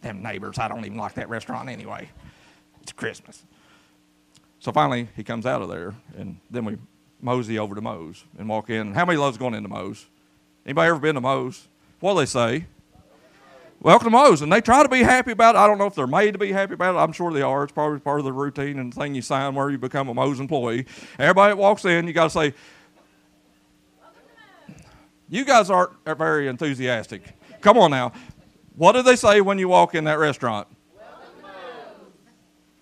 Them 0.00 0.22
neighbors, 0.22 0.58
I 0.58 0.68
don't 0.68 0.84
even 0.84 0.96
like 0.98 1.14
that 1.14 1.28
restaurant 1.28 1.68
anyway. 1.68 2.08
It's 2.82 2.92
Christmas. 2.92 3.44
So 4.60 4.72
finally, 4.72 5.08
he 5.16 5.24
comes 5.24 5.46
out 5.46 5.62
of 5.62 5.68
there, 5.68 5.94
and 6.16 6.38
then 6.50 6.64
we 6.64 6.76
mosey 7.20 7.58
over 7.58 7.74
to 7.74 7.80
Moe's 7.80 8.24
and 8.38 8.48
walk 8.48 8.70
in. 8.70 8.94
How 8.94 9.04
many 9.04 9.18
loves 9.18 9.38
going 9.38 9.54
into 9.54 9.68
Moe's? 9.68 10.06
Anybody 10.64 10.90
ever 10.90 10.98
been 10.98 11.14
to 11.16 11.20
Moe's? 11.20 11.66
What 11.98 12.14
do 12.14 12.20
they 12.20 12.26
say? 12.26 12.66
Welcome 13.80 14.06
to 14.06 14.10
Moe's. 14.10 14.42
And 14.42 14.52
they 14.52 14.60
try 14.60 14.82
to 14.82 14.88
be 14.88 15.02
happy 15.02 15.32
about 15.32 15.54
it. 15.54 15.58
I 15.58 15.66
don't 15.66 15.78
know 15.78 15.86
if 15.86 15.94
they're 15.94 16.06
made 16.06 16.32
to 16.32 16.38
be 16.38 16.52
happy 16.52 16.74
about 16.74 16.94
it. 16.94 16.98
I'm 16.98 17.12
sure 17.12 17.32
they 17.32 17.42
are. 17.42 17.64
It's 17.64 17.72
probably 17.72 17.98
part 17.98 18.20
of 18.20 18.24
the 18.24 18.32
routine 18.32 18.78
and 18.78 18.92
the 18.92 19.00
thing 19.00 19.14
you 19.14 19.22
sign 19.22 19.54
where 19.54 19.70
you 19.70 19.78
become 19.78 20.08
a 20.08 20.14
Moe's 20.14 20.40
employee. 20.40 20.86
Everybody 21.18 21.52
that 21.52 21.56
walks 21.56 21.84
in, 21.84 22.06
you 22.06 22.12
got 22.12 22.24
to 22.24 22.30
say, 22.30 22.54
you 25.28 25.44
guys 25.44 25.70
aren't 25.70 25.92
very 26.04 26.48
enthusiastic. 26.48 27.22
Come 27.60 27.78
on 27.78 27.90
now. 27.90 28.12
What 28.76 28.92
do 28.92 29.02
they 29.02 29.16
say 29.16 29.40
when 29.40 29.58
you 29.58 29.68
walk 29.68 29.94
in 29.94 30.04
that 30.04 30.18
restaurant? 30.18 30.66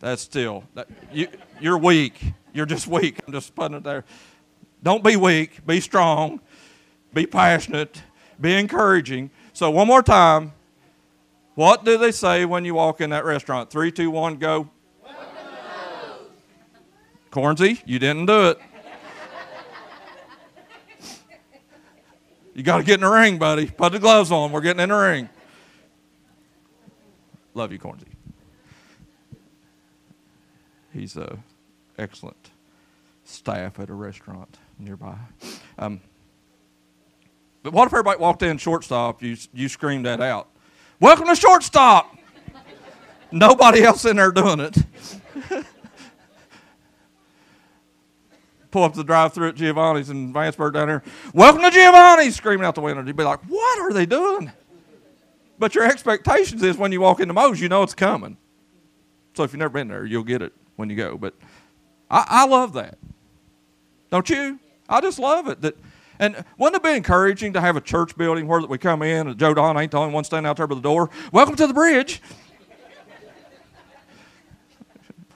That's 0.01 0.23
still, 0.23 0.65
that, 0.75 0.89
you, 1.13 1.27
you're 1.61 1.77
weak. 1.77 2.21
You're 2.53 2.67
just 2.67 2.87
weak. 2.87 3.21
I'm 3.27 3.33
just 3.33 3.55
putting 3.55 3.77
it 3.77 3.83
there. 3.83 4.05
Don't 4.83 5.03
be 5.03 5.17
weak. 5.17 5.67
Be 5.67 5.81
strong. 5.81 6.41
Be 7.13 7.27
passionate. 7.27 8.01
Be 8.41 8.55
encouraging. 8.55 9.31
So, 9.53 9.71
one 9.71 9.89
more 9.89 10.03
time 10.03 10.53
what 11.59 11.85
do 11.85 11.99
they 11.99 12.13
say 12.13 12.45
when 12.45 12.65
you 12.65 12.75
walk 12.75 13.01
in 13.01 13.11
that 13.11 13.25
restaurant? 13.25 13.69
Three, 13.69 13.91
two, 13.91 14.13
one, 14.13 14.37
go. 14.37 14.71
Cornsey, 17.33 17.83
you 17.85 17.99
didn't 17.99 18.27
do 18.27 18.51
it. 18.51 18.61
You 22.55 22.63
got 22.63 22.77
to 22.77 22.85
get 22.85 22.95
in 22.95 23.01
the 23.01 23.09
ring, 23.09 23.39
buddy. 23.39 23.67
Put 23.67 23.91
the 23.91 23.99
gloves 23.99 24.31
on. 24.31 24.53
We're 24.53 24.61
getting 24.61 24.79
in 24.79 24.91
the 24.91 24.95
ring. 24.95 25.29
Love 27.55 27.73
you, 27.73 27.81
Cornsey. 27.81 28.07
He's 30.93 31.17
a 31.17 31.39
excellent 31.99 32.51
staff 33.25 33.81
at 33.81 33.91
a 33.91 33.95
restaurant 33.95 34.59
nearby. 34.79 35.19
Um, 35.77 36.01
But 37.65 37.73
what 37.73 37.89
if 37.89 37.93
everybody 37.93 38.21
walked 38.21 38.45
in 38.45 38.59
shortstop? 38.59 39.25
You 39.25 39.37
you 39.53 39.69
screamed 39.69 40.07
that 40.07 40.21
out. 40.21 40.51
Welcome 41.01 41.29
to 41.29 41.37
shortstop. 41.37 42.17
Nobody 43.31 43.83
else 43.83 44.05
in 44.05 44.17
there 44.17 44.33
doing 44.33 44.59
it. 44.59 44.77
Pull 48.71 48.83
up 48.83 48.95
the 48.95 49.05
drive-through 49.05 49.49
at 49.49 49.55
Giovanni's 49.55 50.11
in 50.11 50.33
Vanceburg 50.33 50.75
down 50.75 50.89
there. 50.89 51.03
Welcome 51.33 51.63
to 51.63 51.71
Giovanni's, 51.71 52.37
screaming 52.37 52.67
out 52.67 52.75
the 52.75 52.81
window. 52.81 53.03
You'd 53.03 53.17
be 53.17 53.25
like, 53.25 53.41
"What 53.45 53.79
are 53.81 53.93
they 53.93 54.07
doing?" 54.07 54.53
But 55.59 55.75
your 55.75 55.85
expectations 55.85 56.63
is 56.63 56.77
when 56.77 56.93
you 56.93 57.01
walk 57.01 57.21
into 57.21 57.33
Moe's, 57.33 57.61
you 57.61 57.69
know 57.69 57.83
it's 57.83 57.95
coming. 57.95 58.37
So 59.35 59.45
if 59.45 59.53
you've 59.53 59.59
never 59.59 59.71
been 59.71 59.89
there, 59.89 60.05
you'll 60.05 60.25
get 60.25 60.43
it 60.43 60.53
when 60.77 60.91
you 60.91 60.97
go. 60.97 61.17
But 61.17 61.35
I, 62.11 62.25
I 62.29 62.47
love 62.47 62.75
that. 62.75 62.99
Don't 64.11 64.29
you? 64.29 64.59
I 64.89 65.01
just 65.01 65.19
love 65.19 65.49
it. 65.49 65.61
That 65.63 65.77
and 66.19 66.45
wouldn't 66.57 66.83
it 66.83 66.83
be 66.83 66.97
encouraging 66.97 67.53
to 67.53 67.61
have 67.61 67.77
a 67.77 67.81
church 67.81 68.17
building 68.17 68.47
where 68.47 68.61
that 68.61 68.71
we 68.71 68.79
come 68.79 69.03
in 69.03 69.29
and 69.29 69.39
Joe 69.39 69.55
Don 69.55 69.77
ain't 69.79 69.93
the 69.93 69.99
only 69.99 70.15
one 70.15 70.25
standing 70.25 70.49
out 70.49 70.57
there 70.57 70.67
by 70.67 70.75
the 70.75 70.81
door? 70.81 71.11
Welcome 71.33 71.57
to 71.57 71.67
the 71.67 71.75
bridge. 71.75 72.21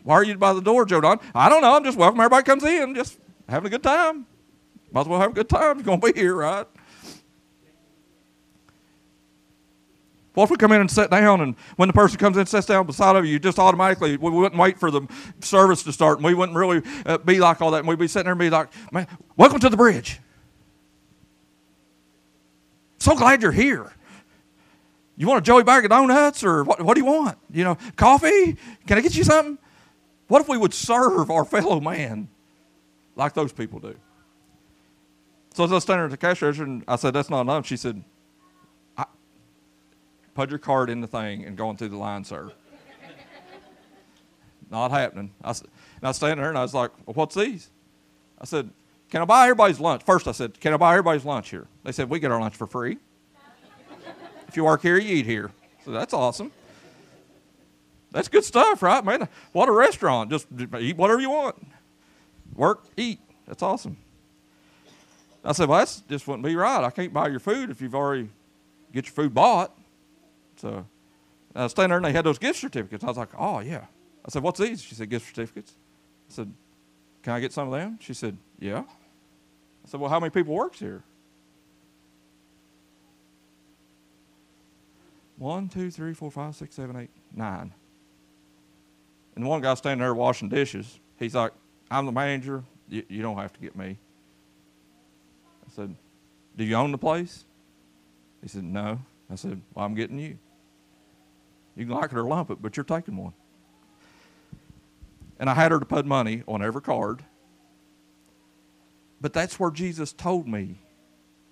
Why 0.05 0.15
are 0.17 0.25
you 0.25 0.37
by 0.37 0.53
the 0.53 0.61
door, 0.61 0.85
Joe 0.85 1.01
Don? 1.01 1.21
I 1.35 1.49
don't 1.49 1.63
know. 1.63 1.77
I'm 1.77 1.85
just 1.85 1.97
welcome. 1.97 2.19
Everybody 2.19 2.45
comes 2.45 2.65
in, 2.65 2.95
just 2.95 3.19
having 3.49 3.69
a 3.69 3.71
good 3.71 3.83
time. 3.83 4.27
Might 4.91 5.03
as 5.03 5.09
well 5.09 5.21
have 5.21 5.31
a 5.31 5.35
good 5.35 5.49
time. 5.49 5.77
You're 5.77 5.85
going 5.85 6.01
to 6.01 6.13
be 6.13 6.19
here, 6.19 6.35
right? 6.35 6.67
What 10.35 10.45
if 10.45 10.51
we 10.51 10.57
come 10.57 10.73
in 10.73 10.81
and 10.81 10.91
sit 10.91 11.11
down, 11.11 11.43
and 11.43 11.55
when 11.77 11.89
the 11.89 11.93
person 11.93 12.19
comes 12.19 12.37
in 12.37 12.41
and 12.41 12.49
sits 12.49 12.67
down 12.67 12.87
beside 12.87 13.17
of 13.17 13.27
you, 13.27 13.33
you 13.33 13.39
just 13.39 13.59
automatically, 13.59 14.17
we 14.17 14.31
wouldn't 14.31 14.59
wait 14.59 14.79
for 14.79 14.91
the 14.91 15.03
service 15.41 15.83
to 15.83 15.93
start, 15.93 16.19
and 16.19 16.25
we 16.25 16.33
wouldn't 16.33 16.57
really 16.57 16.83
uh, 17.05 17.19
be 17.19 17.39
like 17.39 17.61
all 17.61 17.71
that, 17.73 17.81
and 17.81 17.89
we'd 17.89 17.99
be 17.99 18.09
sitting 18.09 18.25
there 18.25 18.33
and 18.33 18.39
be 18.39 18.49
like, 18.49 18.69
man, 18.93 19.07
welcome 19.37 19.61
to 19.61 19.69
the 19.69 19.77
bridge. 19.77 20.21
So 23.03 23.17
glad 23.17 23.43
you're 23.43 23.51
here. 23.51 23.93
You 25.17 25.27
want 25.27 25.39
a 25.39 25.43
Joey 25.43 25.65
bag 25.65 25.85
of 25.85 25.91
donuts, 25.91 26.45
or 26.45 26.63
what, 26.63 26.81
what 26.81 26.95
do 26.95 27.01
you 27.01 27.05
want? 27.05 27.37
You 27.51 27.65
know, 27.65 27.77
coffee? 27.97 28.57
Can 28.87 28.97
I 28.97 29.01
get 29.01 29.17
you 29.17 29.25
something? 29.25 29.59
What 30.29 30.41
if 30.41 30.49
we 30.49 30.57
would 30.57 30.73
serve 30.73 31.29
our 31.29 31.45
fellow 31.45 31.81
man 31.81 32.29
like 33.17 33.35
those 33.35 33.53
people 33.53 33.81
do? 33.81 33.97
So 35.53 35.65
I 35.65 35.67
was 35.67 35.83
standing 35.83 36.05
at 36.05 36.13
the 36.13 36.17
cash 36.17 36.43
register, 36.43 36.63
and 36.63 36.85
I 36.87 36.95
said, 36.95 37.13
that's 37.13 37.29
not 37.29 37.41
enough. 37.41 37.67
She 37.67 37.77
said, 37.77 38.05
Put 40.35 40.51
your 40.51 40.61
card 40.61 40.89
in 40.89 41.01
the 41.01 41.09
thing 41.09 41.45
and 41.45 41.57
going 41.57 41.77
through 41.77 41.89
the 41.89 41.97
line, 41.97 42.23
sir. 42.23 42.53
Not 44.71 44.93
happening. 44.93 45.33
I, 45.43 45.51
and 45.51 45.61
I 46.05 46.09
was 46.09 46.17
standing 46.17 46.39
there 46.39 46.51
and 46.51 46.57
I 46.57 46.63
was 46.63 46.73
like, 46.73 46.93
well, 47.05 47.15
what's 47.15 47.35
these? 47.35 47.69
I 48.41 48.45
said, 48.45 48.71
can 49.13 49.21
I 49.21 49.27
buy 49.27 49.43
everybody's 49.43 49.79
lunch? 49.79 50.05
First, 50.05 50.27
I 50.27 50.33
said, 50.33 50.59
can 50.59 50.73
I 50.73 50.79
buy 50.79 50.93
everybody's 50.93 51.27
lunch 51.27 51.51
here? 51.51 51.67
They 51.85 51.93
said, 51.93 52.09
we 52.09 52.19
get 52.19 52.33
our 52.33 52.41
lunch 52.41 52.57
for 52.57 52.67
free. 52.67 52.97
if 54.49 54.57
you 54.57 54.65
work 54.65 54.81
here, 54.81 54.97
you 54.97 55.17
eat 55.17 55.27
here. 55.27 55.51
So 55.85 55.91
that's 55.91 56.15
awesome. 56.15 56.51
That's 58.11 58.29
good 58.29 58.43
stuff, 58.43 58.83
right, 58.83 59.05
man? 59.05 59.29
What 59.53 59.69
a 59.69 59.73
restaurant. 59.73 60.31
Just 60.31 60.47
eat 60.81 60.97
whatever 60.97 61.21
you 61.21 61.29
want. 61.29 61.57
Work, 62.55 62.85
eat. 62.97 63.21
That's 63.47 63.63
awesome. 63.63 63.99
I 65.45 65.53
said, 65.53 65.69
well, 65.69 65.81
that's 65.81 66.01
just 66.09 66.27
wouldn't 66.27 66.47
be 66.47 66.57
right. 66.57 66.83
I 66.83 66.89
can't 66.89 67.13
buy 67.13 67.29
your 67.29 67.41
food 67.41 67.69
if 67.69 67.83
you've 67.83 67.95
already 67.95 68.31
get 68.95 69.05
your 69.05 69.13
food 69.13 69.35
bought. 69.35 69.79
So 70.57 70.87
I 71.55 71.65
was 71.65 71.73
standing 71.73 71.91
there 71.91 71.99
and 71.99 72.07
they 72.07 72.13
had 72.13 72.25
those 72.25 72.39
gift 72.39 72.61
certificates. 72.61 73.05
I 73.05 73.09
was 73.09 73.19
like, 73.19 73.35
oh, 73.37 73.61
yeah. 73.61 73.85
I 74.25 74.31
said, 74.31 74.43
what's 74.43 74.59
these? 74.59 74.83
She 74.83 74.95
said, 74.95 75.11
gift 75.11 75.27
certificates. 75.27 75.75
I 76.31 76.33
said, 76.33 76.55
can 77.23 77.35
I 77.35 77.41
get 77.41 77.53
some 77.53 77.71
of 77.71 77.79
them? 77.79 77.99
She 78.01 78.15
said, 78.15 78.39
yeah. 78.59 78.85
I 79.85 79.89
said, 79.89 80.01
well, 80.01 80.11
how 80.11 80.21
many 80.21 80.31
people 80.31 80.55
works 80.55 80.79
here? 80.79 81.03
One, 85.39 85.69
two, 85.69 85.91
three, 85.91 86.15
four, 86.15 86.31
five, 86.31 86.55
six, 86.55 86.77
seven, 86.77 86.97
eight, 86.97 87.11
nine. 87.35 87.73
And 89.35 89.45
the 89.45 89.49
one 89.49 89.61
guy 89.61 89.75
standing 89.75 90.01
there 90.01 90.15
washing 90.15 90.49
dishes, 90.49 91.01
he's 91.19 91.35
like, 91.35 91.53
I'm 91.91 92.07
the 92.07 92.13
manager. 92.13 92.63
You, 92.89 93.03
you 93.09 93.23
don't 93.23 93.37
have 93.37 93.53
to 93.55 93.61
get 93.61 93.75
me. 93.75 93.97
I 95.67 95.71
said, 95.75 95.95
Do 96.57 96.65
you 96.65 96.77
own 96.77 96.93
the 96.93 96.99
place? 96.99 97.45
He 98.43 98.49
said, 98.49 98.65
No. 98.65 99.01
I 99.31 99.35
said, 99.35 99.61
Well, 99.75 99.85
I'm 99.85 99.95
getting 99.95 100.19
you. 100.19 100.39
You 101.77 101.87
can 101.87 101.95
like 101.95 102.13
it 102.13 102.19
or 102.19 102.25
lump 102.25 102.51
it, 102.51 102.61
but 102.61 102.77
you're 102.77 102.85
taking 102.85 103.17
one. 103.17 103.33
And 105.41 105.51
I 105.51 105.55
had 105.55 105.73
her 105.73 105.81
to 105.81 105.87
put 105.87 106.07
money 106.07 106.43
on 106.47 106.63
every 106.63 106.83
card. 106.83 107.25
But 109.23 109.33
that's 109.33 109.59
where 109.59 109.71
Jesus 109.71 110.13
told 110.13 110.49
me 110.49 110.81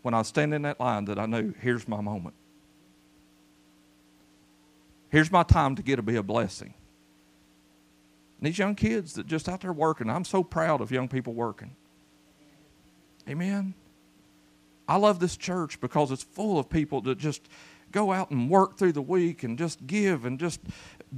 when 0.03 0.13
I 0.13 0.19
was 0.19 0.27
standing 0.27 0.57
in 0.57 0.63
that 0.63 0.81
line 0.81 1.05
that 1.05 1.21
I 1.21 1.27
knew 1.27 1.55
here's 1.61 1.87
my 1.87 2.01
moment. 2.01 2.35
Here's 5.09 5.31
my 5.31 5.45
time 5.45 5.77
to 5.77 5.83
get 5.83 5.97
to 5.97 6.03
be 6.03 6.17
a 6.17 6.23
blessing. 6.23 6.75
And 8.39 8.47
these 8.47 8.59
young 8.59 8.75
kids 8.75 9.15
that 9.15 9.27
just 9.27 9.49
out 9.49 9.61
there 9.61 9.73
working, 9.73 10.11
I'm 10.11 10.25
so 10.25 10.43
proud 10.43 10.81
of 10.81 10.91
young 10.91 11.09
people 11.09 11.33
working. 11.33 11.77
Amen. 13.29 13.75
I 14.89 14.97
love 14.97 15.21
this 15.21 15.37
church 15.37 15.81
because 15.81 16.11
it's 16.11 16.25
full 16.25 16.59
of 16.59 16.69
people 16.69 17.01
that 17.03 17.19
just 17.19 17.49
go 17.93 18.13
out 18.13 18.31
and 18.31 18.51
work 18.51 18.79
through 18.79 18.93
the 18.93 19.03
week 19.03 19.45
and 19.45 19.57
just 19.57 19.87
give 19.87 20.25
and 20.25 20.41
just 20.41 20.61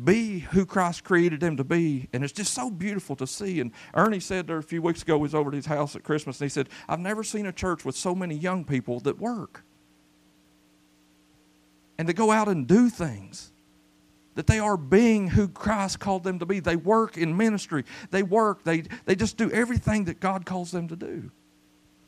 be 0.05 0.41
who 0.41 0.65
Christ 0.65 1.05
created 1.05 1.41
them 1.41 1.57
to 1.57 1.65
be. 1.65 2.09
And 2.13 2.25
it's 2.25 2.33
just 2.33 2.55
so 2.55 2.71
beautiful 2.71 3.17
to 3.17 3.27
see. 3.27 3.61
And 3.61 3.73
Ernie 3.95 4.21
said 4.21 4.47
there 4.47 4.59
a 4.59 4.63
few 4.63 4.83
weeks 4.83 5.03
ago, 5.03 5.17
he 5.17 5.23
was 5.23 5.35
over 5.35 5.51
at 5.51 5.55
his 5.55 5.67
house 5.67 5.95
at 5.97 6.03
Christmas, 6.03 6.41
and 6.41 6.47
he 6.47 6.51
said, 6.53 6.69
I've 6.89 7.01
never 7.01 7.23
seen 7.23 7.47
a 7.47 7.53
church 7.53 7.85
with 7.85 7.97
so 7.97 8.15
many 8.15 8.35
young 8.35 8.65
people 8.65 9.01
that 9.01 9.19
work 9.19 9.65
and 11.99 12.09
to 12.09 12.15
go 12.15 12.31
out 12.31 12.49
and 12.49 12.67
do 12.67 12.89
things. 12.89 13.51
That 14.35 14.47
they 14.47 14.59
are 14.59 14.79
being 14.79 15.29
who 15.29 15.47
Christ 15.47 16.01
called 16.01 16.25
them 16.25 16.39
to 16.39 16.47
be. 16.47 16.59
They 16.59 16.75
work 16.75 17.19
in 17.19 17.37
ministry. 17.37 17.85
They 18.11 18.23
work. 18.23 18.65
They, 18.65 18.85
they 19.05 19.15
just 19.15 19.37
do 19.37 19.51
everything 19.51 20.05
that 20.07 20.21
God 20.21 20.47
calls 20.47 20.71
them 20.71 20.89
to 20.89 20.97
do. 20.97 21.31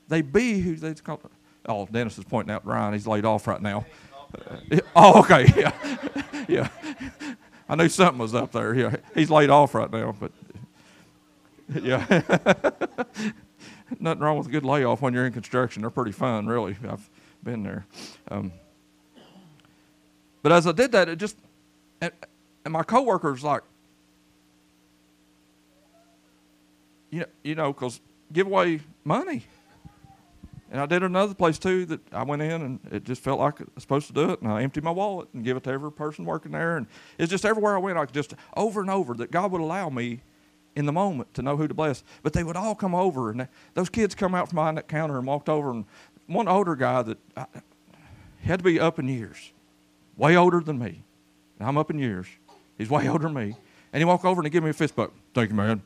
They 0.08 0.22
be 0.22 0.58
who 0.60 0.76
they 0.76 0.94
call. 0.94 1.20
Oh, 1.66 1.86
Dennis 1.86 2.16
is 2.16 2.24
pointing 2.24 2.54
out 2.54 2.64
Ryan. 2.64 2.94
He's 2.94 3.06
laid 3.06 3.26
off 3.26 3.46
right 3.46 3.60
now. 3.60 3.84
oh, 4.96 5.20
okay, 5.20 5.46
yeah, 5.56 5.98
yeah. 6.48 6.68
I 7.68 7.76
knew 7.76 7.88
something 7.88 8.18
was 8.18 8.34
up 8.34 8.52
there. 8.52 8.74
Yeah, 8.74 8.96
he's 9.14 9.30
laid 9.30 9.50
off 9.50 9.74
right 9.74 9.90
now, 9.90 10.14
but 10.18 10.32
yeah. 11.82 12.04
Nothing 14.00 14.22
wrong 14.22 14.38
with 14.38 14.46
a 14.48 14.50
good 14.50 14.64
layoff 14.64 15.02
when 15.02 15.14
you're 15.14 15.26
in 15.26 15.32
construction. 15.32 15.82
They're 15.82 15.90
pretty 15.90 16.12
fun, 16.12 16.46
really. 16.46 16.76
I've 16.88 17.08
been 17.42 17.62
there. 17.62 17.86
Um, 18.28 18.52
but 20.42 20.52
as 20.52 20.66
I 20.66 20.72
did 20.72 20.92
that, 20.92 21.08
it 21.08 21.16
just 21.16 21.36
and, 22.00 22.12
and 22.64 22.72
my 22.72 22.82
coworkers 22.82 23.42
like, 23.42 23.62
you 27.10 27.20
know, 27.20 27.26
you 27.42 27.54
know, 27.54 27.72
because 27.72 28.00
give 28.32 28.46
away 28.46 28.80
money. 29.04 29.44
And 30.74 30.82
I 30.82 30.86
did 30.86 31.04
another 31.04 31.34
place 31.34 31.56
too 31.56 31.86
that 31.86 32.00
I 32.12 32.24
went 32.24 32.42
in 32.42 32.60
and 32.60 32.80
it 32.90 33.04
just 33.04 33.22
felt 33.22 33.38
like 33.38 33.60
I 33.60 33.64
was 33.76 33.84
supposed 33.84 34.08
to 34.08 34.12
do 34.12 34.30
it. 34.30 34.42
And 34.42 34.50
I 34.50 34.60
emptied 34.60 34.82
my 34.82 34.90
wallet 34.90 35.28
and 35.32 35.44
give 35.44 35.56
it 35.56 35.62
to 35.62 35.70
every 35.70 35.92
person 35.92 36.24
working 36.24 36.50
there. 36.50 36.76
And 36.76 36.88
it's 37.16 37.30
just 37.30 37.44
everywhere 37.44 37.76
I 37.76 37.78
went, 37.78 37.96
I 37.96 38.06
could 38.06 38.14
just 38.14 38.34
over 38.56 38.80
and 38.80 38.90
over 38.90 39.14
that 39.14 39.30
God 39.30 39.52
would 39.52 39.60
allow 39.60 39.88
me 39.88 40.22
in 40.74 40.84
the 40.84 40.90
moment 40.90 41.32
to 41.34 41.42
know 41.42 41.56
who 41.56 41.68
to 41.68 41.74
bless. 41.74 42.02
But 42.24 42.32
they 42.32 42.42
would 42.42 42.56
all 42.56 42.74
come 42.74 42.92
over 42.92 43.30
and 43.30 43.46
those 43.74 43.88
kids 43.88 44.16
come 44.16 44.34
out 44.34 44.48
from 44.48 44.56
behind 44.56 44.76
that 44.76 44.88
counter 44.88 45.16
and 45.16 45.28
walked 45.28 45.48
over. 45.48 45.70
And 45.70 45.84
one 46.26 46.48
older 46.48 46.74
guy 46.74 47.02
that 47.02 47.18
I, 47.36 47.46
had 48.42 48.58
to 48.58 48.64
be 48.64 48.80
up 48.80 48.98
in 48.98 49.06
years, 49.06 49.52
way 50.16 50.36
older 50.36 50.58
than 50.58 50.80
me. 50.80 51.04
And 51.60 51.68
I'm 51.68 51.78
up 51.78 51.92
in 51.92 52.00
years. 52.00 52.26
He's 52.78 52.90
way 52.90 53.08
older 53.12 53.28
than 53.28 53.34
me. 53.34 53.54
And 53.92 54.00
he 54.00 54.04
walked 54.04 54.24
over 54.24 54.40
and 54.40 54.46
he 54.46 54.50
gave 54.50 54.64
me 54.64 54.70
a 54.70 54.72
fist 54.72 54.96
bump. 54.96 55.12
Thank 55.34 55.50
you, 55.50 55.54
man 55.54 55.82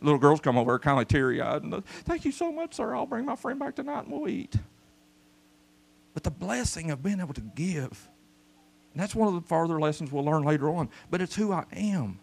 little 0.00 0.18
girls 0.18 0.40
come 0.40 0.56
over 0.56 0.78
kind 0.78 1.00
of 1.00 1.08
teary 1.08 1.40
eyed 1.40 1.62
and, 1.62 1.84
thank 1.84 2.24
you 2.24 2.32
so 2.32 2.50
much, 2.50 2.74
sir. 2.74 2.94
I'll 2.94 3.06
bring 3.06 3.24
my 3.24 3.36
friend 3.36 3.58
back 3.58 3.76
tonight 3.76 4.04
and 4.04 4.12
we'll 4.12 4.28
eat. 4.28 4.56
But 6.14 6.24
the 6.24 6.30
blessing 6.30 6.90
of 6.90 7.02
being 7.02 7.20
able 7.20 7.34
to 7.34 7.40
give, 7.40 8.08
and 8.92 9.02
that's 9.02 9.14
one 9.14 9.28
of 9.28 9.34
the 9.34 9.46
farther 9.46 9.78
lessons 9.78 10.10
we'll 10.10 10.24
learn 10.24 10.42
later 10.42 10.68
on, 10.70 10.88
but 11.10 11.20
it's 11.20 11.36
who 11.36 11.52
I 11.52 11.64
am. 11.72 12.18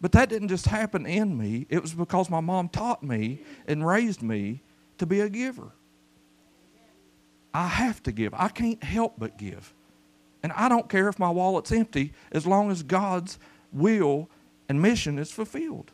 But 0.00 0.12
that 0.12 0.28
didn't 0.28 0.48
just 0.48 0.66
happen 0.66 1.06
in 1.06 1.36
me, 1.36 1.66
it 1.68 1.82
was 1.82 1.92
because 1.92 2.30
my 2.30 2.40
mom 2.40 2.68
taught 2.68 3.02
me 3.02 3.42
and 3.66 3.86
raised 3.86 4.22
me 4.22 4.62
to 4.98 5.06
be 5.06 5.20
a 5.20 5.28
giver. 5.28 5.72
I 7.52 7.66
have 7.66 8.02
to 8.04 8.12
give. 8.12 8.32
I 8.34 8.48
can't 8.48 8.82
help 8.82 9.14
but 9.18 9.36
give. 9.36 9.74
And 10.42 10.52
I 10.52 10.68
don't 10.68 10.88
care 10.88 11.08
if 11.08 11.18
my 11.18 11.30
wallet's 11.30 11.72
empty 11.72 12.12
as 12.30 12.46
long 12.46 12.70
as 12.70 12.82
God's 12.82 13.38
will 13.72 14.30
and 14.68 14.80
mission 14.80 15.18
is 15.18 15.32
fulfilled. 15.32 15.90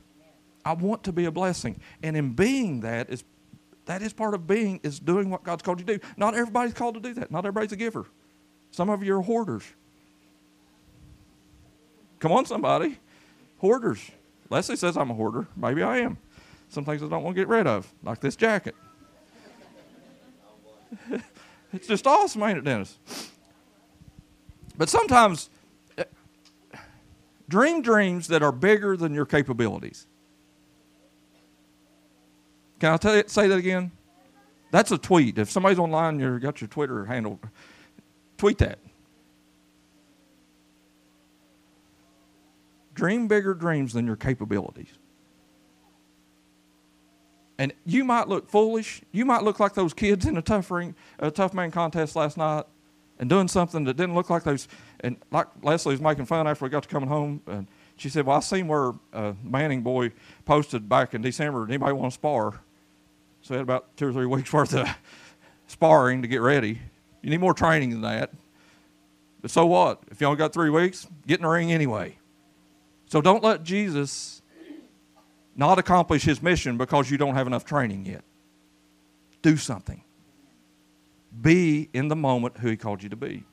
I 0.65 0.73
want 0.73 1.05
to 1.05 1.13
be 1.13 1.25
a 1.27 1.31
blessing. 1.31 1.81
And 2.03 2.17
in 2.17 2.33
being 2.33 2.81
that 2.81 3.11
is 3.11 3.25
that 3.87 4.03
is 4.03 4.13
part 4.13 4.35
of 4.35 4.47
being 4.47 4.81
is 4.83 4.99
doing 4.99 5.31
what 5.31 5.45
God's 5.45 5.63
called 5.63 5.81
you 5.81 5.87
to 5.87 5.99
do. 5.99 6.07
Not 6.17 6.35
everybody's 6.35 6.75
called 6.75 6.95
to 6.95 7.01
do 7.01 7.13
that. 7.15 7.31
Not 7.31 7.41
everybody's 7.41 7.73
a 7.73 7.77
giver. 7.77 8.07
Some 8.71 8.89
of 8.89 9.03
you 9.03 9.17
are 9.17 9.23
hoarders. 9.23 9.65
Come 12.19 12.33
on, 12.33 12.47
somebody. 12.47 12.99
Hoarders. 13.59 14.11
Leslie 14.51 14.77
says 14.77 14.97
I'm 14.97 15.11
a 15.11 15.15
hoarder. 15.15 15.47
Maybe 15.57 15.83
I 15.83 15.99
am. 15.99 16.17
Some 16.71 16.85
things 16.85 17.03
I 17.03 17.09
don't 17.09 17.23
want 17.23 17.37
to 17.37 17.41
get 17.41 17.49
rid 17.49 17.67
of, 17.67 17.93
like 18.03 18.21
this 18.21 18.37
jacket. 18.37 18.75
it's 21.73 21.87
just 21.87 22.07
awesome, 22.07 22.43
ain't 22.43 22.59
it, 22.59 22.65
Dennis? 22.65 22.99
But 24.77 24.89
sometimes 24.89 25.51
eh, 25.99 26.05
dream 27.49 27.83
dreams 27.83 28.29
that 28.29 28.43
are 28.43 28.53
bigger 28.53 28.97
than 28.97 29.15
your 29.15 29.27
capabilities. 29.27 30.07
Can 32.85 32.93
I 32.93 32.99
tell 32.99 33.17
you, 33.17 33.25
say 33.29 33.49
that 33.49 33.57
again? 33.57 33.93
That's 34.71 34.93
a 34.93 34.99
tweet. 34.99 35.39
If 35.39 35.51
somebody's 35.51 35.79
online, 35.79 36.21
you've 36.21 36.43
got 36.43 36.61
your 36.61 36.69
Twitter 36.69 37.07
handle, 37.07 37.41
tweet 38.37 38.59
that. 38.59 38.79
Dream 42.93 43.27
bigger 43.27 43.55
dreams 43.55 43.95
than 43.95 44.05
your 44.05 44.17
capabilities. 44.17 44.91
And 47.57 47.73
you 47.87 48.05
might 48.05 48.29
look 48.29 48.51
foolish. 48.51 49.01
You 49.13 49.25
might 49.25 49.43
look 49.43 49.61
like 49.61 49.73
those 49.73 49.95
kids 49.95 50.27
in 50.27 50.37
a 50.37 50.43
tough 50.43 50.71
ring, 50.71 50.95
a 51.19 51.31
tough 51.31 51.55
man 51.55 51.71
contest 51.71 52.15
last 52.15 52.37
night, 52.37 52.65
and 53.19 53.31
doing 53.31 53.49
something 53.49 53.85
that 53.85 53.97
didn't 53.97 54.15
look 54.15 54.29
like 54.29 54.43
those. 54.43 54.69
And 55.01 55.17
like 55.31 55.47
Leslie 55.63 55.95
was 55.95 56.03
making 56.03 56.27
fun 56.27 56.47
after 56.47 56.67
we 56.67 56.69
got 56.69 56.83
to 56.83 56.89
coming 56.91 57.09
home, 57.09 57.41
and 57.47 57.67
she 57.97 58.11
said, 58.11 58.27
"Well, 58.27 58.37
I 58.37 58.41
seen 58.41 58.69
where 58.69 58.93
uh, 59.15 59.33
Manning 59.43 59.81
boy 59.81 60.13
posted 60.45 60.87
back 60.87 61.15
in 61.15 61.23
December. 61.23 61.65
Anybody 61.65 61.95
want 61.95 62.13
to 62.13 62.15
spar?" 62.15 62.61
So 63.45 63.53
we 63.53 63.57
had 63.59 63.63
about 63.63 63.95
two 63.99 64.09
or 64.09 64.13
three 64.15 64.25
weeks 64.25 64.51
worth 64.55 64.75
of 64.75 64.89
sparring 65.67 66.23
to 66.23 66.29
get 66.29 66.41
ready. 66.41 66.81
You 67.21 67.29
need 67.29 67.41
more 67.41 67.53
training 67.53 67.91
than 67.91 68.01
that. 68.01 68.31
But 69.43 69.51
so 69.51 69.67
what? 69.67 70.03
If 70.11 70.19
you 70.23 70.27
only 70.27 70.39
got 70.39 70.55
three 70.55 70.71
weeks, 70.71 71.07
get 71.27 71.41
in 71.41 71.43
the 71.43 71.51
ring 71.51 71.71
anyway. 71.71 72.17
So 73.05 73.21
don't 73.21 73.45
let 73.45 73.63
Jesus 73.63 74.41
not 75.55 75.79
accomplish 75.79 76.23
his 76.23 76.43
mission 76.43 76.79
because 76.79 77.11
you 77.11 77.19
don't 77.19 77.35
have 77.35 77.47
enough 77.47 77.67
training 77.67 78.07
yet. 78.07 78.25
Do 79.43 79.59
something. 79.59 80.03
Be 81.39 81.91
in 81.93 82.09
the 82.09 82.17
moment 82.17 82.57
who 82.57 82.69
he 82.69 82.79
called 82.79 83.03
you 83.03 83.11
to 83.11 83.17
be. 83.17 83.45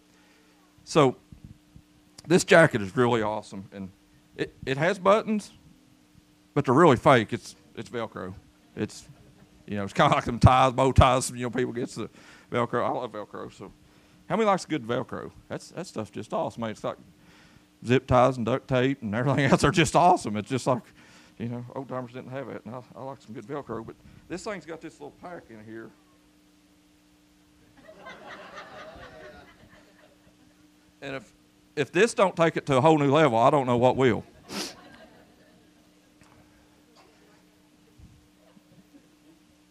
So 0.85 1.17
this 2.25 2.45
jacket 2.45 2.81
is 2.81 2.95
really 2.95 3.21
awesome 3.21 3.65
and 3.73 3.89
it, 4.37 4.55
it 4.65 4.77
has 4.77 4.99
buttons, 4.99 5.51
but 6.53 6.63
they're 6.63 6.73
really 6.73 6.95
fake. 6.95 7.33
It's 7.33 7.57
it's 7.75 7.89
Velcro. 7.89 8.35
It's 8.73 9.09
you 9.67 9.77
know, 9.77 9.83
it's 9.83 9.93
kind 9.93 10.11
of 10.11 10.15
like 10.15 10.25
them 10.25 10.39
ties, 10.39 10.73
bow 10.73 10.91
ties. 10.91 11.29
You 11.31 11.43
know, 11.43 11.49
people 11.49 11.73
get 11.73 11.89
the 11.89 12.09
Velcro. 12.51 12.85
I 12.85 12.89
love 12.91 13.11
Velcro. 13.11 13.51
So, 13.53 13.71
how 14.27 14.35
many 14.35 14.45
likes 14.45 14.65
good 14.65 14.83
Velcro? 14.83 15.31
That's 15.47 15.69
that 15.69 15.87
stuff's 15.87 16.11
just 16.11 16.33
awesome. 16.33 16.61
Man. 16.61 16.71
It's 16.71 16.83
like 16.83 16.97
zip 17.85 18.07
ties 18.07 18.37
and 18.37 18.45
duct 18.45 18.67
tape 18.67 19.01
and 19.01 19.13
everything 19.15 19.45
else 19.51 19.63
are 19.63 19.71
just 19.71 19.95
awesome. 19.95 20.37
It's 20.37 20.49
just 20.49 20.67
like, 20.67 20.83
you 21.37 21.49
know, 21.49 21.65
old 21.75 21.89
timers 21.89 22.13
didn't 22.13 22.31
have 22.31 22.49
it. 22.49 22.61
And 22.65 22.75
I, 22.75 22.81
I 22.95 23.03
like 23.03 23.21
some 23.21 23.33
good 23.33 23.45
Velcro. 23.45 23.85
But 23.85 23.95
this 24.27 24.43
thing's 24.43 24.65
got 24.65 24.81
this 24.81 24.93
little 24.93 25.15
pack 25.21 25.43
in 25.49 25.63
here. 25.63 25.89
and 31.01 31.15
if 31.15 31.33
if 31.75 31.91
this 31.91 32.13
don't 32.13 32.35
take 32.35 32.57
it 32.57 32.65
to 32.65 32.77
a 32.77 32.81
whole 32.81 32.97
new 32.97 33.11
level, 33.11 33.37
I 33.37 33.49
don't 33.49 33.65
know 33.65 33.77
what 33.77 33.95
will. 33.95 34.23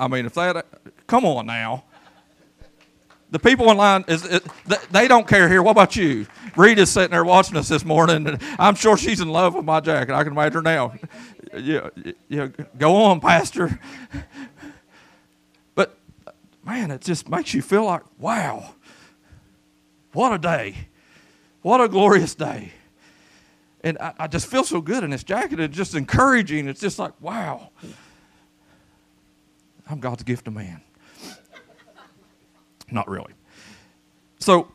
I 0.00 0.08
mean, 0.08 0.24
if 0.24 0.34
that, 0.34 0.66
come 1.06 1.26
on 1.26 1.46
now. 1.46 1.84
The 3.30 3.38
people 3.38 3.70
in 3.70 3.76
line 3.76 4.04
is 4.08 4.22
they 4.90 5.06
don't 5.06 5.28
care 5.28 5.48
here. 5.48 5.62
What 5.62 5.72
about 5.72 5.94
you? 5.94 6.26
Rita's 6.56 6.90
sitting 6.90 7.12
there 7.12 7.22
watching 7.22 7.56
us 7.56 7.68
this 7.68 7.84
morning, 7.84 8.38
I'm 8.58 8.74
sure 8.74 8.96
she's 8.96 9.20
in 9.20 9.28
love 9.28 9.54
with 9.54 9.64
my 9.64 9.78
jacket. 9.78 10.14
I 10.14 10.24
can 10.24 10.32
imagine 10.32 10.64
now. 10.64 10.94
Yeah, 11.56 11.90
yeah, 12.28 12.48
go 12.78 12.96
on, 12.96 13.20
Pastor. 13.20 13.78
But 15.76 15.96
man, 16.64 16.90
it 16.90 17.02
just 17.02 17.28
makes 17.28 17.54
you 17.54 17.62
feel 17.62 17.84
like, 17.84 18.02
wow, 18.18 18.74
what 20.12 20.32
a 20.32 20.38
day, 20.38 20.88
what 21.62 21.80
a 21.80 21.88
glorious 21.88 22.34
day. 22.34 22.72
And 23.82 23.96
I, 23.98 24.14
I 24.18 24.26
just 24.26 24.48
feel 24.48 24.64
so 24.64 24.80
good 24.80 25.04
in 25.04 25.10
this 25.10 25.24
jacket. 25.24 25.60
It's 25.60 25.76
just 25.76 25.94
encouraging. 25.94 26.68
It's 26.68 26.80
just 26.80 26.98
like, 26.98 27.12
wow, 27.20 27.70
I'm 29.90 29.98
God's 29.98 30.22
gift 30.22 30.44
to 30.44 30.50
man. 30.50 30.81
Not 32.90 33.09
really. 33.09 33.33
So 34.38 34.70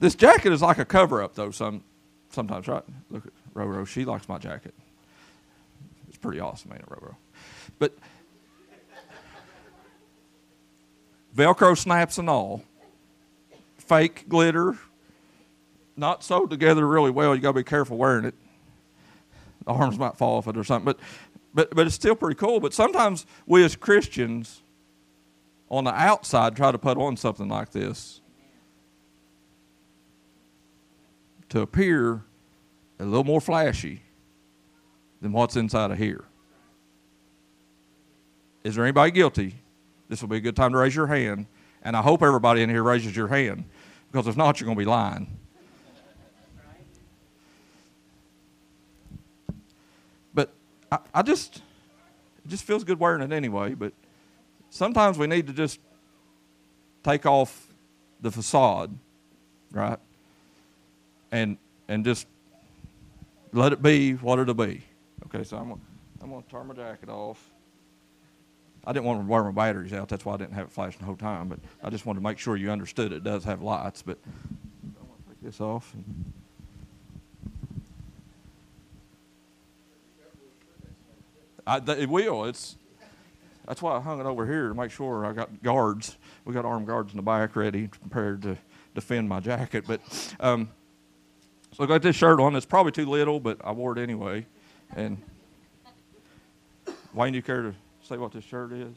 this 0.00 0.14
jacket 0.14 0.52
is 0.52 0.62
like 0.62 0.78
a 0.78 0.84
cover 0.84 1.22
up 1.22 1.34
though 1.34 1.50
some 1.50 1.82
sometimes, 2.30 2.66
right? 2.68 2.82
Look 3.10 3.26
at 3.26 3.32
Roro. 3.54 3.86
She 3.86 4.04
likes 4.04 4.28
my 4.28 4.38
jacket. 4.38 4.74
It's 6.08 6.16
pretty 6.16 6.40
awesome, 6.40 6.72
ain't 6.72 6.82
it, 6.82 6.88
Roro? 6.88 7.16
But 7.78 7.96
Velcro 11.36 11.76
snaps 11.76 12.18
and 12.18 12.28
all. 12.28 12.64
Fake 13.78 14.28
glitter. 14.28 14.78
Not 15.96 16.24
sewed 16.24 16.50
together 16.50 16.86
really 16.86 17.10
well. 17.10 17.34
You 17.34 17.42
gotta 17.42 17.54
be 17.54 17.64
careful 17.64 17.98
wearing 17.98 18.24
it. 18.24 18.34
The 19.66 19.72
arms 19.72 19.98
might 19.98 20.16
fall 20.16 20.38
off 20.38 20.48
it 20.48 20.56
or 20.56 20.64
something. 20.64 20.84
But 20.84 20.98
but 21.54 21.74
but 21.74 21.86
it's 21.86 21.94
still 21.94 22.14
pretty 22.14 22.36
cool. 22.36 22.60
But 22.60 22.74
sometimes 22.74 23.26
we 23.46 23.64
as 23.64 23.76
Christians 23.76 24.62
on 25.68 25.84
the 25.84 25.94
outside 25.94 26.56
try 26.56 26.72
to 26.72 26.78
put 26.78 26.98
on 26.98 27.16
something 27.16 27.48
like 27.48 27.70
this 27.70 28.20
to 31.48 31.60
appear 31.60 32.22
a 32.98 33.04
little 33.04 33.24
more 33.24 33.40
flashy 33.40 34.02
than 35.20 35.32
what's 35.32 35.56
inside 35.56 35.90
of 35.90 35.98
here. 35.98 36.24
Is 38.64 38.74
there 38.74 38.84
anybody 38.84 39.10
guilty? 39.10 39.54
This 40.08 40.20
will 40.20 40.28
be 40.28 40.36
a 40.36 40.40
good 40.40 40.56
time 40.56 40.72
to 40.72 40.78
raise 40.78 40.94
your 40.94 41.06
hand. 41.06 41.46
And 41.82 41.96
I 41.96 42.02
hope 42.02 42.22
everybody 42.22 42.62
in 42.62 42.68
here 42.68 42.82
raises 42.82 43.16
your 43.16 43.28
hand 43.28 43.64
because 44.10 44.26
if 44.26 44.36
not, 44.36 44.60
you're 44.60 44.66
going 44.66 44.76
to 44.76 44.84
be 44.84 44.88
lying. 44.88 45.38
But 50.34 50.52
I, 50.90 50.98
I 51.14 51.22
just, 51.22 51.56
it 51.56 52.48
just 52.48 52.64
feels 52.64 52.84
good 52.84 52.98
wearing 52.98 53.22
it 53.22 53.32
anyway. 53.32 53.74
But 53.74 53.92
sometimes 54.70 55.18
we 55.18 55.26
need 55.26 55.46
to 55.46 55.52
just 55.52 55.80
take 57.02 57.26
off 57.26 57.68
the 58.20 58.30
facade, 58.30 58.96
right? 59.72 59.98
And 61.32 61.58
and 61.88 62.04
just 62.04 62.26
let 63.52 63.72
it 63.72 63.82
be 63.82 64.12
what 64.14 64.38
it'll 64.38 64.54
be. 64.54 64.82
Okay, 65.26 65.44
so 65.44 65.56
I'm 65.56 65.72
I'm 66.22 66.30
gonna 66.30 66.42
turn 66.50 66.66
my 66.66 66.74
jacket 66.74 67.08
off. 67.08 67.44
I 68.84 68.92
didn't 68.92 69.04
want 69.04 69.20
to 69.20 69.26
wear 69.26 69.44
my 69.44 69.50
batteries 69.50 69.92
out. 69.92 70.08
That's 70.08 70.24
why 70.24 70.34
I 70.34 70.36
didn't 70.38 70.54
have 70.54 70.66
it 70.66 70.72
flashing 70.72 71.00
the 71.00 71.06
whole 71.06 71.16
time. 71.16 71.48
But 71.48 71.58
I 71.82 71.90
just 71.90 72.06
wanted 72.06 72.20
to 72.20 72.24
make 72.24 72.38
sure 72.38 72.56
you 72.56 72.70
understood 72.70 73.12
it 73.12 73.22
does 73.22 73.44
have 73.44 73.62
lights. 73.62 74.02
But 74.02 74.18
I'm 74.26 74.94
gonna 74.94 75.08
take 75.28 75.42
this 75.42 75.60
off. 75.60 75.92
And, 75.94 76.32
I, 81.66 81.78
it 81.78 82.08
will. 82.08 82.44
It's 82.44 82.76
that's 83.66 83.82
why 83.82 83.96
I 83.96 84.00
hung 84.00 84.18
it 84.18 84.26
over 84.26 84.46
here 84.46 84.68
to 84.68 84.74
make 84.74 84.90
sure 84.90 85.24
I 85.24 85.32
got 85.32 85.62
guards. 85.62 86.16
We 86.44 86.52
got 86.52 86.64
armed 86.64 86.86
guards 86.86 87.12
in 87.12 87.16
the 87.16 87.22
back 87.22 87.54
ready, 87.54 87.86
prepared 87.86 88.42
to 88.42 88.58
defend 88.94 89.28
my 89.28 89.38
jacket. 89.38 89.84
But 89.86 90.00
um, 90.40 90.70
so 91.72 91.84
I 91.84 91.86
got 91.86 92.02
this 92.02 92.16
shirt 92.16 92.40
on. 92.40 92.56
It's 92.56 92.66
probably 92.66 92.92
too 92.92 93.06
little, 93.06 93.38
but 93.38 93.58
I 93.62 93.70
wore 93.70 93.96
it 93.96 94.02
anyway. 94.02 94.46
And 94.96 95.22
Wayne, 97.14 97.32
do 97.32 97.36
you 97.36 97.42
care 97.42 97.62
to 97.62 97.74
say 98.02 98.16
what 98.16 98.32
this 98.32 98.44
shirt 98.44 98.72
is? 98.72 98.96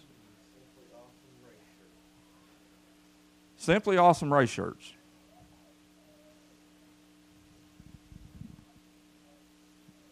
Simply 3.58 3.98
awesome 3.98 4.34
race 4.34 4.50
shirts. 4.50 4.92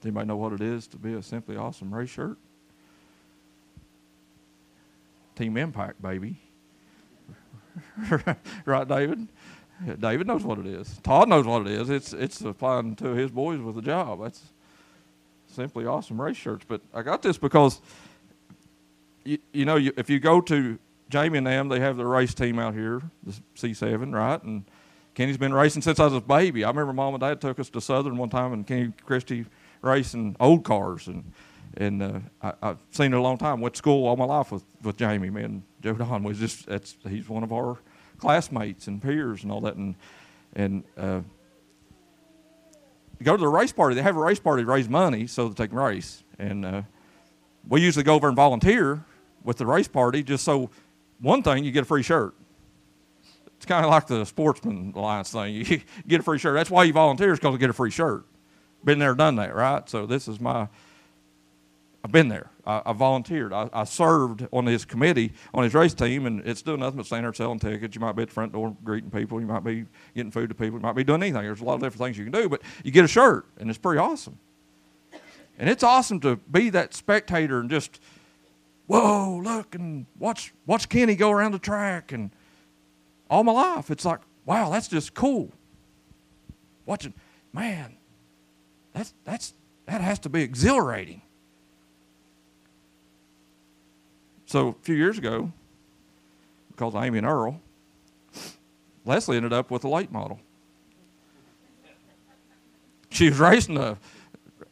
Anybody 0.04 0.28
know 0.28 0.38
what 0.38 0.54
it 0.54 0.62
is 0.62 0.88
to 0.88 0.98
be 0.98 1.14
a 1.14 1.22
simply 1.22 1.58
awesome 1.58 1.94
race 1.94 2.10
shirt? 2.10 2.38
Team 5.42 5.58
Impact, 5.58 6.00
baby. 6.00 6.40
right, 8.66 8.88
David? 8.88 9.28
David 10.00 10.28
knows 10.28 10.44
what 10.44 10.60
it 10.60 10.68
is. 10.68 11.00
Todd 11.02 11.30
knows 11.30 11.48
what 11.48 11.64
it 11.64 11.68
is. 11.70 11.90
It's 11.90 12.14
it's 12.14 12.42
applying 12.42 12.96
to 12.98 13.16
his 13.16 13.32
boys 13.32 13.60
with 13.60 13.76
a 13.76 13.82
job. 13.82 14.22
That's 14.22 14.44
simply 15.48 15.88
awesome 15.88 16.22
race 16.22 16.38
shirts. 16.38 16.64
But 16.68 16.82
I 16.94 17.02
got 17.02 17.24
this 17.24 17.40
because 17.40 17.82
you, 19.24 19.40
you 19.52 19.66
know 19.66 19.78
you, 19.78 19.92
if 19.98 20.12
you 20.12 20.20
go 20.20 20.42
to 20.42 20.78
Jamie 21.10 21.40
and 21.40 21.48
them, 21.48 21.70
they 21.70 21.80
have 21.80 21.98
their 21.98 22.08
race 22.08 22.36
team 22.36 22.60
out 22.60 22.76
here, 22.76 23.02
the 23.24 23.34
C7, 23.56 24.14
right? 24.14 24.44
And 24.44 24.64
Kenny's 25.16 25.38
been 25.38 25.56
racing 25.56 25.82
since 25.82 26.00
I 26.00 26.06
was 26.06 26.14
a 26.14 26.22
baby. 26.22 26.64
I 26.64 26.70
remember 26.70 26.94
mom 26.94 27.16
and 27.16 27.22
dad 27.22 27.42
took 27.42 27.60
us 27.60 27.70
to 27.72 27.82
Southern 27.82 28.18
one 28.18 28.30
time, 28.30 28.54
and 28.54 28.68
Kenny 28.68 28.94
Christie 29.06 29.48
racing 29.82 30.36
old 30.40 30.64
cars 30.64 31.08
and 31.08 31.34
and 31.78 32.04
uh, 32.04 32.20
I, 32.42 32.54
have 32.68 32.80
seen 32.92 33.14
it 33.14 33.18
a 33.18 33.22
long 33.22 33.38
time. 33.38 33.62
Went 33.62 33.76
to 33.76 33.78
school 33.78 34.08
all 34.08 34.16
my 34.16 34.26
life 34.26 34.52
with, 34.52 34.64
with 34.84 34.98
Jamie. 34.98 35.30
Me 35.30 35.44
and 35.44 35.64
Joe 35.82 35.94
Don 35.94 36.24
was 36.24 36.40
just 36.40 36.66
that's 36.66 36.96
he's 37.08 37.30
one 37.30 37.44
of 37.44 37.52
our 37.52 37.78
classmates 38.18 38.88
and 38.88 39.02
peers 39.02 39.44
and 39.44 39.52
all 39.52 39.62
that. 39.62 39.76
And 39.76 39.96
and 40.54 40.84
uh, 40.98 41.22
go 43.24 43.38
to 43.38 43.42
the 43.42 43.48
race 43.48 43.72
party. 43.72 43.96
They 43.96 44.02
have 44.02 44.18
a 44.18 44.22
race 44.22 44.40
party 44.40 44.64
to 44.64 44.70
raise 44.70 44.90
money 44.90 45.28
so 45.28 45.48
that 45.50 45.58
they 45.58 45.68
can 45.68 45.78
race. 45.78 46.24
And 46.40 46.66
uh, 46.66 46.82
we 47.68 47.82
usually 47.82 48.04
go 48.04 48.16
over 48.16 48.28
and 48.28 48.36
volunteer 48.36 49.06
with 49.44 49.58
the 49.58 49.66
race 49.66 49.88
party 49.88 50.24
just 50.24 50.44
so 50.44 50.70
one 51.20 51.44
thing 51.44 51.64
you 51.64 51.72
get 51.72 51.84
a 51.84 51.86
free 51.86 52.04
shirt. 52.04 52.34
It's 53.58 53.66
kind 53.68 53.86
of 53.86 53.92
like 53.92 54.08
the 54.08 54.26
sportsman 54.26 54.94
alliance 54.96 55.32
thing. 55.32 55.54
You 55.66 55.82
get 56.08 56.22
a 56.22 56.24
free 56.24 56.40
shirt. 56.40 56.56
That's 56.56 56.72
why 56.72 56.84
you 56.84 56.94
volunteer 56.94 57.32
is 57.32 57.40
because 57.40 57.54
you 57.54 57.60
get 57.60 57.70
a 57.70 57.74
free 57.74 57.92
shirt. 57.92 58.26
Been 58.84 58.98
there, 58.98 59.14
done 59.14 59.36
that, 59.36 59.54
right? 59.54 59.88
So 59.88 60.08
this 60.08 60.28
is 60.28 60.40
my. 60.40 60.68
I've 62.04 62.12
been 62.12 62.30
there. 62.30 62.50
I, 62.66 62.82
I 62.86 62.94
volunteered. 62.94 63.54
I, 63.54 63.70
I, 63.72 63.84
served 63.84 64.48
on 64.52 64.66
his 64.66 64.86
committee 64.86 65.34
on 65.54 65.64
his 65.64 65.74
race 65.74 65.94
team, 65.94 66.26
and 66.26 66.46
it's 66.48 66.62
doing 66.62 66.80
nothing 66.80 66.98
but 66.98 67.06
standing 67.06 67.24
there 67.24 67.34
selling 67.34 67.60
tickets. 67.60 67.96
You 67.96 68.02
might 68.02 68.14
be 68.14 68.24
at 68.24 68.30
the 68.30 68.34
front 68.34 68.54
door 68.54 68.76
greeting 68.84 69.12
people. 69.12 69.40
You 69.40 69.46
might 69.46 69.64
be 69.64 69.86
getting 70.16 70.32
food 70.32 70.50
to 70.50 70.56
people. 70.56 70.80
You 70.80 70.84
might 70.84 70.96
be 70.96 71.04
doing 71.04 71.22
anything. 71.22 71.44
There's 71.44 71.62
a 71.62 71.64
lot 71.64 71.76
of 71.76 71.82
different 71.82 72.02
things 72.02 72.18
you 72.18 72.24
can 72.24 72.34
do, 72.34 72.50
but 72.50 72.62
you 72.84 72.92
get 72.92 73.06
a 73.06 73.08
shirt, 73.08 73.46
and 73.60 73.70
it's 73.70 73.78
pretty 73.78 74.00
awesome. 74.00 74.40
And 75.60 75.70
it's 75.70 75.84
awesome 75.84 76.20
to 76.22 76.38
be 76.38 76.72
that 76.72 76.96
spectator 76.96 77.60
and 77.60 77.70
just, 77.70 78.00
whoa, 78.88 79.40
look 79.44 79.76
and 79.76 80.08
watch 80.18 80.54
watch 80.66 80.90
Kenny 80.90 81.16
go 81.16 81.30
around 81.30 81.52
the 81.52 81.60
track 81.60 82.12
and 82.12 82.32
all 83.30 83.44
my 83.44 83.52
life. 83.52 83.92
It's 83.92 84.06
like, 84.06 84.22
wow, 84.46 84.72
that's 84.72 84.88
just 84.88 85.14
cool. 85.14 85.52
Watching, 86.88 87.14
man, 87.54 87.96
that's 88.94 89.14
that's 89.24 89.54
that 89.86 90.02
has 90.02 90.18
to 90.20 90.30
be 90.30 90.42
exhilarating. 90.42 91.22
So 94.52 94.68
a 94.68 94.76
few 94.82 94.96
years 94.96 95.18
ago, 95.18 95.50
because 96.68 96.94
Amy 96.94 97.20
and 97.20 97.26
Earl, 97.26 97.62
Leslie 99.06 99.38
ended 99.38 99.54
up 99.54 99.72
with 99.72 99.86
a 99.86 99.88
late 99.88 100.12
model. 100.12 100.42
She 103.12 103.30
was 103.30 103.40
racing 103.40 103.78
a 103.78 103.98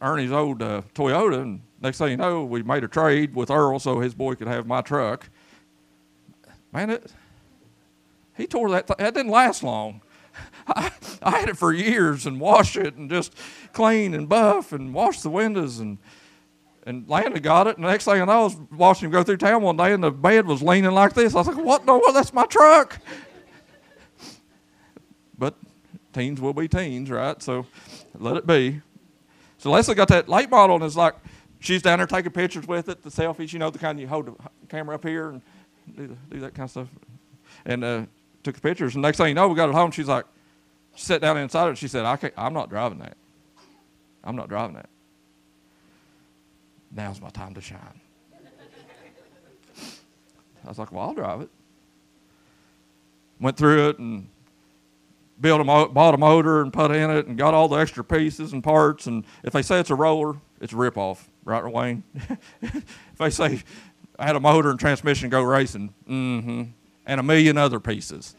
Ernie's 0.02 0.34
old 0.34 0.62
uh, 0.62 0.82
Toyota, 0.94 1.42
and 1.42 1.62
next 1.80 1.98
thing 1.98 2.12
you 2.12 2.18
know, 2.18 2.44
we 2.44 2.62
made 2.62 2.84
a 2.84 2.90
trade 2.90 3.34
with 3.34 3.50
Earl 3.50 3.80
so 3.80 4.02
his 4.02 4.14
boy 4.14 4.36
could 4.36 4.50
have 4.50 4.68
my 4.68 4.82
truck. 4.82 5.30
Man, 6.74 6.90
it 6.90 7.14
he 8.36 8.48
tore 8.48 8.70
that. 8.72 8.86
Th- 8.86 8.98
that 8.98 9.14
didn't 9.14 9.32
last 9.32 9.64
long. 9.64 10.02
I, 10.68 10.92
I 11.24 11.40
had 11.40 11.48
it 11.48 11.58
for 11.58 11.72
years 11.72 12.26
and 12.26 12.38
washed 12.38 12.76
it 12.76 12.96
and 12.96 13.10
just 13.10 13.34
clean 13.72 14.14
and 14.14 14.28
buff 14.28 14.74
and 14.74 14.94
wash 14.94 15.22
the 15.22 15.30
windows 15.30 15.80
and 15.80 16.00
and 16.86 17.08
Landon 17.08 17.42
got 17.42 17.68
it. 17.68 17.76
And 17.76 17.84
the 17.84 17.90
next 17.90 18.06
thing 18.06 18.22
I 18.22 18.26
know, 18.26 18.32
I 18.32 18.44
was 18.44 18.58
watching 18.72 19.08
him 19.08 19.12
go 19.12 19.24
through 19.24 19.38
town 19.38 19.62
one 19.62 19.78
day, 19.78 19.94
and 19.94 20.04
the 20.04 20.12
bed 20.12 20.46
was 20.46 20.62
leaning 20.62 20.92
like 20.92 21.14
this. 21.14 21.36
I 21.36 21.40
was 21.40 21.48
like, 21.48 21.58
"What? 21.58 21.86
No, 21.86 22.02
that's 22.14 22.34
my 22.34 22.46
truck." 22.46 23.00
but 25.40 25.56
teens 26.14 26.42
will 26.42 26.54
be 26.54 26.68
teens, 26.68 27.10
right? 27.10 27.42
So 27.42 27.66
let 28.20 28.38
it 28.38 28.46
be. 28.46 28.82
So 29.58 29.72
Leslie 29.72 29.96
got 29.96 30.10
that 30.10 30.30
late 30.30 30.50
model 30.50 30.76
and 30.76 30.86
it's 30.86 30.96
like, 30.96 31.16
she's 31.60 31.82
down 31.82 32.00
there 32.00 32.08
taking 32.08 32.32
pictures 32.32 32.68
with 32.68 32.90
it, 32.90 33.04
the 33.04 33.10
selfies, 33.10 33.52
you 33.54 33.60
know, 33.60 33.70
the 33.70 33.80
kind 33.80 34.00
you 34.00 34.08
hold 34.08 34.28
the 34.28 34.36
camera 34.68 34.96
up 34.96 35.04
here 35.04 35.30
and 35.30 35.42
do, 35.96 36.08
the, 36.08 36.16
do 36.36 36.40
that 36.42 36.54
kind 36.54 36.66
of 36.66 36.72
stuff. 36.72 36.88
And 37.66 37.84
uh, 37.84 38.06
took 38.44 38.56
the 38.56 38.62
pictures. 38.62 38.96
And 38.96 39.02
next 39.02 39.18
thing 39.18 39.28
you 39.30 39.34
know, 39.34 39.48
we 39.48 39.56
got 39.56 39.70
it 39.70 39.76
home. 39.76 39.92
She's 39.92 40.08
like, 40.08 40.26
she 40.96 41.06
sat 41.06 41.22
down 41.22 41.38
inside 41.38 41.70
it 41.70 41.78
she 41.78 41.88
said, 41.88 42.06
I 42.06 42.18
can't, 42.18 42.34
I'm 42.38 42.54
not 42.54 42.70
driving 42.70 43.00
that. 43.00 43.18
I'm 44.24 44.36
not 44.36 44.50
driving 44.50 44.76
that. 44.76 44.90
Now's 46.92 47.22
my 47.22 47.30
time 47.30 47.54
to 47.54 47.62
shine. 47.62 48.02
I 50.66 50.68
was 50.68 50.80
like, 50.80 50.92
well, 50.92 51.06
I'll 51.06 51.14
drive 51.14 51.42
it. 51.42 51.50
Went 53.40 53.56
through 53.56 53.90
it 53.90 54.00
and 54.00 54.28
built 55.40 55.62
a 55.62 55.64
mo- 55.64 55.88
bought 55.88 56.14
a 56.14 56.18
motor 56.18 56.62
and 56.62 56.74
put 56.74 56.92
in 56.92 57.10
it 57.10 57.28
and 57.28 57.38
got 57.38 57.54
all 57.54 57.68
the 57.68 57.78
extra 57.78 58.04
pieces 58.04 58.54
and 58.54 58.64
parts. 58.64 59.08
And 59.08 59.24
if 59.44 59.54
they 59.54 59.62
say 59.62 59.80
it's 59.80 59.90
a 59.90 59.96
roller, 59.96 60.36
it's 60.60 60.74
a 60.74 60.76
ripoff, 60.76 61.28
right, 61.46 61.64
Wayne? 61.64 62.04
if 62.62 62.84
they 63.18 63.30
say 63.30 63.64
I 64.18 64.26
had 64.26 64.36
a 64.36 64.40
motor 64.40 64.70
and 64.70 64.80
transmission 64.80 65.30
go 65.30 65.42
racing, 65.42 65.94
mm-hmm, 66.08 66.64
and 67.06 67.20
a 67.20 67.24
million 67.24 67.58
other 67.58 67.80
pieces. 67.80 68.36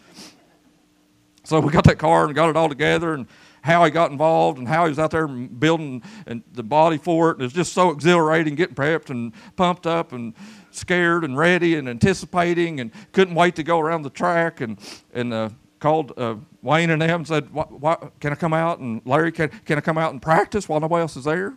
So 1.45 1.59
we 1.61 1.73
got 1.73 1.85
that 1.85 1.99
car 1.99 2.27
and 2.27 2.35
got 2.35 2.51
it 2.51 2.57
all 2.57 2.69
together 2.69 3.15
and 3.15 3.27
how 3.63 3.85
he 3.85 3.91
got 3.91 4.11
involved 4.11 4.59
and 4.59 4.67
how 4.67 4.85
he 4.85 4.89
was 4.89 4.99
out 4.99 5.11
there 5.11 5.27
building 5.29 6.03
and 6.27 6.43
the 6.53 6.63
body 6.63 6.99
for 6.99 7.31
it. 7.31 7.35
And 7.35 7.43
It 7.43 7.47
was 7.47 7.53
just 7.53 7.73
so 7.73 7.91
exhilarating, 7.91 8.55
getting 8.55 8.75
prepped 8.75 9.11
and 9.11 9.33
pumped 9.57 9.87
up 9.87 10.13
and 10.13 10.35
scared 10.71 11.25
and 11.25 11.37
ready 11.37 11.77
and 11.77 11.89
anticipating 11.89 12.81
and 12.81 12.91
couldn't 13.13 13.35
wait 13.35 13.57
to 13.57 13.63
go 13.63 13.79
around 13.79 14.03
the 14.03 14.11
track 14.11 14.61
and 14.61 14.79
and 15.13 15.33
uh, 15.33 15.51
called 15.79 16.13
uh, 16.17 16.37
Wayne 16.63 16.91
and 16.91 17.03
them 17.03 17.21
and 17.21 17.27
said, 17.27 17.51
what, 17.51 17.73
what, 17.73 18.13
"Can 18.21 18.33
I 18.33 18.37
come 18.37 18.53
out?" 18.53 18.79
And 18.79 19.03
Larry, 19.05 19.33
"Can 19.33 19.49
can 19.65 19.79
I 19.79 19.81
come 19.81 19.99
out 19.99 20.13
and 20.13 20.23
practice 20.23 20.69
while 20.69 20.81
nobody 20.81 21.01
else 21.01 21.17
is 21.17 21.25
there?" 21.25 21.55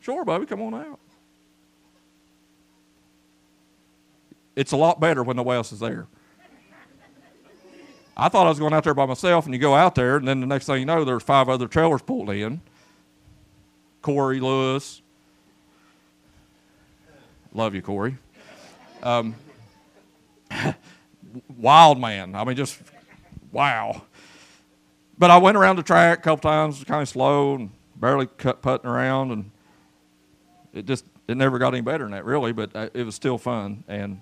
Sure, 0.00 0.24
Bubby, 0.24 0.46
come 0.46 0.60
on 0.62 0.74
out. 0.74 0.98
It's 4.56 4.72
a 4.72 4.76
lot 4.76 5.00
better 5.00 5.22
when 5.22 5.36
nobody 5.36 5.56
else 5.56 5.72
is 5.72 5.78
there. 5.78 6.08
I 8.16 8.28
thought 8.28 8.46
I 8.46 8.50
was 8.50 8.58
going 8.58 8.74
out 8.74 8.84
there 8.84 8.94
by 8.94 9.06
myself, 9.06 9.46
and 9.46 9.54
you 9.54 9.60
go 9.60 9.74
out 9.74 9.94
there, 9.94 10.16
and 10.16 10.28
then 10.28 10.40
the 10.40 10.46
next 10.46 10.66
thing 10.66 10.80
you 10.80 10.86
know, 10.86 11.04
there's 11.04 11.22
five 11.22 11.48
other 11.48 11.66
trailers 11.66 12.02
pulled 12.02 12.30
in. 12.30 12.60
Corey 14.02 14.40
Lewis. 14.40 15.00
Love 17.54 17.74
you, 17.74 17.82
Corey. 17.82 18.16
Um, 19.02 19.34
wild 21.56 21.98
man. 21.98 22.34
I 22.34 22.44
mean, 22.44 22.56
just 22.56 22.80
wow. 23.50 24.02
But 25.18 25.30
I 25.30 25.38
went 25.38 25.56
around 25.56 25.76
the 25.76 25.82
track 25.82 26.18
a 26.18 26.22
couple 26.22 26.50
times, 26.50 26.82
kind 26.84 27.02
of 27.02 27.08
slow 27.08 27.54
and 27.54 27.70
barely 27.96 28.26
cut 28.26 28.62
putting 28.62 28.90
around, 28.90 29.30
and 29.30 29.50
it 30.74 30.86
just 30.86 31.04
it 31.28 31.36
never 31.36 31.58
got 31.58 31.74
any 31.74 31.80
better 31.80 32.04
than 32.04 32.12
that, 32.12 32.24
really. 32.24 32.52
But 32.52 32.74
uh, 32.74 32.88
it 32.92 33.04
was 33.04 33.14
still 33.14 33.38
fun. 33.38 33.84
And 33.86 34.20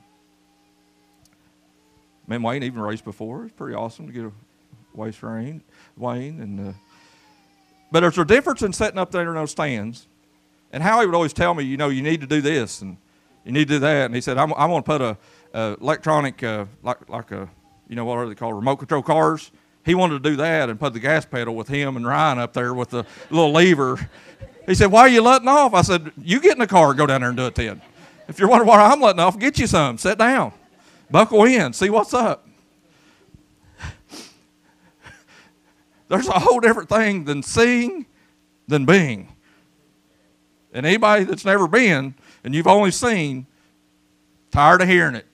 man, 2.31 2.43
Wayne 2.43 2.63
even 2.63 2.81
raced 2.81 3.05
before. 3.05 3.45
It's 3.45 3.53
pretty 3.53 3.75
awesome 3.75 4.07
to 4.07 4.13
get 4.13 4.25
a 4.25 4.33
race 4.95 5.21
Wayne, 5.21 5.63
Wayne, 5.97 6.41
and 6.41 6.69
uh, 6.69 6.73
but 7.91 8.01
there's 8.01 8.19
a 8.19 8.25
difference 8.25 8.63
in 8.63 8.73
setting 8.73 8.99
up 8.99 9.11
there 9.11 9.29
in 9.29 9.35
those 9.35 9.51
stands. 9.51 10.07
And 10.73 10.81
Howie 10.81 11.07
would 11.07 11.15
always 11.17 11.33
tell 11.33 11.55
me, 11.55 11.65
you 11.65 11.77
know, 11.77 11.89
you 11.89 12.03
need 12.03 12.21
to 12.21 12.29
do 12.29 12.41
this 12.41 12.83
and 12.83 12.97
you 13.45 13.51
need 13.51 13.67
to 13.67 13.75
do 13.75 13.79
that. 13.81 14.07
And 14.07 14.15
he 14.15 14.21
said, 14.21 14.39
I'm, 14.39 14.55
I'm 14.55 14.71
going 14.71 14.81
to 14.85 14.87
put 14.87 15.01
a 15.01 15.19
uh, 15.53 15.75
electronic, 15.81 16.41
uh, 16.45 16.67
like 16.85 17.09
like 17.09 17.33
a, 17.33 17.51
you 17.89 17.97
know 17.97 18.05
what 18.05 18.19
are 18.19 18.29
they 18.29 18.37
called, 18.37 18.55
remote 18.55 18.77
control 18.77 19.03
cars. 19.03 19.51
He 19.85 19.97
wanted 19.97 20.23
to 20.23 20.31
do 20.31 20.37
that 20.37 20.71
and 20.71 20.79
put 20.79 20.93
the 20.93 21.01
gas 21.01 21.25
pedal 21.25 21.57
with 21.57 21.67
him 21.67 21.97
and 21.97 22.07
Ryan 22.07 22.39
up 22.39 22.53
there 22.53 22.73
with 22.73 22.91
the 22.91 23.05
little 23.31 23.51
lever. 23.51 24.09
He 24.67 24.77
said, 24.77 24.93
"Why 24.93 25.01
are 25.01 25.09
you 25.09 25.23
letting 25.23 25.49
off?" 25.49 25.75
I 25.75 25.83
said, 25.83 26.13
"You 26.17 26.39
get 26.39 26.53
in 26.53 26.61
the 26.61 26.69
car, 26.69 26.95
go 26.95 27.07
down 27.07 27.23
there 27.23 27.31
and 27.31 27.37
do 27.37 27.47
it 27.47 27.57
then. 27.57 27.83
If 28.29 28.39
you're 28.39 28.49
wondering 28.49 28.69
why 28.69 28.79
I'm 28.79 29.01
letting 29.01 29.19
off, 29.19 29.37
get 29.37 29.59
you 29.59 29.67
some. 29.67 29.99
Sit 29.99 30.19
down, 30.19 30.53
buckle 31.11 31.45
in, 31.45 31.73
see 31.73 31.91
what's 31.91 32.15
up." 32.15 32.47
There's 36.09 36.27
a 36.27 36.41
whole 36.41 36.59
different 36.59 36.89
thing 36.89 37.25
than 37.25 37.43
seeing, 37.45 38.07
than 38.67 38.85
being. 38.85 39.29
And 40.73 40.85
anybody 40.85 41.23
that's 41.23 41.45
never 41.45 41.69
been 41.69 42.15
and 42.43 42.55
you've 42.55 42.67
only 42.67 42.91
seen, 42.91 43.47
tired 44.51 44.83
of 44.83 44.89
hearing 44.89 45.15
it. 45.15 45.27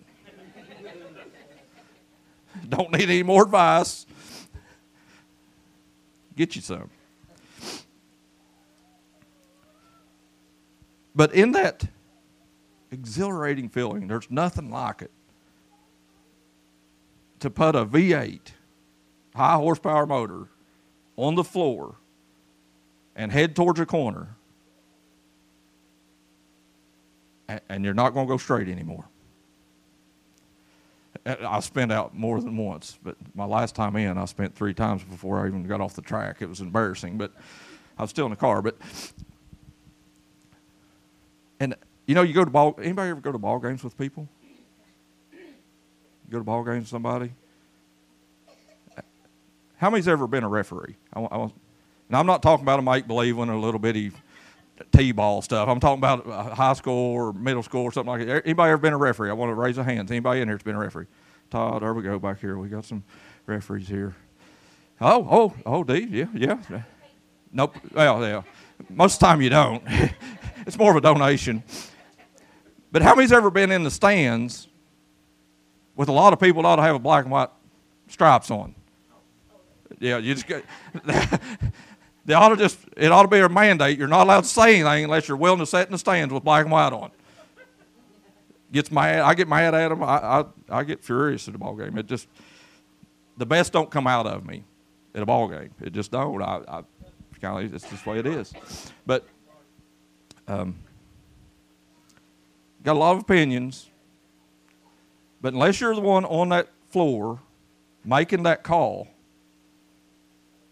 Don't 2.68 2.92
need 2.92 3.08
any 3.08 3.22
more 3.22 3.44
advice. 3.44 4.06
Get 6.36 6.56
you 6.56 6.62
some. 6.62 6.90
But 11.14 11.32
in 11.32 11.52
that 11.52 11.86
exhilarating 12.90 13.70
feeling, 13.70 14.06
there's 14.08 14.30
nothing 14.30 14.70
like 14.70 15.00
it. 15.00 15.10
To 17.46 17.50
put 17.50 17.76
a 17.76 17.86
V8 17.86 18.40
high 19.36 19.54
horsepower 19.54 20.04
motor 20.04 20.48
on 21.14 21.36
the 21.36 21.44
floor 21.44 21.94
and 23.14 23.30
head 23.30 23.54
towards 23.54 23.78
a 23.78 23.86
corner, 23.86 24.34
and 27.68 27.84
you're 27.84 27.94
not 27.94 28.14
going 28.14 28.26
to 28.26 28.28
go 28.28 28.36
straight 28.36 28.66
anymore. 28.68 29.04
Uh, 31.24 31.36
I 31.46 31.60
spent 31.60 31.92
out 31.92 32.16
more 32.16 32.40
than 32.40 32.56
once, 32.56 32.98
but 33.00 33.14
my 33.36 33.44
last 33.44 33.76
time 33.76 33.94
in, 33.94 34.18
I 34.18 34.24
spent 34.24 34.52
three 34.56 34.74
times 34.74 35.04
before 35.04 35.38
I 35.38 35.46
even 35.46 35.62
got 35.68 35.80
off 35.80 35.94
the 35.94 36.02
track. 36.02 36.42
It 36.42 36.48
was 36.48 36.60
embarrassing, 36.60 37.16
but 37.16 37.30
I 37.96 38.02
was 38.02 38.10
still 38.10 38.26
in 38.26 38.30
the 38.30 38.36
car. 38.36 38.60
But 38.60 38.76
and 41.60 41.76
you 42.08 42.16
know, 42.16 42.22
you 42.22 42.34
go 42.34 42.44
to 42.44 42.50
ball. 42.50 42.74
Anybody 42.82 43.10
ever 43.10 43.20
go 43.20 43.30
to 43.30 43.38
ball 43.38 43.60
games 43.60 43.84
with 43.84 43.96
people? 43.96 44.26
Go 46.30 46.38
to 46.38 46.44
ball 46.44 46.64
games 46.64 46.88
somebody. 46.88 47.32
How 49.76 49.90
many's 49.90 50.08
ever 50.08 50.26
been 50.26 50.42
a 50.42 50.48
referee? 50.48 50.96
I, 51.12 51.20
I, 51.20 51.50
now 52.08 52.20
I'm 52.20 52.26
not 52.26 52.42
talking 52.42 52.64
about 52.64 52.78
a 52.78 52.82
make 52.82 53.06
believe 53.06 53.36
one, 53.36 53.50
or 53.50 53.54
a 53.54 53.60
little 53.60 53.78
bitty 53.78 54.12
t-ball 54.92 55.42
stuff. 55.42 55.68
I'm 55.68 55.80
talking 55.80 55.98
about 55.98 56.26
uh, 56.26 56.54
high 56.54 56.72
school 56.72 57.14
or 57.14 57.32
middle 57.32 57.62
school 57.62 57.82
or 57.82 57.92
something 57.92 58.10
like 58.10 58.26
that. 58.26 58.44
Anybody 58.44 58.72
ever 58.72 58.80
been 58.80 58.92
a 58.92 58.98
referee? 58.98 59.30
I 59.30 59.34
want 59.34 59.50
to 59.50 59.54
raise 59.54 59.78
a 59.78 59.84
hand. 59.84 60.10
Anybody 60.10 60.40
in 60.40 60.48
here 60.48 60.56
has 60.56 60.62
been 60.62 60.76
a 60.76 60.80
referee? 60.80 61.06
Todd, 61.50 61.82
there 61.82 61.94
we 61.94 62.02
go 62.02 62.18
back 62.18 62.40
here. 62.40 62.58
We 62.58 62.68
got 62.68 62.84
some 62.84 63.04
referees 63.46 63.88
here. 63.88 64.16
Oh, 65.00 65.26
oh, 65.30 65.54
oh, 65.66 65.84
Dave, 65.84 66.12
yeah, 66.12 66.26
yeah. 66.34 66.58
Nope. 67.52 67.76
Well, 67.92 68.20
yeah. 68.22 68.42
Most 68.88 69.14
of 69.14 69.20
the 69.20 69.26
time 69.26 69.42
you 69.42 69.50
don't. 69.50 69.82
it's 70.66 70.78
more 70.78 70.90
of 70.90 70.96
a 70.96 71.00
donation. 71.00 71.62
But 72.90 73.02
how 73.02 73.14
many's 73.14 73.32
ever 73.32 73.50
been 73.50 73.70
in 73.70 73.82
the 73.82 73.90
stands 73.90 74.68
with 75.96 76.08
a 76.08 76.12
lot 76.12 76.32
of 76.32 76.40
people 76.40 76.64
ought 76.66 76.76
to 76.76 76.82
have 76.82 76.94
a 76.94 77.00
black 77.00 77.24
and 77.24 77.32
white 77.32 77.48
stripes 78.08 78.50
on. 78.50 78.74
Yeah, 79.98 80.18
you 80.18 80.34
just 80.34 80.46
get. 80.46 80.64
they 82.24 82.34
ought 82.34 82.50
to 82.50 82.56
just. 82.56 82.78
It 82.96 83.10
ought 83.10 83.22
to 83.22 83.28
be 83.28 83.38
a 83.38 83.48
mandate. 83.48 83.98
You're 83.98 84.08
not 84.08 84.24
allowed 84.24 84.42
to 84.42 84.48
say 84.48 84.80
anything 84.80 85.04
unless 85.04 85.28
you're 85.28 85.36
willing 85.36 85.60
to 85.60 85.66
sit 85.66 85.86
in 85.86 85.92
the 85.92 85.98
stands 85.98 86.32
with 86.32 86.44
black 86.44 86.64
and 86.64 86.72
white 86.72 86.92
on. 86.92 87.10
Gets 88.72 88.90
mad. 88.90 89.20
I 89.20 89.34
get 89.34 89.48
mad 89.48 89.74
at 89.74 89.88
them. 89.88 90.02
I, 90.02 90.16
I, 90.16 90.44
I 90.68 90.84
get 90.84 91.02
furious 91.02 91.46
at 91.48 91.52
the 91.52 91.58
ball 91.58 91.74
game. 91.76 91.96
It 91.96 92.06
just 92.06 92.28
the 93.36 93.46
best 93.46 93.72
don't 93.72 93.90
come 93.90 94.06
out 94.06 94.26
of 94.26 94.44
me 94.44 94.64
at 95.14 95.22
a 95.22 95.26
ball 95.26 95.48
game. 95.48 95.70
It 95.80 95.92
just 95.92 96.10
don't. 96.10 96.42
I, 96.42 96.60
I 96.68 96.82
kind 97.40 97.64
of 97.64 97.74
it's 97.74 97.88
just 97.88 98.04
the 98.04 98.10
way 98.10 98.18
it 98.18 98.26
is. 98.26 98.52
But 99.06 99.24
um, 100.48 100.76
got 102.82 102.96
a 102.96 102.98
lot 102.98 103.16
of 103.16 103.22
opinions. 103.22 103.88
But 105.46 105.54
unless 105.54 105.80
you're 105.80 105.94
the 105.94 106.00
one 106.00 106.24
on 106.24 106.48
that 106.48 106.66
floor 106.88 107.38
making 108.04 108.42
that 108.42 108.64
call 108.64 109.06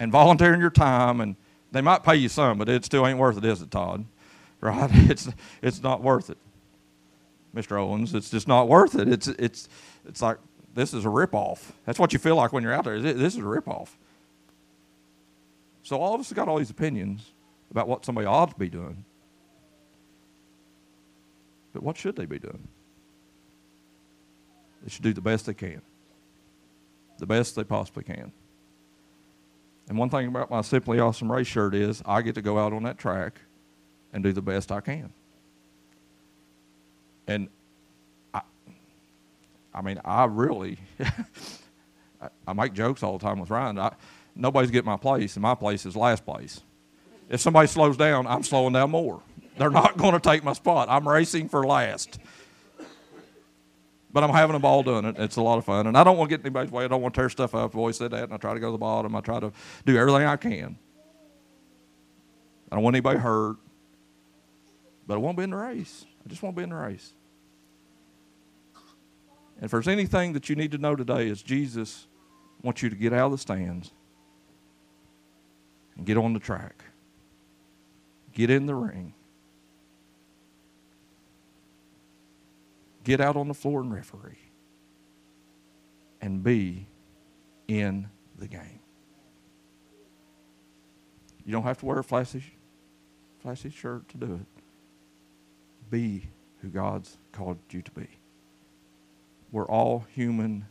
and 0.01 0.11
volunteering 0.11 0.61
your 0.61 0.71
time, 0.71 1.21
and 1.21 1.37
they 1.71 1.81
might 1.81 2.03
pay 2.03 2.17
you 2.17 2.29
some, 2.29 2.59
but 2.59 2.69
it 2.69 2.85
still 2.85 3.07
ain't 3.07 3.21
worth 3.21 3.39
it, 3.39 3.45
is 3.45 3.63
it, 3.63 3.71
Todd? 3.71 4.05
Right? 4.61 4.91
It's 4.93 5.29
it's 5.63 5.81
not 5.81 6.03
worth 6.03 6.29
it, 6.29 6.39
Mr. 7.55 7.79
Owens. 7.79 8.15
It's 8.15 8.31
just 8.31 8.49
not 8.49 8.67
worth 8.67 8.97
it. 8.97 9.07
It's 9.07 9.29
it's 9.29 9.69
it's 10.09 10.21
like 10.21 10.39
this 10.75 10.93
is 10.93 11.05
a 11.05 11.09
ripoff. 11.09 11.71
That's 11.87 12.01
what 12.01 12.13
you 12.13 12.19
feel 12.19 12.35
like 12.35 12.53
when 12.53 12.65
you're 12.65 12.73
out 12.73 12.83
there. 12.83 13.01
This 13.01 13.35
is 13.35 13.39
a 13.39 13.43
ripoff. 13.43 13.91
So 15.85 16.01
all 16.01 16.15
of 16.17 16.21
us 16.21 16.31
have 16.31 16.37
got 16.37 16.49
all 16.49 16.59
these 16.59 16.71
opinions 16.71 17.31
about 17.71 17.87
what 17.87 18.05
somebody 18.05 18.27
ought 18.27 18.51
to 18.51 18.59
be 18.59 18.69
doing. 18.69 19.05
But 21.73 21.85
what 21.85 21.97
should 21.97 22.17
they 22.17 22.27
be 22.27 22.41
doing? 22.41 22.67
They 24.85 24.91
should 24.91 25.03
do 25.03 25.15
the 25.15 25.23
best 25.23 25.47
they 25.47 25.55
can. 25.55 25.81
The 27.19 27.27
best 27.27 27.57
they 27.57 27.65
possibly 27.65 28.05
can. 28.05 28.33
And 29.89 29.99
one 29.99 30.11
thing 30.11 30.29
about 30.29 30.51
my 30.51 30.61
Simply 30.61 31.01
Awesome 31.01 31.33
race 31.33 31.47
shirt 31.47 31.75
is 31.75 32.03
I 32.05 32.23
get 32.23 32.35
to 32.37 32.43
go 32.43 32.59
out 32.59 32.73
on 32.73 32.83
that 32.85 32.99
track 32.99 33.41
and 34.13 34.23
do 34.23 34.33
the 34.33 34.43
best 34.43 34.71
I 34.71 34.81
can. 34.81 35.13
And 37.27 37.49
I, 38.33 38.43
I 39.73 39.81
mean, 39.81 40.01
I 40.05 40.27
really, 40.27 40.79
I, 42.21 42.29
I, 42.47 42.53
make 42.53 42.75
jokes 42.75 43.03
all 43.03 43.19
the 43.19 43.25
time 43.25 43.41
with 43.41 43.51
Ryan. 43.51 43.79
I, 43.79 43.93
nobody's 44.35 44.71
getting 44.71 44.91
my 44.91 44.99
place, 44.99 45.37
and 45.37 45.43
my 45.43 45.55
place 45.55 45.87
is 45.87 45.97
last 45.97 46.25
place. 46.25 46.61
If 47.31 47.41
somebody 47.41 47.69
slows 47.69 47.97
down, 47.97 48.27
I'm 48.27 48.43
slowing 48.43 48.75
down 48.75 48.91
more. 48.91 49.23
They're 49.57 49.71
not 49.71 49.97
going 49.97 50.13
to 50.13 50.21
take 50.21 50.45
my 50.45 50.53
spot. 50.53 50.89
I'm 50.91 51.09
racing 51.09 51.49
for 51.49 51.65
last. 51.65 52.19
But 54.15 54.23
I'm 54.23 54.31
having 54.31 54.55
a 54.55 54.61
ball 54.61 54.85
doing 54.85 55.05
it. 55.05 55.17
It's 55.19 55.35
a 55.35 55.43
lot 55.43 55.59
of 55.59 55.65
fun. 55.65 55.89
And 55.89 55.99
I 55.99 56.05
don't 56.05 56.17
want 56.17 56.31
to 56.31 56.37
get 56.37 56.45
anybody's 56.47 56.71
way. 56.71 56.85
I 56.85 56.89
don't 56.89 57.03
want 57.03 57.15
to 57.15 57.21
tear 57.21 57.29
stuff 57.29 57.53
up. 57.53 57.73
I've 57.73 57.77
always 57.77 57.97
said 57.97 58.13
that. 58.13 58.23
And 58.23 58.33
I 58.33 58.37
try 58.37 58.55
to 58.55 58.61
go 58.61 58.69
to 58.69 58.73
the 58.73 58.79
bottom. 58.79 59.17
I 59.17 59.21
try 59.21 59.41
to 59.41 59.51
do 59.85 59.97
everything 59.99 60.25
I 60.25 60.37
can. 60.37 60.79
I 62.71 62.77
don't 62.77 62.85
want 62.85 62.95
anybody 62.95 63.19
hurt. 63.19 63.57
But 65.09 65.15
I 65.15 65.17
won't 65.17 65.37
be 65.37 65.43
in 65.43 65.51
the 65.51 65.57
race. 65.57 66.07
I 66.25 66.29
just 66.29 66.45
won't 66.45 66.55
be 66.55 66.63
in 66.63 66.69
the 66.69 66.77
race. 66.77 67.13
And 69.57 69.65
if 69.65 69.73
there's 69.73 69.89
anything 69.89 70.33
that 70.35 70.49
you 70.49 70.55
need 70.55 70.71
to 70.71 70.79
know 70.79 70.95
today 70.95 71.27
is 71.29 71.43
Jesus 71.43 72.07
wants 72.63 72.85
you 72.85 72.91
to 72.91 72.97
get 72.97 73.13
out 73.13 73.27
of 73.27 73.33
the 73.33 73.39
stands 73.39 73.91
and 75.97 76.07
get 76.07 76.17
on 76.17 76.35
the 76.35 76.41
track. 76.41 76.85
Get 78.33 78.49
in 78.49 78.67
the 78.67 78.77
ring. 78.77 79.15
Get 83.05 83.21
out 83.21 83.37
on 83.37 83.49
the 83.49 83.55
floor 83.55 83.81
and 83.81 83.93
referee. 83.93 84.39
And 86.21 86.43
be 86.43 86.87
in 87.69 88.09
the 88.39 88.49
game. 88.49 88.81
You 91.45 91.53
don't 91.53 91.65
have 91.65 91.79
to 91.79 91.87
wear 91.87 91.99
a 91.99 92.05
flashy, 92.05 92.43
flashy 93.41 93.69
shirt 93.69 94.09
to 94.09 94.17
do 94.17 94.35
it. 94.35 94.63
Be 95.91 96.29
who 96.63 96.69
God's 96.69 97.19
called 97.33 97.59
you 97.71 97.83
to 97.83 97.91
be. 97.91 98.09
We're 99.53 99.69
all 99.69 100.07
human 100.15 100.65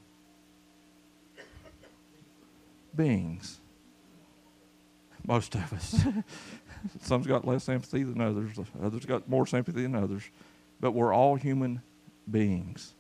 beings. 2.96 3.60
Most 5.26 5.54
of 5.56 5.72
us. 5.72 6.04
Some's 7.02 7.28
got 7.28 7.46
less 7.46 7.64
sympathy 7.64 8.04
than 8.04 8.20
others, 8.20 8.58
others 8.82 9.06
got 9.06 9.30
more 9.30 9.46
sympathy 9.46 9.84
than 9.84 9.96
others. 9.96 10.24
But 10.82 10.92
we're 10.92 11.14
all 11.14 11.36
human 11.36 11.82
beings. 12.30 12.94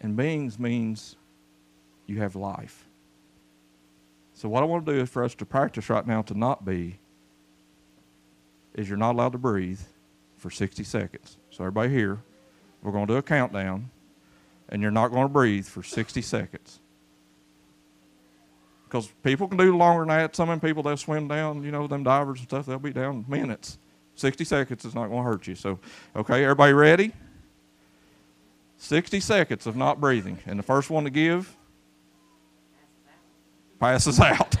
And 0.00 0.16
beings 0.16 0.58
means 0.58 1.16
you 2.06 2.18
have 2.18 2.36
life. 2.36 2.86
So, 4.34 4.48
what 4.48 4.62
I 4.62 4.66
want 4.66 4.86
to 4.86 4.92
do 4.92 5.00
is 5.00 5.08
for 5.08 5.24
us 5.24 5.34
to 5.36 5.44
practice 5.44 5.90
right 5.90 6.06
now 6.06 6.22
to 6.22 6.38
not 6.38 6.64
be 6.64 6.98
is 8.74 8.88
you're 8.88 8.96
not 8.96 9.16
allowed 9.16 9.32
to 9.32 9.38
breathe 9.38 9.80
for 10.36 10.50
60 10.50 10.84
seconds. 10.84 11.36
So, 11.50 11.64
everybody 11.64 11.90
here, 11.90 12.20
we're 12.82 12.92
going 12.92 13.08
to 13.08 13.14
do 13.14 13.18
a 13.18 13.22
countdown, 13.22 13.90
and 14.68 14.80
you're 14.80 14.92
not 14.92 15.08
going 15.08 15.24
to 15.24 15.32
breathe 15.32 15.66
for 15.66 15.82
60 15.82 16.22
seconds. 16.22 16.78
Because 18.84 19.08
people 19.22 19.48
can 19.48 19.58
do 19.58 19.76
longer 19.76 20.02
than 20.02 20.16
that. 20.16 20.36
Some 20.36 20.60
people, 20.60 20.82
they'll 20.82 20.96
swim 20.96 21.28
down, 21.28 21.64
you 21.64 21.72
know, 21.72 21.86
them 21.88 22.04
divers 22.04 22.38
and 22.38 22.48
stuff, 22.48 22.66
they'll 22.66 22.78
be 22.78 22.92
down 22.92 23.24
minutes. 23.28 23.78
60 24.14 24.44
seconds 24.44 24.84
is 24.84 24.94
not 24.94 25.08
going 25.08 25.24
to 25.24 25.28
hurt 25.28 25.46
you. 25.46 25.56
So, 25.56 25.78
okay, 26.16 26.44
everybody 26.44 26.72
ready? 26.72 27.12
60 28.78 29.20
seconds 29.20 29.66
of 29.66 29.76
not 29.76 30.00
breathing. 30.00 30.38
And 30.46 30.58
the 30.58 30.62
first 30.62 30.88
one 30.88 31.04
to 31.04 31.10
give 31.10 31.54
passes 33.78 34.18
out. 34.18 34.56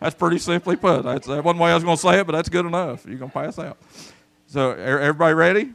that's 0.00 0.14
pretty 0.14 0.38
simply 0.38 0.76
put. 0.76 1.02
That's 1.02 1.28
one 1.28 1.58
way 1.58 1.70
I 1.70 1.74
was 1.74 1.84
going 1.84 1.96
to 1.96 2.02
say 2.02 2.20
it, 2.20 2.26
but 2.26 2.32
that's 2.32 2.48
good 2.48 2.64
enough. 2.64 3.04
You're 3.06 3.18
going 3.18 3.30
to 3.30 3.38
pass 3.38 3.58
out. 3.58 3.76
So, 4.46 4.70
everybody 4.72 5.34
ready? 5.34 5.72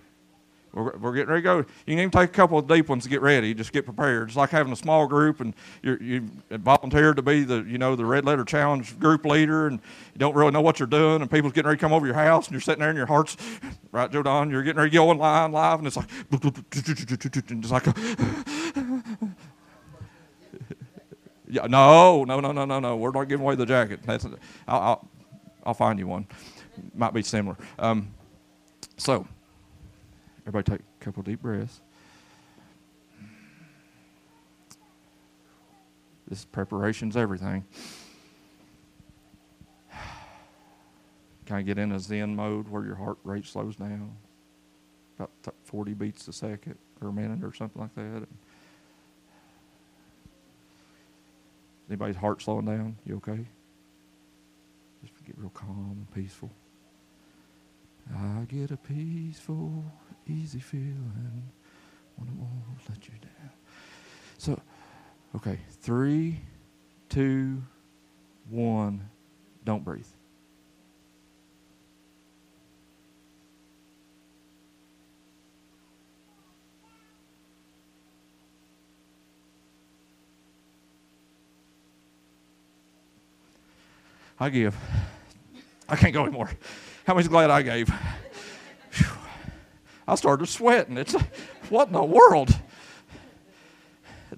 We're, 0.76 0.98
we're 0.98 1.14
getting 1.14 1.30
ready 1.30 1.42
to 1.42 1.46
go. 1.46 1.58
You 1.60 1.66
can 1.88 2.00
even 2.00 2.12
take 2.12 2.30
a 2.30 2.34
couple 2.34 2.60
of 2.60 2.68
deep 2.68 2.90
ones 2.90 3.06
to 3.06 3.10
get 3.10 3.22
ready. 3.22 3.54
Just 3.54 3.72
get 3.72 3.86
prepared. 3.86 4.28
It's 4.28 4.36
like 4.36 4.50
having 4.50 4.74
a 4.74 4.76
small 4.76 5.08
group, 5.08 5.40
and 5.40 5.54
you 5.82 5.98
you 6.02 6.30
volunteered 6.52 7.16
to 7.16 7.22
be 7.22 7.46
the 7.46 7.64
you 7.64 7.78
know 7.78 7.96
the 7.96 8.06
Red 8.06 8.26
Letter 8.26 8.44
Challenge 8.44 9.00
group 9.00 9.26
leader, 9.26 9.68
and 9.68 9.80
you 10.14 10.20
don't 10.20 10.36
really 10.36 10.52
know 10.52 10.60
what 10.60 10.78
you're 10.80 10.88
doing, 10.88 11.22
and 11.22 11.32
people's 11.32 11.54
getting 11.54 11.68
ready 11.68 11.78
to 11.78 11.82
come 11.82 11.94
over 11.94 12.06
your 12.06 12.16
house, 12.16 12.48
and 12.48 12.52
you're 12.54 12.62
sitting 12.62 12.82
there, 12.82 12.90
and 12.90 12.98
your 12.98 13.08
heart's 13.08 13.38
right, 13.94 14.12
Joe 14.12 14.22
Don. 14.22 14.50
You're 14.50 14.64
getting 14.64 14.80
ready 14.80 14.92
to 14.92 14.96
go 14.98 15.10
online 15.10 15.54
live, 15.54 15.80
and 15.80 15.88
it's 15.88 15.96
like 15.96 16.10
and 17.50 17.64
it's 17.64 17.72
like. 17.72 17.86
yeah, 21.48 21.68
no, 21.68 22.26
no, 22.26 22.42
no, 22.42 22.52
no, 22.52 22.66
no, 22.66 22.80
no. 22.82 22.98
We're 22.98 23.12
not 23.12 23.30
giving 23.30 23.46
away 23.46 23.56
the 23.56 23.66
jacket. 23.66 24.02
That's, 24.06 24.26
I'll, 24.26 24.36
I'll, 24.68 25.08
I'll 25.68 25.74
find 25.74 25.98
you 25.98 26.08
one. 26.08 26.28
Might 26.94 27.14
be 27.14 27.24
similar. 27.24 27.56
Um, 27.80 28.14
so, 28.98 29.26
Everybody 30.48 30.78
take 30.78 30.82
a 30.82 31.04
couple 31.04 31.24
deep 31.24 31.42
breaths. 31.42 31.82
This 36.28 36.46
preparation's 36.46 37.18
everything. 37.18 37.66
Kind 41.46 41.62
of 41.62 41.66
get 41.66 41.78
in 41.82 41.92
a 41.92 42.00
Zen 42.00 42.36
mode 42.36 42.68
where 42.68 42.84
your 42.84 42.96
heart 42.96 43.18
rate 43.24 43.46
slows 43.46 43.76
down, 43.76 44.16
about 45.20 45.32
40 45.64 45.94
beats 45.94 46.28
a 46.28 46.34
second 46.34 46.78
or 47.02 47.10
a 47.10 47.14
minute 47.14 47.44
or 47.44 47.54
something 47.54 47.82
like 47.82 47.96
that. 47.96 48.28
Anybody's 51.90 52.16
heart 52.16 52.42
slowing 52.42 52.66
down? 52.66 52.98
You 53.06 53.18
okay? 53.18 53.46
Just 55.04 55.26
get 55.26 55.38
real 55.38 55.52
calm 55.52 55.92
and 55.98 56.14
peaceful. 56.14 56.52
I 58.16 58.46
get 58.48 58.72
a 58.72 58.78
peaceful 58.78 59.84
easy 60.28 60.60
feeling 60.60 61.52
when 62.16 62.28
it 62.28 62.34
won't 62.36 62.90
let 62.90 63.08
you 63.08 63.14
down. 63.22 63.52
So, 64.38 64.60
okay, 65.36 65.60
three, 65.82 66.40
two, 67.10 67.62
one, 68.50 69.10
don't 69.64 69.84
breathe. 69.84 70.06
I 84.38 84.50
give. 84.50 84.76
I 85.88 85.96
can't 85.96 86.14
go 86.14 86.24
anymore. 86.24 86.50
How 87.08 87.14
much 87.14 87.30
glad 87.30 87.50
I 87.50 87.62
gave? 87.62 87.90
I 90.08 90.16
started 90.16 90.48
sweating. 90.48 90.98
It's 90.98 91.14
what 91.70 91.88
in 91.88 91.94
the 91.94 92.04
world? 92.04 92.56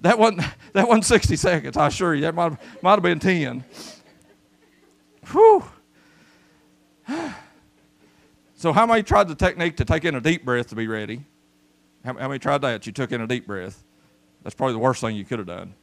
That 0.00 0.18
wasn't 0.18 0.42
that 0.72 0.88
wasn't 0.88 1.06
60 1.06 1.36
seconds, 1.36 1.76
I 1.76 1.88
assure 1.88 2.14
you. 2.14 2.22
That 2.22 2.34
might 2.34 2.56
might 2.82 2.92
have 2.92 3.02
been 3.02 3.18
10. 3.18 3.64
Whew. 5.30 5.64
So 8.54 8.72
how 8.72 8.86
many 8.86 9.04
tried 9.04 9.28
the 9.28 9.36
technique 9.36 9.76
to 9.76 9.84
take 9.84 10.04
in 10.04 10.16
a 10.16 10.20
deep 10.20 10.44
breath 10.44 10.70
to 10.70 10.74
be 10.74 10.88
ready? 10.88 11.24
How, 12.04 12.14
how 12.14 12.26
many 12.26 12.40
tried 12.40 12.60
that? 12.62 12.84
You 12.88 12.92
took 12.92 13.12
in 13.12 13.20
a 13.20 13.26
deep 13.28 13.46
breath. 13.46 13.84
That's 14.42 14.56
probably 14.56 14.72
the 14.72 14.80
worst 14.80 15.00
thing 15.00 15.14
you 15.14 15.24
could 15.24 15.38
have 15.38 15.46
done. 15.46 15.74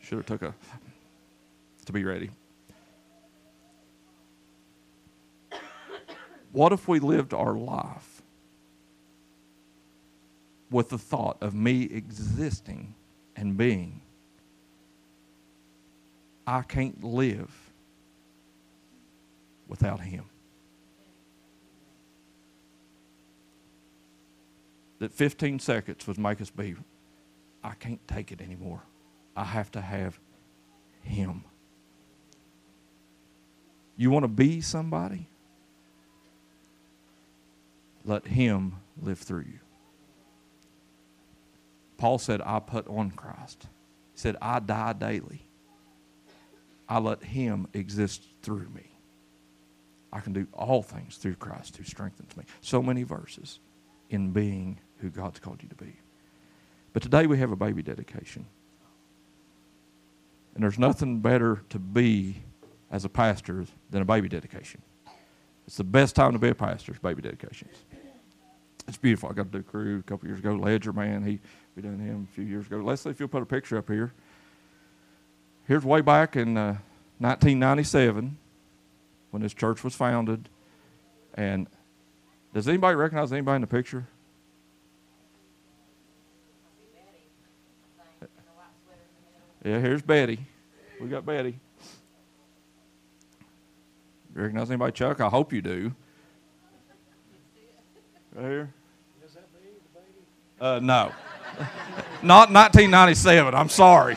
Should 0.00 0.16
have 0.16 0.24
took 0.24 0.40
a 0.40 0.54
to 1.84 1.92
be 1.92 2.02
ready. 2.02 2.30
What 6.52 6.72
if 6.72 6.88
we 6.88 6.98
lived 6.98 7.34
our 7.34 7.52
life 7.52 8.17
with 10.70 10.90
the 10.90 10.98
thought 10.98 11.38
of 11.40 11.54
me 11.54 11.82
existing 11.84 12.94
and 13.36 13.56
being? 13.56 14.00
I 16.46 16.62
can't 16.62 17.04
live 17.04 17.54
without 19.68 20.00
Him. 20.00 20.24
That 24.98 25.12
15 25.12 25.58
seconds 25.60 26.06
would 26.06 26.18
make 26.18 26.40
us 26.40 26.50
be, 26.50 26.74
I 27.62 27.74
can't 27.74 28.06
take 28.08 28.32
it 28.32 28.40
anymore. 28.40 28.82
I 29.36 29.44
have 29.44 29.70
to 29.72 29.80
have 29.80 30.18
Him. 31.02 31.44
You 33.96 34.10
want 34.10 34.24
to 34.24 34.28
be 34.28 34.60
somebody? 34.60 35.28
Let 38.04 38.26
Him 38.26 38.76
live 39.02 39.18
through 39.18 39.44
you. 39.52 39.58
Paul 41.98 42.18
said, 42.18 42.40
I 42.44 42.60
put 42.60 42.88
on 42.88 43.10
Christ. 43.10 43.66
He 44.14 44.20
said, 44.20 44.36
I 44.40 44.60
die 44.60 44.94
daily. 44.94 45.42
I 46.88 46.98
let 46.98 47.22
Him 47.22 47.66
exist 47.74 48.22
through 48.40 48.68
me. 48.70 48.90
I 50.12 50.20
can 50.20 50.32
do 50.32 50.46
all 50.54 50.82
things 50.82 51.16
through 51.16 51.34
Christ 51.34 51.76
who 51.76 51.84
strengthens 51.84 52.34
me. 52.36 52.44
So 52.62 52.80
many 52.80 53.02
verses 53.02 53.60
in 54.08 54.30
being 54.30 54.80
who 54.98 55.10
God's 55.10 55.38
called 55.38 55.62
you 55.62 55.68
to 55.68 55.74
be. 55.74 55.96
But 56.92 57.02
today 57.02 57.26
we 57.26 57.38
have 57.38 57.52
a 57.52 57.56
baby 57.56 57.82
dedication. 57.82 58.46
And 60.54 60.62
there's 60.62 60.78
nothing 60.78 61.20
better 61.20 61.62
to 61.68 61.78
be 61.78 62.42
as 62.90 63.04
a 63.04 63.08
pastor 63.08 63.66
than 63.90 64.02
a 64.02 64.04
baby 64.04 64.28
dedication. 64.28 64.80
It's 65.66 65.76
the 65.76 65.84
best 65.84 66.16
time 66.16 66.32
to 66.32 66.38
be 66.38 66.48
a 66.48 66.54
pastor, 66.54 66.92
is 66.92 66.98
baby 66.98 67.20
dedications. 67.20 67.74
It's 68.88 68.96
beautiful. 68.96 69.28
I 69.28 69.34
got 69.34 69.52
to 69.52 69.58
do 69.58 69.62
Crew 69.62 69.98
a 69.98 70.02
couple 70.02 70.26
years 70.26 70.38
ago. 70.38 70.54
Ledger, 70.54 70.94
man, 70.94 71.22
he 71.22 71.40
we 71.78 71.82
done 71.82 72.00
him 72.00 72.26
a 72.28 72.34
few 72.34 72.42
years 72.42 72.66
ago. 72.66 72.78
Leslie, 72.78 73.12
if 73.12 73.20
you'll 73.20 73.28
put 73.28 73.40
a 73.40 73.46
picture 73.46 73.78
up 73.78 73.88
here. 73.88 74.12
Here's 75.68 75.84
way 75.84 76.00
back 76.00 76.34
in 76.34 76.56
uh, 76.56 76.78
1997 77.18 78.36
when 79.30 79.42
this 79.42 79.54
church 79.54 79.84
was 79.84 79.94
founded. 79.94 80.48
And 81.34 81.68
does 82.52 82.66
anybody 82.66 82.96
recognize 82.96 83.32
anybody 83.32 83.54
in 83.54 83.60
the 83.60 83.68
picture? 83.68 84.08
Yeah, 89.64 89.78
here's 89.78 90.02
Betty. 90.02 90.40
We 91.00 91.06
got 91.06 91.24
Betty. 91.24 91.60
You 94.34 94.42
recognize 94.42 94.68
anybody, 94.68 94.90
Chuck? 94.90 95.20
I 95.20 95.28
hope 95.28 95.52
you 95.52 95.62
do. 95.62 95.94
Right 98.34 98.44
here? 98.44 98.74
Uh, 100.60 100.80
no. 100.82 101.12
Not 102.22 102.52
1997. 102.52 103.54
I'm 103.54 103.68
sorry. 103.68 104.16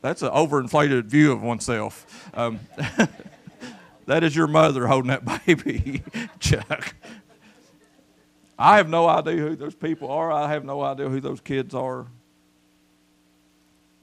That's 0.00 0.22
an 0.22 0.30
overinflated 0.30 1.04
view 1.06 1.32
of 1.32 1.42
oneself. 1.42 2.30
Um, 2.32 2.60
that 4.06 4.22
is 4.24 4.34
your 4.34 4.46
mother 4.46 4.86
holding 4.86 5.08
that 5.08 5.44
baby, 5.44 6.02
Chuck. 6.38 6.94
I 8.58 8.76
have 8.76 8.88
no 8.88 9.08
idea 9.08 9.36
who 9.36 9.56
those 9.56 9.74
people 9.74 10.10
are. 10.10 10.32
I 10.32 10.50
have 10.50 10.64
no 10.64 10.82
idea 10.82 11.08
who 11.08 11.20
those 11.20 11.40
kids 11.40 11.74
are. 11.74 12.06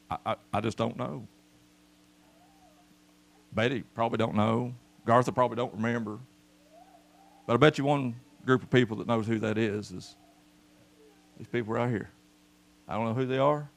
I, 0.09 0.17
I, 0.25 0.35
I 0.53 0.61
just 0.61 0.77
don't 0.77 0.97
know. 0.97 1.27
Betty 3.53 3.83
probably 3.95 4.17
don't 4.17 4.35
know. 4.35 4.73
Gartha 5.07 5.33
probably 5.33 5.55
don't 5.55 5.73
remember. 5.73 6.19
But 7.47 7.53
I 7.53 7.57
bet 7.57 7.77
you 7.77 7.85
one 7.85 8.15
group 8.45 8.63
of 8.63 8.69
people 8.69 8.97
that 8.97 9.07
knows 9.07 9.27
who 9.27 9.39
that 9.39 9.57
is 9.57 9.91
is 9.91 10.15
these 11.37 11.47
people 11.47 11.73
right 11.73 11.89
here. 11.89 12.09
I 12.87 12.95
don't 12.95 13.05
know 13.05 13.13
who 13.13 13.25
they 13.25 13.39
are. 13.39 13.69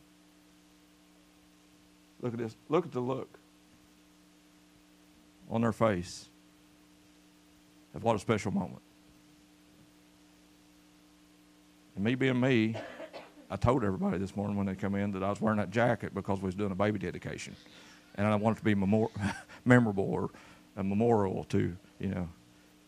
Look 2.21 2.35
at 2.35 2.39
this. 2.39 2.57
Look 2.69 2.85
at 2.85 2.93
the 2.93 3.01
look 3.01 3.39
on 5.51 5.62
their 5.62 5.73
face 5.73 6.29
of 7.95 8.05
what 8.05 8.16
a 8.16 8.19
special 8.19 8.53
moment. 8.53 8.83
And 11.97 12.05
me 12.05 12.14
being 12.14 12.39
me, 12.39 12.77
I 13.51 13.57
told 13.57 13.83
everybody 13.83 14.19
this 14.19 14.37
morning 14.37 14.57
when 14.57 14.66
they 14.66 14.75
come 14.75 14.95
in 14.95 15.12
that 15.12 15.23
I 15.23 15.31
was 15.31 15.41
wearing 15.41 15.59
that 15.59 15.71
jacket 15.71 16.14
because 16.14 16.41
we 16.41 16.47
was 16.47 16.55
doing 16.55 16.71
a 16.71 16.77
baby 16.77 16.99
dedication. 16.99 17.57
And 18.16 18.27
I 18.27 18.35
wanted 18.35 18.59
to 18.59 18.64
be 18.64 18.75
memor- 18.75 19.11
memorable 19.64 20.05
or 20.05 20.31
a 20.77 20.85
memorial 20.85 21.45
to, 21.45 21.77
you 21.99 22.09
know, 22.09 22.29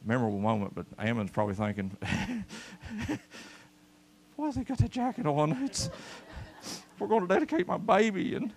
memorable 0.05 0.39
moment. 0.39 0.75
But 0.75 0.87
Ammon's 0.99 1.31
probably 1.31 1.55
thinking, 1.55 1.97
why 4.37 4.47
has 4.47 4.57
he 4.57 4.65
got 4.65 4.79
that 4.79 4.91
jacket 4.91 5.27
on? 5.27 5.53
It's, 5.65 5.91
we're 6.99 7.09
going 7.09 7.23
to 7.23 7.29
dedicate 7.29 7.67
my 7.67 7.79
baby. 7.79 8.35
And 8.35 8.53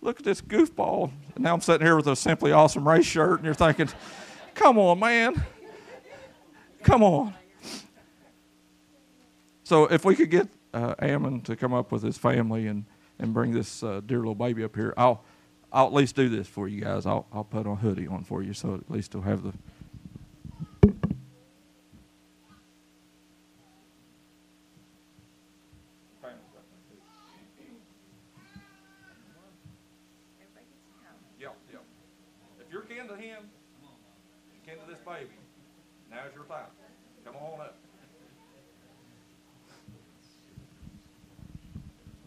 look 0.00 0.18
at 0.18 0.24
this 0.24 0.40
goofball. 0.40 1.10
And 1.34 1.44
now 1.44 1.54
I'm 1.54 1.60
sitting 1.60 1.86
here 1.86 1.96
with 1.96 2.06
a 2.06 2.16
Simply 2.16 2.52
Awesome 2.52 2.86
race 2.86 3.06
shirt, 3.06 3.38
and 3.38 3.44
you're 3.44 3.54
thinking, 3.54 3.88
come 4.54 4.78
on, 4.78 4.98
man. 4.98 5.44
Come 6.82 7.02
on. 7.02 7.34
So 9.64 9.86
if 9.86 10.04
we 10.04 10.14
could 10.14 10.30
get 10.30 10.46
uh, 10.72 10.94
Ammon 11.00 11.40
to 11.40 11.56
come 11.56 11.74
up 11.74 11.90
with 11.90 12.04
his 12.04 12.16
family 12.16 12.68
and, 12.68 12.84
and 13.18 13.34
bring 13.34 13.50
this 13.50 13.82
uh, 13.82 14.00
dear 14.06 14.18
little 14.18 14.36
baby 14.36 14.62
up 14.62 14.76
here, 14.76 14.94
I'll, 14.96 15.24
I'll 15.72 15.86
at 15.86 15.92
least 15.92 16.14
do 16.14 16.28
this 16.28 16.46
for 16.46 16.68
you 16.68 16.82
guys. 16.82 17.04
I'll, 17.04 17.26
I'll 17.32 17.42
put 17.42 17.66
a 17.66 17.74
hoodie 17.74 18.06
on 18.06 18.22
for 18.22 18.44
you 18.44 18.52
so 18.52 18.74
at 18.74 18.88
least 18.88 19.12
you'll 19.12 19.24
have 19.24 19.42
the. 19.42 19.52
Yeah, 31.40 31.48
yeah. 31.72 31.78
If 32.60 32.72
you're 32.72 32.82
kin 32.82 33.08
to 33.08 33.16
him, 33.16 33.50
kin 34.64 34.76
to 34.78 34.86
this 34.88 34.98
baby, 35.18 35.30
now's 36.10 36.34
your 36.34 36.44
time. 36.44 36.66
Come 37.24 37.36
on 37.36 37.60
up. 37.60 37.78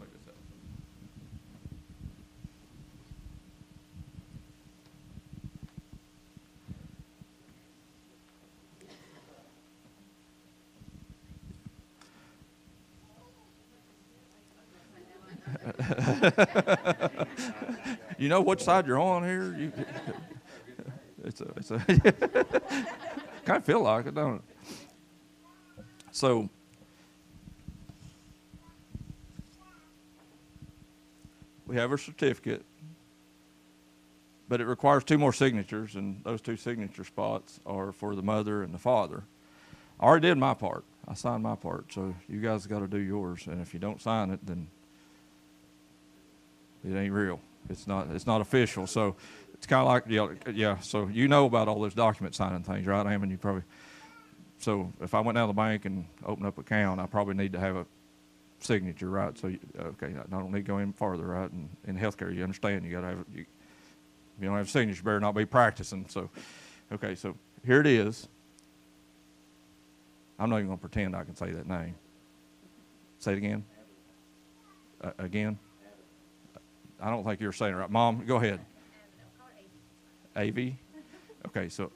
Look 0.00 0.12
this 0.12 0.26
up. 17.18 17.28
you 18.18 18.28
know 18.28 18.40
which 18.40 18.62
side 18.62 18.86
you're 18.86 18.98
on 18.98 19.22
here? 19.22 19.54
You, 19.56 19.72
a 21.70 21.78
kind 23.44 23.58
of 23.58 23.64
feel 23.64 23.82
like 23.82 24.06
it, 24.06 24.14
don't 24.14 24.36
it? 24.36 24.42
So, 26.12 26.48
we 31.66 31.76
have 31.76 31.92
a 31.92 31.98
certificate, 31.98 32.64
but 34.48 34.60
it 34.60 34.66
requires 34.66 35.04
two 35.04 35.18
more 35.18 35.32
signatures, 35.32 35.94
and 35.94 36.22
those 36.24 36.40
two 36.40 36.56
signature 36.56 37.04
spots 37.04 37.60
are 37.66 37.92
for 37.92 38.16
the 38.16 38.22
mother 38.22 38.62
and 38.62 38.74
the 38.74 38.78
father. 38.78 39.22
I 40.00 40.04
already 40.04 40.28
did 40.28 40.38
my 40.38 40.54
part. 40.54 40.84
I 41.06 41.14
signed 41.14 41.42
my 41.42 41.56
part, 41.56 41.92
so 41.92 42.14
you 42.28 42.40
guys 42.40 42.66
got 42.66 42.80
to 42.80 42.88
do 42.88 42.98
yours. 42.98 43.46
And 43.46 43.60
if 43.60 43.74
you 43.74 43.80
don't 43.80 44.00
sign 44.00 44.30
it, 44.30 44.40
then 44.44 44.68
it 46.84 46.96
ain't 46.96 47.12
real. 47.12 47.40
It's 47.68 47.86
not. 47.86 48.08
It's 48.10 48.26
not 48.26 48.40
official. 48.40 48.86
So 48.86 49.16
it's 49.60 49.66
kind 49.66 49.82
of 49.82 49.88
like 49.88 50.04
yeah, 50.08 50.50
yeah. 50.50 50.78
So 50.78 51.08
you 51.08 51.28
know 51.28 51.44
about 51.44 51.68
all 51.68 51.82
those 51.82 51.92
document 51.92 52.34
signing 52.34 52.62
things, 52.62 52.86
right, 52.86 53.06
Ammon? 53.06 53.30
You 53.30 53.36
probably. 53.36 53.62
So 54.56 54.90
if 55.02 55.12
I 55.12 55.20
went 55.20 55.36
down 55.36 55.48
to 55.48 55.52
the 55.52 55.56
bank 55.56 55.84
and 55.84 56.06
opened 56.24 56.46
up 56.46 56.56
an 56.56 56.62
account, 56.62 56.98
I 56.98 57.04
probably 57.04 57.34
need 57.34 57.52
to 57.52 57.60
have 57.60 57.76
a 57.76 57.84
signature, 58.60 59.10
right? 59.10 59.36
So 59.38 59.48
you, 59.48 59.58
okay, 59.78 60.14
I 60.18 60.30
don't 60.30 60.50
need 60.50 60.60
to 60.60 60.62
go 60.62 60.78
any 60.78 60.92
farther, 60.92 61.26
right? 61.26 61.52
And 61.52 61.68
in 61.86 61.98
healthcare, 61.98 62.34
you 62.34 62.42
understand 62.42 62.86
you 62.86 62.90
got 62.90 63.02
to 63.02 63.08
have. 63.08 63.24
You, 63.34 63.44
you 64.40 64.46
don't 64.46 64.56
have 64.56 64.66
a 64.66 64.70
signature, 64.70 64.96
you 64.96 65.04
better 65.04 65.20
not 65.20 65.34
be 65.34 65.44
practicing. 65.44 66.06
So, 66.08 66.30
okay, 66.90 67.14
so 67.14 67.36
here 67.66 67.82
it 67.82 67.86
is. 67.86 68.28
I'm 70.38 70.48
not 70.48 70.56
even 70.56 70.68
going 70.68 70.78
to 70.78 70.80
pretend 70.80 71.14
I 71.14 71.24
can 71.24 71.36
say 71.36 71.50
that 71.50 71.68
name. 71.68 71.96
Say 73.18 73.32
it 73.32 73.36
again. 73.36 73.64
Uh, 75.04 75.10
again. 75.18 75.58
I 76.98 77.10
don't 77.10 77.24
think 77.24 77.42
you're 77.42 77.52
saying 77.52 77.74
it 77.74 77.76
right. 77.76 77.90
Mom, 77.90 78.24
go 78.24 78.36
ahead. 78.36 78.60
AV. 80.36 80.72
Okay, 81.46 81.68
so 81.68 81.90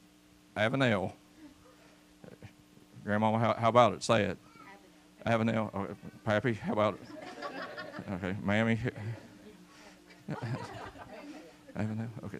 Avenel. 0.57 1.12
Grandmama, 3.05 3.39
how, 3.39 3.55
how 3.55 3.68
about 3.68 3.93
it? 3.93 4.03
Say 4.03 4.22
it. 4.22 4.39
Avenel. 5.26 5.70
Oh, 5.74 5.87
Pappy, 6.24 6.55
how 6.55 6.72
about 6.72 6.95
it? 6.95 7.01
Okay, 8.12 8.37
Mammy. 8.43 8.78
Avenel. 11.76 12.09
Okay. 12.24 12.39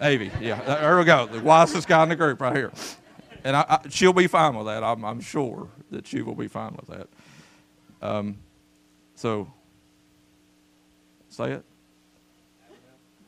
Avy, 0.00 0.30
yeah, 0.40 0.60
there 0.62 0.98
we 0.98 1.04
go. 1.04 1.26
The 1.26 1.40
wisest 1.40 1.86
guy 1.86 2.02
in 2.02 2.08
the 2.08 2.16
group 2.16 2.40
right 2.40 2.56
here. 2.56 2.72
And 3.44 3.54
I, 3.56 3.64
I, 3.68 3.88
she'll 3.90 4.12
be 4.12 4.26
fine 4.26 4.56
with 4.56 4.66
that. 4.66 4.82
I'm, 4.82 5.04
I'm, 5.04 5.20
sure 5.20 5.68
that 5.90 6.06
she 6.06 6.22
will 6.22 6.34
be 6.34 6.48
fine 6.48 6.74
with 6.74 6.86
that. 6.88 7.08
Um, 8.02 8.38
so, 9.14 9.52
say 11.28 11.52
it. 11.52 11.64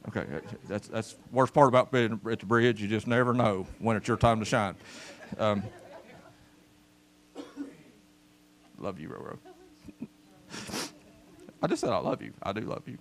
Okay, 0.09 0.25
that's 0.69 0.87
that's 0.87 1.17
worst 1.33 1.53
part 1.53 1.69
about 1.69 1.91
being 1.91 2.21
at 2.31 2.39
the 2.39 2.47
bridge. 2.47 2.81
You 2.81 2.87
just 2.87 3.07
never 3.07 3.35
know 3.35 3.67
when 3.81 3.97
it's 3.97 4.07
your 4.07 4.17
time 4.17 4.39
to 4.39 4.45
shine. 4.45 4.77
Um, 5.39 5.65
love 8.79 9.01
you, 9.01 9.09
Roro. 9.09 9.39
I 11.63 11.67
just 11.67 11.81
said 11.81 11.91
I 11.91 11.99
love 11.99 12.23
you. 12.23 12.33
I 12.43 12.53
do 12.53 12.61
love 12.61 12.83
you. 12.87 12.99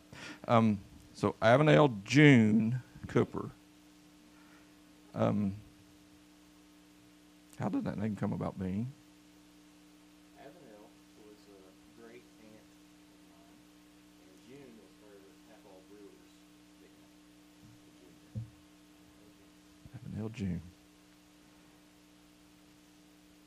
Um, 0.47 0.79
so 1.13 1.35
Avenel 1.41 2.03
June 2.03 2.81
Cooper. 3.07 3.51
Um, 5.13 5.55
how 7.59 7.69
did 7.69 7.85
that 7.85 7.97
name 7.97 8.15
come 8.15 8.33
about 8.33 8.59
being? 8.59 8.91
Avenel 10.41 10.89
was 11.21 11.37
a 11.47 12.01
great 12.01 12.25
aunt 12.41 12.65
of 13.13 13.19
mine, 13.29 13.61
and 14.25 14.35
June 14.43 14.73
was 14.81 14.91
her 15.05 15.15
Papaw 15.47 15.79
Brewer's 15.87 16.35
June. 20.29 20.61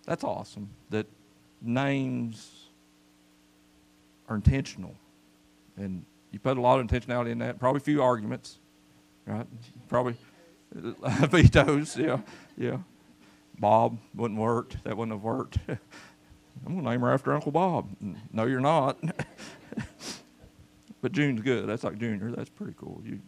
That's 0.06 0.24
awesome 0.24 0.70
that 0.90 1.06
names 1.60 2.50
are 4.28 4.36
intentional. 4.36 4.94
And 5.76 6.04
you 6.32 6.38
put 6.38 6.56
a 6.56 6.60
lot 6.60 6.80
of 6.80 6.86
intentionality 6.86 7.30
in 7.30 7.38
that. 7.38 7.58
Probably 7.58 7.78
a 7.78 7.82
few 7.82 8.02
arguments, 8.02 8.58
right? 9.26 9.46
Probably 9.88 10.16
vetoes, 10.74 11.96
yeah, 11.96 12.20
yeah. 12.56 12.78
Bob 13.58 13.98
wouldn't 14.14 14.38
work. 14.38 14.74
That 14.84 14.96
wouldn't 14.96 15.14
have 15.14 15.22
worked. 15.22 15.58
I'm 15.68 16.72
going 16.72 16.84
to 16.84 16.90
name 16.90 17.00
her 17.00 17.12
after 17.12 17.32
Uncle 17.32 17.52
Bob. 17.52 17.88
No, 18.32 18.46
you're 18.46 18.60
not. 18.60 18.98
but 21.00 21.12
June's 21.12 21.40
good. 21.40 21.66
That's 21.66 21.84
like 21.84 21.98
Junior. 21.98 22.30
That's 22.30 22.50
pretty 22.50 22.74
cool. 22.78 23.00
You, 23.04 23.20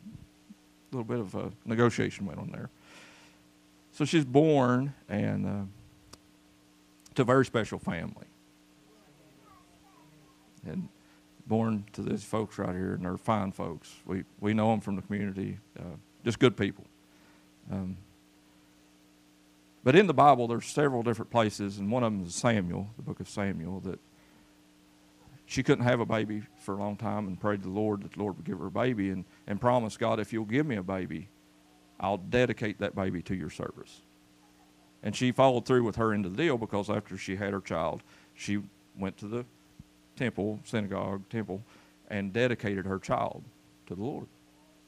a 0.92 0.96
little 0.96 1.04
bit 1.04 1.20
of 1.20 1.34
a 1.34 1.52
negotiation 1.64 2.26
went 2.26 2.38
on 2.38 2.50
there. 2.50 2.70
So 4.00 4.06
she's 4.06 4.24
born 4.24 4.94
and 5.10 5.46
uh, 5.46 6.16
to 7.16 7.20
a 7.20 7.24
very 7.26 7.44
special 7.44 7.78
family. 7.78 8.28
And 10.66 10.88
born 11.46 11.84
to 11.92 12.00
these 12.00 12.24
folks 12.24 12.58
right 12.58 12.74
here, 12.74 12.94
and 12.94 13.04
they're 13.04 13.18
fine 13.18 13.52
folks. 13.52 13.92
We, 14.06 14.24
we 14.40 14.54
know 14.54 14.70
them 14.70 14.80
from 14.80 14.96
the 14.96 15.02
community, 15.02 15.58
uh, 15.78 15.82
just 16.24 16.38
good 16.38 16.56
people. 16.56 16.86
Um, 17.70 17.98
but 19.84 19.94
in 19.94 20.06
the 20.06 20.14
Bible, 20.14 20.48
there's 20.48 20.64
several 20.64 21.02
different 21.02 21.30
places, 21.30 21.76
and 21.76 21.92
one 21.92 22.02
of 22.02 22.10
them 22.10 22.26
is 22.26 22.34
Samuel, 22.34 22.88
the 22.96 23.02
book 23.02 23.20
of 23.20 23.28
Samuel, 23.28 23.80
that 23.80 23.98
she 25.44 25.62
couldn't 25.62 25.84
have 25.84 26.00
a 26.00 26.06
baby 26.06 26.44
for 26.62 26.72
a 26.72 26.78
long 26.78 26.96
time 26.96 27.26
and 27.26 27.38
prayed 27.38 27.64
to 27.64 27.68
the 27.68 27.74
Lord 27.74 28.04
that 28.04 28.14
the 28.14 28.20
Lord 28.20 28.38
would 28.38 28.46
give 28.46 28.60
her 28.60 28.68
a 28.68 28.70
baby 28.70 29.10
and, 29.10 29.26
and 29.46 29.60
promised 29.60 29.98
God, 29.98 30.18
if 30.20 30.32
you'll 30.32 30.46
give 30.46 30.64
me 30.64 30.76
a 30.76 30.82
baby, 30.82 31.28
I'll 32.00 32.16
dedicate 32.16 32.78
that 32.80 32.94
baby 32.94 33.22
to 33.22 33.34
your 33.34 33.50
service. 33.50 34.00
And 35.02 35.14
she 35.14 35.32
followed 35.32 35.66
through 35.66 35.84
with 35.84 35.96
her 35.96 36.12
into 36.12 36.30
the 36.30 36.36
deal 36.36 36.58
because 36.58 36.90
after 36.90 37.16
she 37.16 37.36
had 37.36 37.52
her 37.52 37.60
child, 37.60 38.02
she 38.34 38.62
went 38.98 39.16
to 39.18 39.28
the 39.28 39.44
temple, 40.16 40.60
synagogue, 40.64 41.22
temple, 41.28 41.62
and 42.08 42.32
dedicated 42.32 42.86
her 42.86 42.98
child 42.98 43.44
to 43.86 43.94
the 43.94 44.02
Lord. 44.02 44.26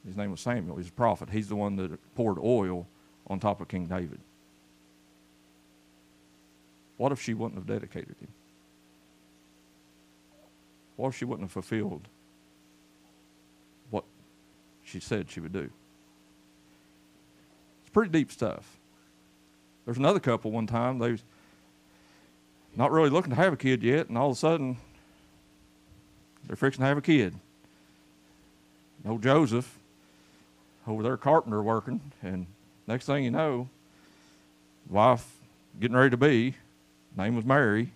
His 0.05 0.17
name 0.17 0.31
was 0.31 0.41
Samuel. 0.41 0.77
He's 0.77 0.89
a 0.89 0.93
prophet. 0.93 1.29
He's 1.29 1.47
the 1.47 1.55
one 1.55 1.75
that 1.77 2.15
poured 2.15 2.37
oil 2.39 2.87
on 3.27 3.39
top 3.39 3.61
of 3.61 3.67
King 3.67 3.85
David. 3.85 4.19
What 6.97 7.11
if 7.11 7.21
she 7.21 7.33
wouldn't 7.33 7.57
have 7.57 7.67
dedicated 7.67 8.15
him? 8.19 8.27
What 10.95 11.09
if 11.09 11.15
she 11.15 11.25
wouldn't 11.25 11.45
have 11.45 11.51
fulfilled 11.51 12.07
what 13.89 14.03
she 14.83 14.99
said 14.99 15.29
she 15.29 15.39
would 15.39 15.53
do? 15.53 15.69
Pretty 17.93 18.11
deep 18.11 18.31
stuff. 18.31 18.77
There's 19.85 19.97
another 19.97 20.19
couple 20.19 20.51
one 20.51 20.67
time, 20.67 20.97
they 20.97 21.11
was 21.11 21.23
not 22.75 22.91
really 22.91 23.09
looking 23.09 23.29
to 23.29 23.35
have 23.35 23.53
a 23.53 23.57
kid 23.57 23.83
yet, 23.83 24.09
and 24.09 24.17
all 24.17 24.31
of 24.31 24.37
a 24.37 24.39
sudden 24.39 24.77
they're 26.47 26.55
fixing 26.55 26.81
to 26.81 26.87
have 26.87 26.97
a 26.97 27.01
kid. 27.01 27.35
No 29.03 29.17
Joseph 29.17 29.77
over 30.87 31.03
there 31.03 31.17
carpenter 31.17 31.61
working, 31.61 32.01
and 32.21 32.47
next 32.87 33.05
thing 33.05 33.23
you 33.23 33.31
know, 33.31 33.69
wife 34.89 35.29
getting 35.79 35.95
ready 35.95 36.09
to 36.09 36.17
be, 36.17 36.55
name 37.15 37.35
was 37.35 37.45
Mary. 37.45 37.91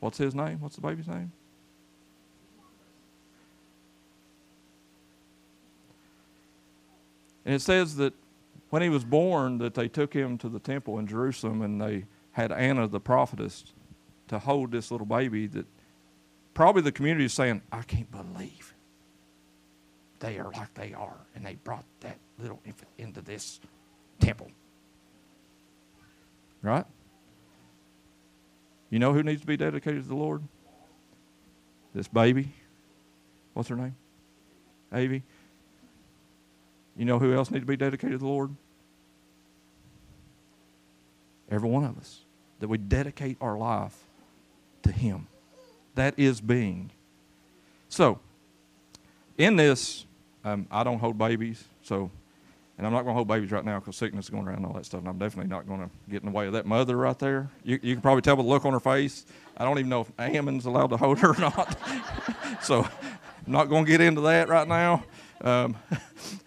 What's 0.00 0.18
his 0.18 0.34
name? 0.34 0.60
What's 0.60 0.76
the 0.76 0.82
baby's 0.82 1.08
name? 1.08 1.32
And 7.46 7.54
it 7.54 7.62
says 7.62 7.96
that 7.96 8.12
when 8.70 8.82
he 8.82 8.88
was 8.88 9.04
born, 9.04 9.58
that 9.58 9.74
they 9.74 9.88
took 9.88 10.12
him 10.12 10.36
to 10.38 10.48
the 10.48 10.58
temple 10.58 10.98
in 10.98 11.06
Jerusalem 11.06 11.62
and 11.62 11.80
they 11.80 12.04
had 12.32 12.50
Anna 12.50 12.88
the 12.88 13.00
prophetess 13.00 13.72
to 14.28 14.40
hold 14.40 14.72
this 14.72 14.90
little 14.90 15.06
baby 15.06 15.46
that 15.46 15.64
probably 16.52 16.82
the 16.82 16.90
community 16.90 17.24
is 17.24 17.32
saying, 17.32 17.62
I 17.70 17.82
can't 17.82 18.10
believe 18.10 18.74
they 20.18 20.38
are 20.38 20.50
like 20.52 20.74
they 20.74 20.92
are. 20.92 21.16
And 21.36 21.46
they 21.46 21.54
brought 21.54 21.84
that 22.00 22.18
little 22.38 22.60
infant 22.66 22.90
into 22.98 23.20
this 23.20 23.60
temple. 24.18 24.50
Right? 26.62 26.84
You 28.90 28.98
know 28.98 29.12
who 29.12 29.22
needs 29.22 29.40
to 29.42 29.46
be 29.46 29.56
dedicated 29.56 30.02
to 30.02 30.08
the 30.08 30.16
Lord? 30.16 30.42
This 31.94 32.08
baby. 32.08 32.52
What's 33.54 33.68
her 33.68 33.76
name? 33.76 33.94
Avy. 34.92 35.22
You 36.96 37.04
know 37.04 37.18
who 37.18 37.34
else 37.34 37.50
need 37.50 37.60
to 37.60 37.66
be 37.66 37.76
dedicated 37.76 38.12
to 38.12 38.18
the 38.18 38.26
Lord? 38.26 38.54
Every 41.50 41.68
one 41.68 41.84
of 41.84 41.98
us. 41.98 42.20
That 42.60 42.68
we 42.68 42.78
dedicate 42.78 43.36
our 43.40 43.56
life 43.56 43.96
to 44.82 44.92
Him. 44.92 45.28
That 45.94 46.14
is 46.16 46.40
being. 46.40 46.90
So, 47.88 48.18
in 49.38 49.56
this, 49.56 50.06
um, 50.44 50.66
I 50.70 50.82
don't 50.84 50.98
hold 50.98 51.18
babies, 51.18 51.64
so, 51.82 52.10
and 52.78 52.86
I'm 52.86 52.92
not 52.92 53.02
going 53.02 53.12
to 53.12 53.14
hold 53.14 53.28
babies 53.28 53.52
right 53.52 53.64
now 53.64 53.78
because 53.78 53.96
sickness 53.96 54.26
is 54.26 54.30
going 54.30 54.46
around 54.46 54.58
and 54.58 54.66
all 54.66 54.72
that 54.72 54.86
stuff, 54.86 55.00
and 55.00 55.08
I'm 55.08 55.18
definitely 55.18 55.50
not 55.50 55.66
going 55.66 55.80
to 55.80 55.90
get 56.10 56.22
in 56.22 56.26
the 56.26 56.32
way 56.32 56.46
of 56.46 56.54
that 56.54 56.66
mother 56.66 56.96
right 56.96 57.18
there. 57.18 57.50
You, 57.62 57.78
you 57.82 57.94
can 57.94 58.02
probably 58.02 58.22
tell 58.22 58.36
by 58.36 58.42
the 58.42 58.48
look 58.48 58.64
on 58.64 58.72
her 58.72 58.80
face. 58.80 59.26
I 59.56 59.64
don't 59.64 59.78
even 59.78 59.90
know 59.90 60.02
if 60.02 60.12
Ammon's 60.18 60.64
allowed 60.64 60.88
to 60.88 60.96
hold 60.96 61.18
her 61.18 61.30
or 61.30 61.38
not. 61.38 61.78
so, 62.62 62.82
I'm 63.46 63.52
not 63.52 63.68
going 63.68 63.84
to 63.84 63.90
get 63.90 64.00
into 64.00 64.22
that 64.22 64.48
right 64.48 64.66
now. 64.66 65.04
Um, 65.42 65.76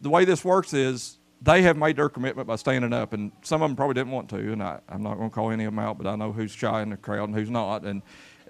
the 0.00 0.10
way 0.10 0.24
this 0.24 0.44
works 0.44 0.72
is 0.74 1.18
they 1.42 1.62
have 1.62 1.76
made 1.76 1.96
their 1.96 2.08
commitment 2.08 2.48
by 2.48 2.56
standing 2.56 2.92
up, 2.92 3.12
and 3.12 3.32
some 3.42 3.62
of 3.62 3.68
them 3.68 3.76
probably 3.76 3.94
didn't 3.94 4.12
want 4.12 4.28
to, 4.30 4.52
and 4.52 4.62
I, 4.62 4.80
am 4.88 5.02
not 5.02 5.16
going 5.16 5.30
to 5.30 5.34
call 5.34 5.50
any 5.50 5.64
of 5.64 5.72
them 5.72 5.78
out, 5.78 5.98
but 5.98 6.06
I 6.06 6.16
know 6.16 6.32
who's 6.32 6.50
shy 6.50 6.82
in 6.82 6.90
the 6.90 6.96
crowd 6.96 7.28
and 7.28 7.34
who's 7.34 7.50
not, 7.50 7.84
and 7.84 8.02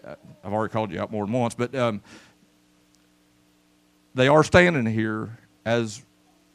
uh, 0.04 0.14
I've 0.44 0.52
already 0.52 0.72
called 0.72 0.92
you 0.92 1.00
out 1.00 1.10
more 1.10 1.24
than 1.24 1.32
once, 1.32 1.54
but 1.54 1.74
um, 1.74 2.00
they 4.14 4.28
are 4.28 4.44
standing 4.44 4.86
here 4.86 5.38
as 5.64 6.02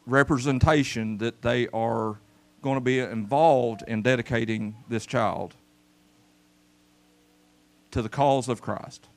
representation 0.06 1.18
that 1.20 1.42
they 1.42 1.68
are 1.70 2.20
going 2.62 2.76
to 2.76 2.82
be 2.82 3.00
involved 3.00 3.84
in 3.88 4.02
dedicating 4.02 4.76
this 4.88 5.06
child 5.06 5.56
to 7.92 8.02
the 8.02 8.10
cause 8.10 8.48
of 8.48 8.62
Christ. 8.62 9.08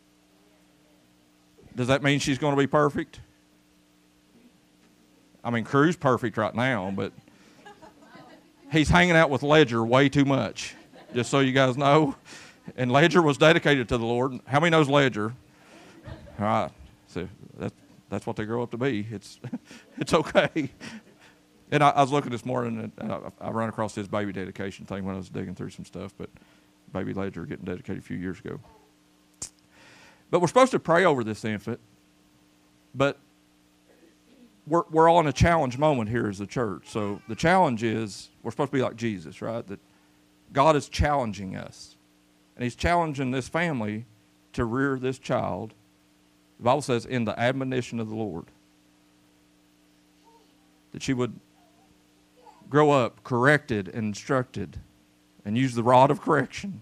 Does 1.77 1.89
that 1.89 2.03
mean 2.03 2.19
she's 2.19 2.39
going 2.39 2.55
to 2.55 2.61
be 2.61 2.67
perfect? 2.67 3.21
I 5.45 5.51
mean, 5.51 5.65
Crew's 5.65 5.97
perfect 5.97 6.39
right 6.39 6.55
now, 6.55 6.91
but 6.91 7.13
he's 8.73 8.89
hanging 8.89 9.15
out 9.15 9.29
with 9.29 9.43
Ledger 9.43 9.85
way 9.85 10.09
too 10.09 10.25
much, 10.25 10.75
just 11.15 11.31
so 11.31 11.41
you 11.41 11.53
guys 11.53 11.77
know. 11.77 12.17
And 12.77 12.91
Ledger 12.91 13.21
was 13.21 13.37
dedicated 13.37 13.89
to 13.91 13.99
the 13.99 14.07
Lord. 14.07 14.41
How 14.47 14.59
many 14.59 14.71
knows 14.71 14.89
Ledger? 14.89 15.35
All 16.39 16.45
right. 16.45 16.71
So 17.09 17.29
that's, 17.59 17.75
that's 18.09 18.27
what 18.27 18.37
they 18.37 18.47
grow 18.47 18.63
up 18.63 18.71
to 18.71 18.79
be. 18.79 19.07
It's, 19.11 19.39
it's 19.99 20.15
okay. 20.15 20.71
And 21.71 21.85
I, 21.85 21.91
I 21.91 22.01
was 22.01 22.11
looking 22.11 22.31
this 22.31 22.47
morning, 22.47 22.91
and 22.99 23.13
I, 23.13 23.21
I 23.41 23.51
ran 23.51 23.69
across 23.69 23.95
his 23.95 24.09
baby 24.09 24.33
dedication 24.33 24.87
thing 24.87 25.05
when 25.05 25.15
I 25.15 25.19
was 25.19 25.29
digging 25.29 25.55
through 25.55 25.71
some 25.71 25.85
stuff, 25.85 26.15
but 26.17 26.31
baby 26.93 27.13
Ledger 27.13 27.45
getting 27.45 27.67
dedicated 27.67 27.99
a 27.99 28.07
few 28.07 28.17
years 28.17 28.41
ago. 28.41 28.61
But 30.31 30.41
we're 30.41 30.49
supposed 30.49 30.73
to 30.73 30.79
pray 30.79 31.05
over 31.05 31.23
this 31.23 31.45
infant, 31.45 31.81
but 32.95 33.19
we're, 34.67 34.85
we're 34.91 35.09
all 35.09 35.21
in 35.21 35.27
a 35.27 35.33
challenge 35.33 35.79
moment 35.79 36.09
here 36.09 36.27
as 36.27 36.41
a 36.41 36.47
church. 36.47 36.85
So 36.89 37.21
the 37.29 37.35
challenge 37.35 37.83
is 37.83 38.31
we're 38.43 38.51
supposed 38.51 38.71
to 38.71 38.77
be 38.77 38.83
like 38.83 38.97
Jesus, 38.97 39.43
right? 39.43 39.67
That 39.67 39.81
God 40.53 40.77
is 40.77 40.89
challenging 40.89 41.57
us. 41.57 41.97
And 42.57 42.65
He's 42.65 42.77
challenging 42.77 43.31
this 43.31 43.49
family 43.49 44.07
to 44.53 44.65
rear 44.65 44.99
this 44.99 45.19
child. 45.19 45.75
The 46.59 46.65
Bible 46.65 46.83
says, 46.83 47.05
in 47.05 47.25
the 47.25 47.39
admonition 47.39 48.01
of 48.01 48.09
the 48.09 48.15
Lord. 48.15 48.47
That 50.93 51.03
she 51.03 51.13
would 51.13 51.39
grow 52.71 52.91
up 52.91 53.23
corrected 53.25 53.89
and 53.89 54.07
instructed 54.07 54.79
and 55.45 55.59
use 55.59 55.75
the 55.75 55.83
rod 55.83 56.11
of 56.11 56.21
correction 56.21 56.81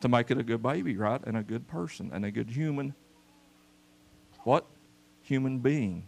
to 0.00 0.08
make 0.08 0.30
it 0.30 0.38
a 0.38 0.42
good 0.42 0.62
baby, 0.62 0.96
right? 0.96 1.20
And 1.24 1.36
a 1.36 1.42
good 1.42 1.66
person 1.66 2.10
and 2.12 2.24
a 2.24 2.30
good 2.30 2.50
human. 2.50 2.94
What? 4.44 4.66
Human 5.22 5.58
being. 5.58 6.04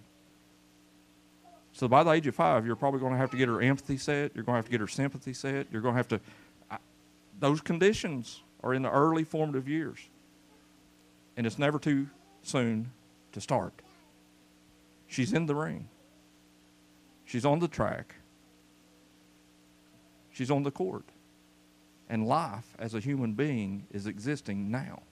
So 1.72 1.88
by 1.88 2.04
the 2.04 2.10
age 2.10 2.26
of 2.26 2.34
five, 2.34 2.64
you're 2.66 2.76
probably 2.76 3.00
going 3.00 3.12
to 3.12 3.18
have 3.18 3.30
to 3.32 3.36
get 3.36 3.48
her 3.48 3.60
empathy 3.60 3.96
set. 3.96 4.32
You're 4.34 4.44
going 4.44 4.54
to 4.54 4.58
have 4.58 4.66
to 4.66 4.70
get 4.70 4.80
her 4.80 4.88
sympathy 4.88 5.32
set. 5.32 5.66
You're 5.72 5.82
going 5.82 5.94
to 5.94 5.96
have 5.96 6.08
to. 6.08 6.20
I, 6.70 6.78
those 7.40 7.60
conditions 7.60 8.42
are 8.62 8.74
in 8.74 8.82
the 8.82 8.90
early 8.90 9.24
formative 9.24 9.68
years. 9.68 9.98
And 11.36 11.46
it's 11.46 11.58
never 11.58 11.78
too 11.78 12.08
soon 12.42 12.92
to 13.32 13.40
start. 13.40 13.72
She's 15.08 15.32
in 15.32 15.46
the 15.46 15.54
ring. 15.54 15.88
She's 17.24 17.44
on 17.44 17.58
the 17.58 17.68
track. 17.68 18.14
She's 20.32 20.50
on 20.50 20.62
the 20.62 20.70
court. 20.70 21.04
And 22.08 22.26
life 22.26 22.74
as 22.78 22.94
a 22.94 23.00
human 23.00 23.32
being 23.32 23.86
is 23.92 24.06
existing 24.06 24.70
now. 24.70 25.02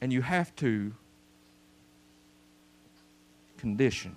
And 0.00 0.12
you 0.12 0.22
have 0.22 0.54
to 0.56 0.92
condition, 3.60 4.16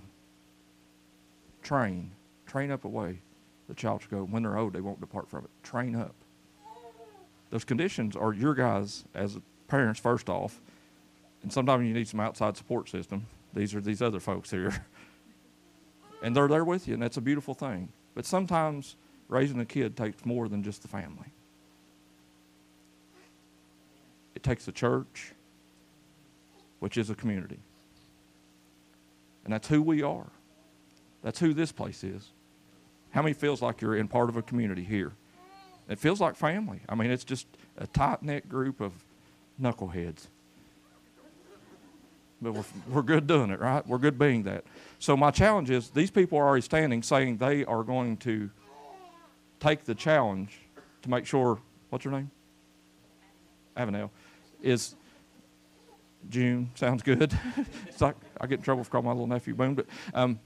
train, 1.61 2.11
train 2.45 2.71
up 2.71 2.85
a 2.85 2.87
way 2.87 3.19
the 3.67 3.73
child 3.73 4.01
should 4.01 4.11
go. 4.11 4.23
When 4.23 4.43
they're 4.43 4.57
old, 4.57 4.73
they 4.73 4.81
won't 4.81 5.01
depart 5.01 5.29
from 5.29 5.43
it. 5.43 5.49
Train 5.63 5.95
up. 5.95 6.15
Those 7.49 7.65
conditions 7.65 8.15
are 8.15 8.33
your 8.33 8.55
guys 8.55 9.03
as 9.13 9.37
parents, 9.67 9.99
first 9.99 10.29
off, 10.29 10.61
and 11.43 11.51
sometimes 11.51 11.85
you 11.85 11.93
need 11.93 12.07
some 12.07 12.19
outside 12.19 12.57
support 12.57 12.89
system. 12.89 13.27
These 13.53 13.75
are 13.75 13.81
these 13.81 14.01
other 14.01 14.19
folks 14.19 14.49
here. 14.49 14.85
and 16.23 16.35
they're 16.35 16.47
there 16.47 16.63
with 16.63 16.87
you, 16.87 16.93
and 16.93 17.03
that's 17.03 17.17
a 17.17 17.21
beautiful 17.21 17.53
thing. 17.53 17.89
But 18.15 18.25
sometimes 18.25 18.95
raising 19.27 19.59
a 19.59 19.65
kid 19.65 19.97
takes 19.97 20.25
more 20.25 20.47
than 20.47 20.63
just 20.63 20.81
the 20.81 20.87
family. 20.87 21.27
It 24.35 24.41
takes 24.41 24.65
the 24.65 24.71
church, 24.71 25.33
which 26.79 26.97
is 26.97 27.09
a 27.09 27.15
community. 27.15 27.59
And 29.43 29.53
that's 29.53 29.67
who 29.67 29.81
we 29.81 30.01
are. 30.01 30.27
That's 31.21 31.39
who 31.39 31.53
this 31.53 31.71
place 31.71 32.03
is. 32.03 32.31
How 33.11 33.21
many 33.21 33.33
feels 33.33 33.61
like 33.61 33.81
you're 33.81 33.95
in 33.95 34.07
part 34.07 34.29
of 34.29 34.37
a 34.37 34.41
community 34.41 34.83
here? 34.83 35.13
It 35.89 35.99
feels 35.99 36.19
like 36.19 36.35
family. 36.35 36.81
I 36.87 36.95
mean, 36.95 37.11
it's 37.11 37.23
just 37.23 37.47
a 37.77 37.87
tight 37.87 38.23
knit 38.23 38.47
group 38.47 38.81
of 38.81 38.93
knuckleheads. 39.61 40.27
But 42.41 42.53
we're, 42.53 42.63
we're 42.89 43.01
good 43.03 43.27
doing 43.27 43.51
it, 43.51 43.59
right? 43.59 43.85
We're 43.87 43.97
good 43.99 44.17
being 44.17 44.43
that. 44.43 44.65
So, 44.99 45.15
my 45.15 45.31
challenge 45.31 45.69
is 45.69 45.89
these 45.89 46.11
people 46.11 46.37
are 46.37 46.47
already 46.47 46.61
standing 46.61 47.03
saying 47.03 47.37
they 47.37 47.63
are 47.65 47.83
going 47.83 48.17
to 48.17 48.49
take 49.59 49.85
the 49.85 49.95
challenge 49.95 50.59
to 51.03 51.09
make 51.09 51.25
sure, 51.25 51.59
what's 51.89 52.03
your 52.03 52.13
name? 52.13 52.31
Avenel. 53.77 54.09
Is 54.61 54.95
June. 56.29 56.69
Sounds 56.75 57.03
good. 57.03 57.37
it's 57.87 58.01
like 58.01 58.15
I 58.43 58.45
get 58.45 58.59
in 58.59 58.61
trouble 58.61 58.83
for 58.83 58.91
calling 58.91 59.05
my 59.05 59.11
little 59.13 59.25
nephew 59.25 59.55
Boone, 59.55 59.73
but 59.73 59.85
um, 60.13 60.37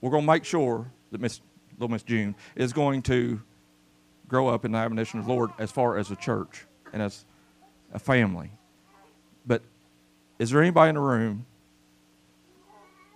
we're 0.00 0.12
going 0.12 0.22
to 0.22 0.26
make 0.30 0.44
sure 0.44 0.88
that 1.10 1.20
Miss 1.20 1.40
little 1.72 1.88
Miss 1.88 2.04
June 2.04 2.36
is 2.54 2.72
going 2.72 3.02
to 3.02 3.40
grow 4.28 4.46
up 4.46 4.64
in 4.64 4.70
the 4.70 4.78
admonition 4.78 5.18
of 5.18 5.26
the 5.26 5.32
Lord 5.32 5.50
as 5.58 5.72
far 5.72 5.98
as 5.98 6.12
a 6.12 6.16
church 6.16 6.64
and 6.92 7.02
as 7.02 7.24
a 7.92 7.98
family. 7.98 8.52
But 9.44 9.62
is 10.38 10.50
there 10.50 10.62
anybody 10.62 10.90
in 10.90 10.94
the 10.94 11.00
room 11.00 11.44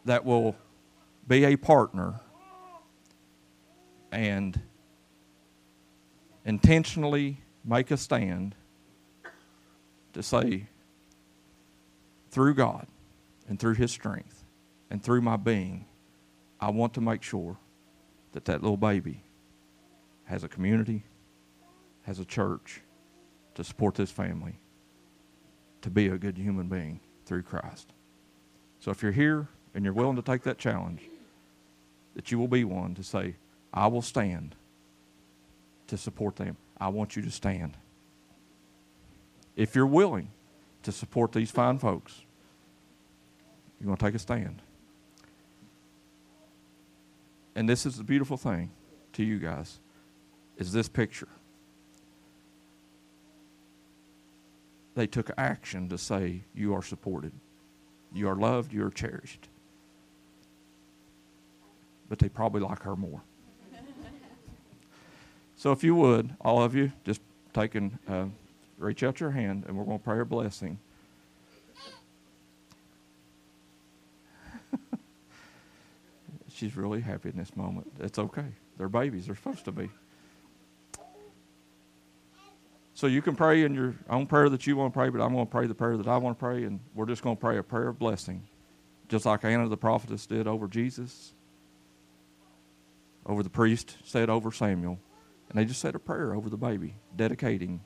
that 0.05 0.25
will 0.25 0.57
be 1.29 1.45
a 1.45 1.55
partner 1.55 2.19
and 4.11 4.61
intentionally 6.45 7.39
make 7.65 7.93
a 7.93 7.97
stand 7.97 8.57
to 10.13 10.25
say, 10.25 10.67
through 12.33 12.55
God 12.55 12.89
and 13.49 13.59
through 13.59 13.75
His 13.75 13.91
strength 13.91 14.45
and 14.91 15.03
through 15.03 15.21
my 15.21 15.37
being, 15.37 15.87
I 16.61 16.71
want 16.71 16.95
to 16.95 17.01
make 17.01 17.23
sure 17.23 17.57
that 18.33 18.45
that 18.47 18.63
little 18.63 18.77
baby 18.77 19.23
has 20.25 20.45
a 20.45 20.49
community, 20.49 21.05
has 22.03 22.19
a 22.19 22.25
church 22.25 22.81
to 23.55 23.65
support 23.65 23.95
this 23.95 24.11
family, 24.11 24.59
to 25.83 25.91
be 25.91 26.09
a 26.09 26.19
good 26.19 26.37
human 26.37 26.69
being 26.69 27.01
through 27.25 27.43
Christ. 27.43 27.93
So 28.81 28.91
if 28.91 29.03
you're 29.03 29.13
here 29.13 29.49
and 29.75 29.85
you're 29.85 29.95
willing 29.95 30.17
to 30.17 30.23
take 30.23 30.43
that 30.43 30.59
challenge, 30.59 31.01
that 32.15 32.31
you 32.31 32.39
will 32.39 32.49
be 32.49 32.65
one 32.65 32.95
to 32.95 33.03
say, 33.03 33.37
I 33.73 33.87
will 33.89 34.03
stand 34.03 34.55
to 35.87 35.97
support 35.97 36.37
them. 36.37 36.57
I 36.79 36.89
want 36.89 37.17
you 37.17 37.23
to 37.23 37.31
stand. 37.31 37.77
If 39.55 39.75
you're 39.75 39.87
willing 39.87 40.31
to 40.83 40.93
support 40.93 41.33
these 41.33 41.51
fine 41.51 41.79
folks, 41.79 42.23
you're 43.81 43.87
going 43.87 43.97
to 43.97 44.05
take 44.05 44.15
a 44.15 44.19
stand. 44.19 44.63
And 47.55 47.69
this 47.69 47.87
is 47.87 47.97
the 47.97 48.05
beautiful 48.05 48.37
thing 48.37 48.71
to 49.15 49.25
you 49.25 49.39
guys 49.39 49.81
is 50.59 50.73
this 50.73 50.89
picture. 50.89 51.29
They 54.95 55.07
took 55.07 55.31
action 55.37 55.89
to 55.91 55.99
say 55.99 56.43
you 56.55 56.75
are 56.75 56.83
supported. 56.83 57.33
You 58.15 58.29
are 58.29 58.37
loved, 58.37 58.73
you 58.73 58.85
are 58.85 58.91
cherished. 58.91 59.49
But 62.09 62.19
they 62.19 62.29
probably 62.29 62.63
like 62.63 62.83
her 62.83 62.97
more. 62.97 63.23
so 65.57 65.73
if 65.73 65.85
you 65.85 65.95
would, 65.95 66.35
all 66.41 66.63
of 66.63 66.75
you, 66.75 66.93
just 67.05 67.21
take 67.53 67.75
and 67.75 67.99
uh, 68.09 68.27
reach 68.79 69.03
out 69.03 69.21
your 69.21 69.31
hand 69.31 69.65
and 69.67 69.77
we're 69.77 69.85
going 69.85 69.99
to 69.99 70.05
pray 70.05 70.21
a 70.21 70.25
blessing 70.25 70.79
she's 76.57 76.77
really 76.77 77.01
happy 77.01 77.29
in 77.29 77.37
this 77.37 77.55
moment. 77.57 77.93
It's 78.01 78.19
okay. 78.19 78.47
They're 78.79 78.89
babies. 78.89 79.27
They're 79.27 79.37
supposed 79.37 79.65
to 79.67 79.73
be. 79.73 79.91
So 82.95 83.07
you 83.07 83.21
can 83.21 83.37
pray 83.37 83.63
in 83.63 83.75
your 83.75 83.95
own 84.09 84.27
prayer 84.27 84.49
that 84.49 84.67
you 84.67 84.75
want 84.77 84.95
to 84.95 84.99
pray, 84.99 85.11
but 85.11 85.21
I'm 85.21 85.35
going 85.35 85.47
to 85.47 85.51
pray 85.51 85.67
the 85.67 85.75
prayer 85.75 85.99
that 85.99 86.09
I 86.09 86.17
want 86.17 86.39
to 86.39 86.43
pray, 86.43 86.65
and 86.65 86.81
we're 86.95 87.07
just 87.07 87.23
going 87.23 87.37
to 87.37 87.41
pray 87.41 87.59
a 87.59 87.63
prayer 87.63 87.89
of 87.89 87.99
blessing, 87.99 88.43
just 89.09 89.27
like 89.27 89.45
Anna 89.45 89.69
the 89.69 89.77
prophetess 89.77 90.25
did 90.25 90.47
over 90.47 90.67
Jesus, 90.67 91.35
over 93.27 93.43
the 93.43 93.51
priest, 93.51 93.99
said 94.05 94.31
over 94.31 94.51
Samuel. 94.51 94.99
And 95.51 95.59
they 95.59 95.67
just 95.67 95.81
said 95.81 95.95
a 95.95 95.99
prayer 95.99 96.35
over 96.35 96.49
the 96.49 96.57
baby, 96.57 96.95
dedicating 97.15 97.83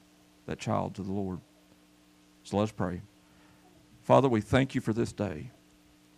that 0.46 0.60
child 0.60 0.94
to 0.94 1.02
the 1.02 1.12
Lord. 1.12 1.40
So 2.44 2.58
let's 2.58 2.72
pray. 2.72 3.02
Father, 4.02 4.28
we 4.28 4.40
thank 4.40 4.74
you 4.76 4.80
for 4.80 4.92
this 4.92 5.12
day. 5.12 5.50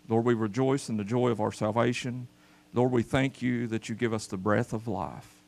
Lord, 0.06 0.24
we 0.24 0.34
rejoice 0.34 0.88
in 0.88 0.98
the 0.98 1.04
joy 1.04 1.30
of 1.30 1.40
our 1.40 1.52
salvation. 1.52 2.28
Lord, 2.74 2.92
we 2.92 3.02
thank 3.02 3.42
you 3.42 3.66
that 3.68 3.88
you 3.88 3.94
give 3.94 4.14
us 4.14 4.26
the 4.26 4.36
breath 4.36 4.72
of 4.72 4.88
life. 4.88 5.42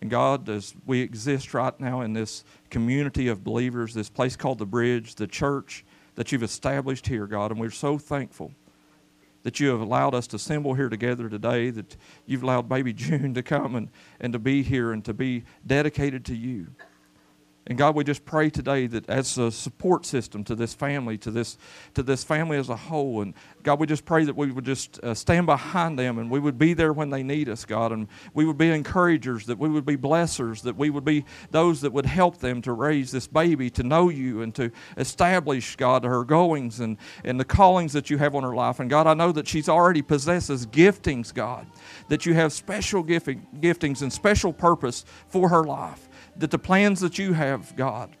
And 0.00 0.10
God, 0.10 0.48
as 0.48 0.74
we 0.86 1.00
exist 1.00 1.54
right 1.54 1.78
now 1.80 2.00
in 2.00 2.12
this 2.12 2.44
community 2.70 3.28
of 3.28 3.44
believers, 3.44 3.94
this 3.94 4.10
place 4.10 4.36
called 4.36 4.58
the 4.58 4.66
Bridge, 4.66 5.14
the 5.14 5.26
church 5.26 5.84
that 6.14 6.32
you've 6.32 6.42
established 6.42 7.06
here, 7.06 7.26
God, 7.26 7.50
and 7.50 7.60
we're 7.60 7.70
so 7.70 7.98
thankful 7.98 8.52
that 9.42 9.60
you 9.60 9.68
have 9.68 9.80
allowed 9.80 10.14
us 10.14 10.26
to 10.28 10.36
assemble 10.36 10.74
here 10.74 10.88
together 10.88 11.28
today, 11.28 11.70
that 11.70 11.96
you've 12.26 12.42
allowed 12.42 12.68
baby 12.68 12.92
June 12.94 13.34
to 13.34 13.42
come 13.42 13.76
and, 13.76 13.90
and 14.20 14.32
to 14.32 14.38
be 14.38 14.62
here 14.62 14.92
and 14.92 15.04
to 15.04 15.14
be 15.14 15.44
dedicated 15.66 16.24
to 16.26 16.34
you. 16.34 16.68
And 17.66 17.78
God, 17.78 17.94
we 17.94 18.04
just 18.04 18.26
pray 18.26 18.50
today 18.50 18.86
that 18.88 19.08
as 19.08 19.38
a 19.38 19.50
support 19.50 20.04
system 20.04 20.44
to 20.44 20.54
this 20.54 20.74
family, 20.74 21.16
to 21.18 21.30
this, 21.30 21.56
to 21.94 22.02
this 22.02 22.22
family 22.22 22.58
as 22.58 22.68
a 22.68 22.76
whole, 22.76 23.22
and 23.22 23.32
God, 23.62 23.80
we 23.80 23.86
just 23.86 24.04
pray 24.04 24.24
that 24.24 24.36
we 24.36 24.50
would 24.50 24.66
just 24.66 25.02
uh, 25.02 25.14
stand 25.14 25.46
behind 25.46 25.98
them 25.98 26.18
and 26.18 26.30
we 26.30 26.38
would 26.38 26.58
be 26.58 26.74
there 26.74 26.92
when 26.92 27.08
they 27.08 27.22
need 27.22 27.48
us, 27.48 27.64
God, 27.64 27.90
and 27.90 28.06
we 28.34 28.44
would 28.44 28.58
be 28.58 28.68
encouragers, 28.68 29.46
that 29.46 29.58
we 29.58 29.70
would 29.70 29.86
be 29.86 29.96
blessers, 29.96 30.60
that 30.62 30.76
we 30.76 30.90
would 30.90 31.06
be 31.06 31.24
those 31.52 31.80
that 31.80 31.92
would 31.94 32.04
help 32.04 32.36
them 32.36 32.60
to 32.62 32.72
raise 32.72 33.10
this 33.10 33.26
baby 33.26 33.70
to 33.70 33.82
know 33.82 34.10
you 34.10 34.42
and 34.42 34.54
to 34.56 34.70
establish, 34.98 35.74
God, 35.76 36.04
her 36.04 36.22
goings 36.22 36.80
and, 36.80 36.98
and 37.24 37.40
the 37.40 37.46
callings 37.46 37.94
that 37.94 38.10
you 38.10 38.18
have 38.18 38.34
on 38.34 38.42
her 38.42 38.54
life. 38.54 38.78
And 38.78 38.90
God, 38.90 39.06
I 39.06 39.14
know 39.14 39.32
that 39.32 39.48
she's 39.48 39.70
already 39.70 40.02
possesses 40.02 40.66
giftings, 40.66 41.32
God, 41.32 41.66
that 42.08 42.26
you 42.26 42.34
have 42.34 42.52
special 42.52 43.02
gifting, 43.02 43.46
giftings 43.58 44.02
and 44.02 44.12
special 44.12 44.52
purpose 44.52 45.06
for 45.28 45.48
her 45.48 45.64
life 45.64 46.10
that 46.36 46.50
the 46.50 46.58
plans 46.58 47.00
that 47.00 47.18
you 47.18 47.32
have, 47.32 47.74
God, 47.76 48.16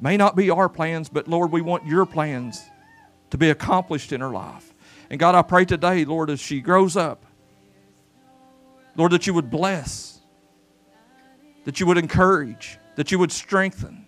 may 0.00 0.16
not 0.16 0.36
be 0.36 0.50
our 0.50 0.68
plans, 0.68 1.08
but 1.08 1.28
Lord, 1.28 1.50
we 1.50 1.60
want 1.60 1.86
your 1.86 2.06
plans 2.06 2.62
to 3.30 3.38
be 3.38 3.50
accomplished 3.50 4.12
in 4.12 4.20
her 4.20 4.30
life. 4.30 4.72
And 5.10 5.18
God, 5.18 5.34
I 5.34 5.42
pray 5.42 5.64
today, 5.64 6.04
Lord, 6.04 6.30
as 6.30 6.40
she 6.40 6.60
grows 6.60 6.96
up, 6.96 7.24
Lord, 8.96 9.12
that 9.12 9.26
you 9.26 9.34
would 9.34 9.50
bless, 9.50 10.20
that 11.64 11.80
you 11.80 11.86
would 11.86 11.98
encourage, 11.98 12.78
that 12.96 13.10
you 13.10 13.18
would 13.18 13.32
strengthen. 13.32 14.06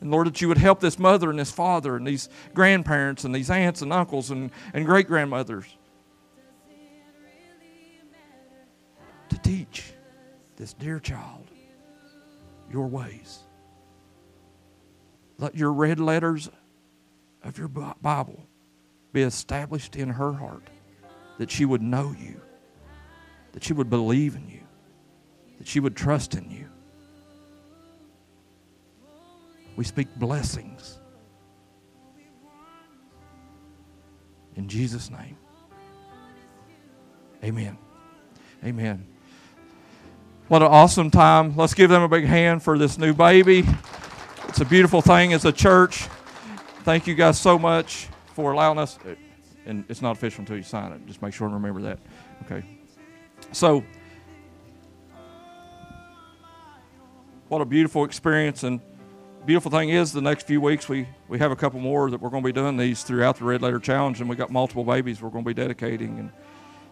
And 0.00 0.10
Lord, 0.10 0.26
that 0.26 0.40
you 0.40 0.48
would 0.48 0.58
help 0.58 0.80
this 0.80 0.98
mother 0.98 1.30
and 1.30 1.38
this 1.38 1.50
father 1.50 1.96
and 1.96 2.06
these 2.06 2.28
grandparents 2.52 3.24
and 3.24 3.34
these 3.34 3.50
aunts 3.50 3.80
and 3.82 3.92
uncles 3.92 4.30
and, 4.30 4.50
and 4.74 4.84
great 4.84 5.06
grandmothers 5.06 5.66
to 9.30 9.38
teach 9.38 9.93
this 10.56 10.72
dear 10.72 10.98
child 10.98 11.50
your 12.70 12.86
ways. 12.86 13.40
Let 15.38 15.54
your 15.54 15.72
red 15.72 16.00
letters 16.00 16.48
of 17.42 17.58
your 17.58 17.68
Bible 17.68 18.46
be 19.12 19.22
established 19.22 19.96
in 19.96 20.08
her 20.10 20.32
heart 20.32 20.68
that 21.38 21.50
she 21.50 21.64
would 21.64 21.82
know 21.82 22.14
you, 22.18 22.40
that 23.52 23.64
she 23.64 23.72
would 23.72 23.90
believe 23.90 24.36
in 24.36 24.48
you, 24.48 24.60
that 25.58 25.66
she 25.66 25.80
would 25.80 25.96
trust 25.96 26.34
in 26.34 26.50
you. 26.50 26.68
We 29.76 29.84
speak 29.84 30.14
blessings. 30.16 31.00
In 34.54 34.68
Jesus' 34.68 35.10
name. 35.10 35.36
Amen. 37.42 37.76
Amen. 38.64 39.13
What 40.46 40.60
an 40.60 40.68
awesome 40.68 41.10
time. 41.10 41.56
Let's 41.56 41.72
give 41.72 41.88
them 41.88 42.02
a 42.02 42.08
big 42.08 42.26
hand 42.26 42.62
for 42.62 42.76
this 42.76 42.98
new 42.98 43.14
baby. 43.14 43.64
It's 44.46 44.60
a 44.60 44.66
beautiful 44.66 45.00
thing 45.00 45.32
as 45.32 45.46
a 45.46 45.52
church. 45.52 46.06
Thank 46.82 47.06
you 47.06 47.14
guys 47.14 47.40
so 47.40 47.58
much 47.58 48.08
for 48.34 48.52
allowing 48.52 48.78
us. 48.78 48.98
Uh, 48.98 49.14
and 49.64 49.86
it's 49.88 50.02
not 50.02 50.12
official 50.12 50.40
until 50.40 50.58
you 50.58 50.62
sign 50.62 50.92
it. 50.92 51.06
Just 51.06 51.22
make 51.22 51.32
sure 51.32 51.46
and 51.46 51.54
remember 51.54 51.80
that. 51.80 51.98
Okay. 52.44 52.62
So, 53.52 53.82
what 57.48 57.62
a 57.62 57.64
beautiful 57.64 58.04
experience. 58.04 58.64
And 58.64 58.82
beautiful 59.46 59.70
thing 59.70 59.88
is, 59.88 60.12
the 60.12 60.20
next 60.20 60.46
few 60.46 60.60
weeks 60.60 60.90
we, 60.90 61.08
we 61.26 61.38
have 61.38 61.52
a 61.52 61.56
couple 61.56 61.80
more 61.80 62.10
that 62.10 62.20
we're 62.20 62.28
going 62.28 62.42
to 62.42 62.46
be 62.46 62.52
doing 62.52 62.76
these 62.76 63.02
throughout 63.02 63.38
the 63.38 63.44
Red 63.44 63.62
Letter 63.62 63.78
Challenge. 63.78 64.20
And 64.20 64.28
we 64.28 64.36
got 64.36 64.50
multiple 64.50 64.84
babies 64.84 65.22
we're 65.22 65.30
going 65.30 65.44
to 65.44 65.48
be 65.48 65.54
dedicating. 65.54 66.18
And 66.18 66.30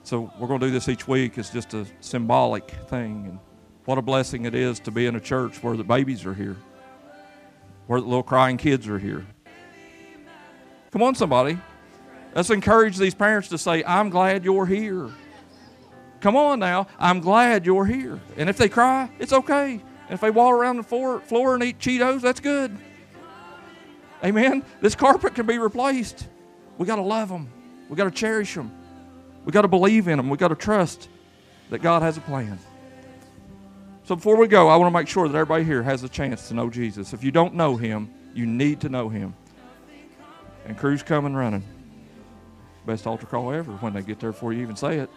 so 0.03 0.32
we're 0.38 0.48
going 0.48 0.61
to 0.61 0.66
do 0.66 0.72
this 0.72 0.88
each 0.88 1.07
week. 1.07 1.38
It's 1.38 1.50
just 1.50 1.74
a 1.74 1.86
symbolic 2.00 2.70
thing. 2.88 3.26
And 3.26 3.38
what 3.84 3.98
a 3.98 4.03
blessing 4.03 4.44
it 4.44 4.55
is 4.55 4.80
to 4.80 4.90
be 4.90 5.07
in 5.07 5.16
a 5.16 5.20
church 5.20 5.62
where 5.62 5.76
the 5.76 5.84
babies 5.84 6.24
are 6.24 6.34
here 6.34 6.57
where 7.86 8.00
the 8.00 8.07
little 8.07 8.22
crying 8.22 8.57
kids 8.57 8.88
are 8.88 8.98
here. 8.98 9.26
Come 10.92 11.03
on, 11.03 11.14
somebody. 11.14 11.59
Let's 12.34 12.50
encourage 12.50 12.96
these 12.96 13.14
parents 13.14 13.48
to 13.48 13.59
say, 13.59 13.84
I'm 13.84 14.09
glad 14.09 14.44
you're 14.44 14.66
here. 14.66 15.11
Come 16.20 16.36
on 16.36 16.61
now. 16.61 16.86
I'm 16.98 17.20
glad 17.20 17.66
you're 17.66 17.84
here. 17.84 18.20
And 18.36 18.48
if 18.48 18.57
they 18.57 18.68
cry, 18.68 19.11
it's 19.18 19.32
okay. 19.32 19.72
And 19.72 20.14
if 20.14 20.20
they 20.20 20.30
walk 20.30 20.55
around 20.55 20.76
the 20.76 20.82
floor, 20.82 21.20
floor 21.20 21.55
and 21.55 21.62
eat 21.62 21.78
Cheetos, 21.78 22.20
that's 22.20 22.40
good. 22.40 22.76
Amen. 24.24 24.64
This 24.80 24.94
carpet 24.94 25.34
can 25.34 25.46
be 25.46 25.59
replaced. 25.59 26.28
We 26.78 26.86
got 26.86 26.96
to 26.96 27.03
love 27.03 27.28
them. 27.28 27.50
We 27.88 27.96
got 27.96 28.05
to 28.05 28.11
cherish 28.11 28.55
them. 28.55 28.72
We 29.45 29.53
got 29.53 29.62
to 29.62 29.68
believe 29.68 30.09
in 30.09 30.16
them. 30.16 30.28
We 30.30 30.36
got 30.36 30.49
to 30.49 30.55
trust 30.55 31.09
that 31.70 31.80
God 31.80 32.03
has 32.03 32.16
a 32.16 32.20
plan. 32.20 32.59
So 34.05 34.16
before 34.16 34.36
we 34.36 34.49
go, 34.49 34.68
I 34.68 34.76
want 34.76 34.93
to 34.93 34.99
make 34.99 35.09
sure 35.09 35.28
that 35.28 35.34
everybody 35.34 35.64
here 35.64 35.82
has 35.82 36.03
a 36.03 36.09
chance 36.09 36.49
to 36.49 36.55
know 36.55 36.68
Jesus. 36.68 37.12
If 37.12 37.24
you 37.24 37.30
don't 37.30 37.55
know 37.55 37.76
him, 37.76 38.12
you 38.34 38.47
need 38.47 38.80
to 38.80 38.88
know 38.88 39.09
him. 39.09 39.34
And 40.66 40.76
crew's 40.76 41.03
coming 41.03 41.34
running. 41.34 41.64
Best 42.84 43.07
altar 43.07 43.26
call 43.26 43.53
ever 43.53 43.72
when 43.72 43.93
they 43.93 44.03
get 44.03 44.20
there 44.20 44.32
before 44.32 44.53
you 44.53 44.62
even 44.62 44.76
say 44.76 44.99
it. 44.99 45.11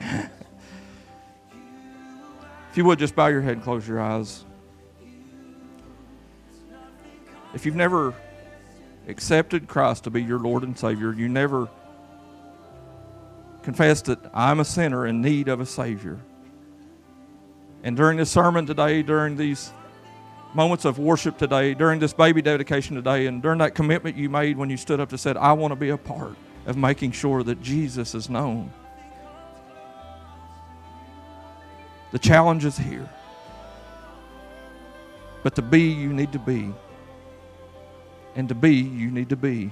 if 0.00 0.30
you 2.76 2.84
would 2.84 2.98
just 2.98 3.16
bow 3.16 3.26
your 3.26 3.40
head 3.40 3.54
and 3.54 3.62
close 3.62 3.86
your 3.86 4.00
eyes. 4.00 4.44
If 7.52 7.66
you've 7.66 7.76
never 7.76 8.14
accepted 9.06 9.68
Christ 9.68 10.04
to 10.04 10.10
be 10.10 10.22
your 10.22 10.38
Lord 10.38 10.62
and 10.62 10.78
Savior, 10.78 11.12
you 11.12 11.28
never 11.28 11.68
confessed 13.64 14.04
that 14.04 14.18
I'm 14.32 14.60
a 14.60 14.64
sinner 14.64 15.06
in 15.06 15.20
need 15.20 15.48
of 15.48 15.60
a 15.60 15.66
Savior 15.66 16.20
and 17.84 17.98
during 17.98 18.16
this 18.16 18.30
sermon 18.30 18.64
today, 18.64 19.02
during 19.02 19.36
these 19.36 19.70
moments 20.54 20.86
of 20.86 20.98
worship 20.98 21.36
today, 21.36 21.74
during 21.74 22.00
this 22.00 22.14
baby 22.14 22.40
dedication 22.40 22.96
today, 22.96 23.26
and 23.26 23.42
during 23.42 23.58
that 23.58 23.74
commitment 23.74 24.16
you 24.16 24.30
made 24.30 24.56
when 24.56 24.70
you 24.70 24.78
stood 24.78 25.00
up 25.00 25.10
and 25.10 25.20
said, 25.20 25.36
I 25.36 25.52
want 25.52 25.72
to 25.72 25.76
be 25.76 25.90
a 25.90 25.98
part 25.98 26.34
of 26.64 26.78
making 26.78 27.12
sure 27.12 27.42
that 27.42 27.60
Jesus 27.60 28.14
is 28.14 28.30
known. 28.30 28.72
The 32.12 32.18
challenge 32.18 32.64
is 32.64 32.78
here. 32.78 33.06
But 35.42 35.54
to 35.56 35.62
be, 35.62 35.82
you 35.82 36.10
need 36.10 36.32
to 36.32 36.38
be. 36.38 36.72
And 38.34 38.48
to 38.48 38.54
be, 38.54 38.76
you 38.76 39.10
need 39.10 39.28
to 39.28 39.36
be. 39.36 39.70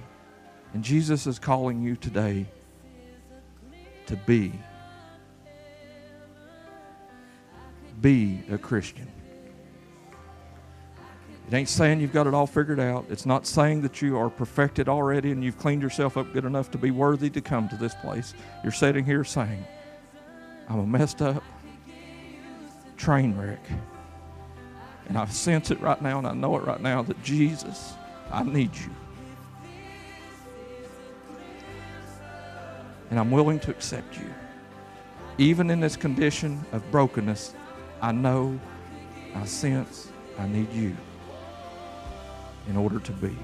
And 0.74 0.84
Jesus 0.84 1.26
is 1.26 1.38
calling 1.38 1.80
you 1.80 1.96
today 1.96 2.46
to 4.06 4.16
be. 4.16 4.52
be 8.02 8.42
a 8.50 8.58
Christian. 8.58 9.08
It 11.48 11.54
ain't 11.54 11.68
saying 11.68 12.00
you've 12.00 12.12
got 12.12 12.26
it 12.26 12.34
all 12.34 12.46
figured 12.46 12.80
out. 12.80 13.06
It's 13.08 13.26
not 13.26 13.46
saying 13.46 13.82
that 13.82 14.02
you 14.02 14.18
are 14.18 14.28
perfected 14.28 14.88
already 14.88 15.32
and 15.32 15.42
you've 15.42 15.58
cleaned 15.58 15.82
yourself 15.82 16.16
up 16.16 16.32
good 16.32 16.44
enough 16.44 16.70
to 16.72 16.78
be 16.78 16.90
worthy 16.90 17.30
to 17.30 17.40
come 17.40 17.68
to 17.68 17.76
this 17.76 17.94
place. 17.94 18.34
You're 18.62 18.72
sitting 18.72 19.04
here 19.04 19.24
saying, 19.24 19.64
I'm 20.68 20.80
a 20.80 20.86
messed 20.86 21.22
up 21.22 21.42
train 22.96 23.36
wreck. 23.36 23.64
And 25.08 25.18
I 25.18 25.26
sense 25.26 25.70
it 25.70 25.80
right 25.80 26.00
now 26.00 26.18
and 26.18 26.26
I 26.26 26.32
know 26.32 26.56
it 26.56 26.64
right 26.64 26.80
now 26.80 27.02
that 27.02 27.22
Jesus, 27.22 27.94
I 28.30 28.42
need 28.42 28.74
you. 28.74 28.90
And 33.12 33.18
I'm 33.18 33.30
willing 33.30 33.60
to 33.60 33.70
accept 33.70 34.16
you. 34.16 34.24
Even 35.36 35.68
in 35.68 35.80
this 35.80 35.98
condition 35.98 36.64
of 36.72 36.90
brokenness, 36.90 37.52
I 38.00 38.10
know, 38.10 38.58
I 39.34 39.44
sense, 39.44 40.08
I 40.38 40.46
need 40.46 40.72
you 40.72 40.96
in 42.70 42.76
order 42.78 42.98
to 43.00 43.12
be. 43.12 43.36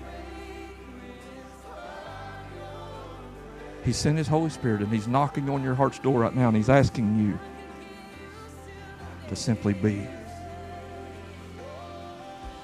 He 3.85 3.93
sent 3.93 4.17
His 4.17 4.27
Holy 4.27 4.49
Spirit 4.49 4.81
and 4.81 4.91
He's 4.91 5.07
knocking 5.07 5.51
on 5.51 5.63
your 5.63 5.75
heart's 5.75 5.99
door 5.99 6.21
right 6.21 6.35
now 6.35 6.49
and 6.49 6.57
He's 6.57 6.71
asking 6.71 7.19
you 7.19 7.39
to 9.29 9.37
simply 9.37 9.75
be. 9.75 10.09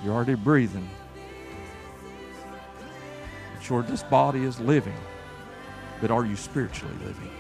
You're 0.03 0.15
already 0.15 0.37
breathing. 0.37 0.89
Sure, 3.61 3.83
this 3.83 4.03
body 4.05 4.45
is 4.45 4.59
living, 4.59 4.97
but 6.05 6.11
are 6.11 6.27
you 6.27 6.37
spiritually 6.37 6.95
living? 7.03 7.31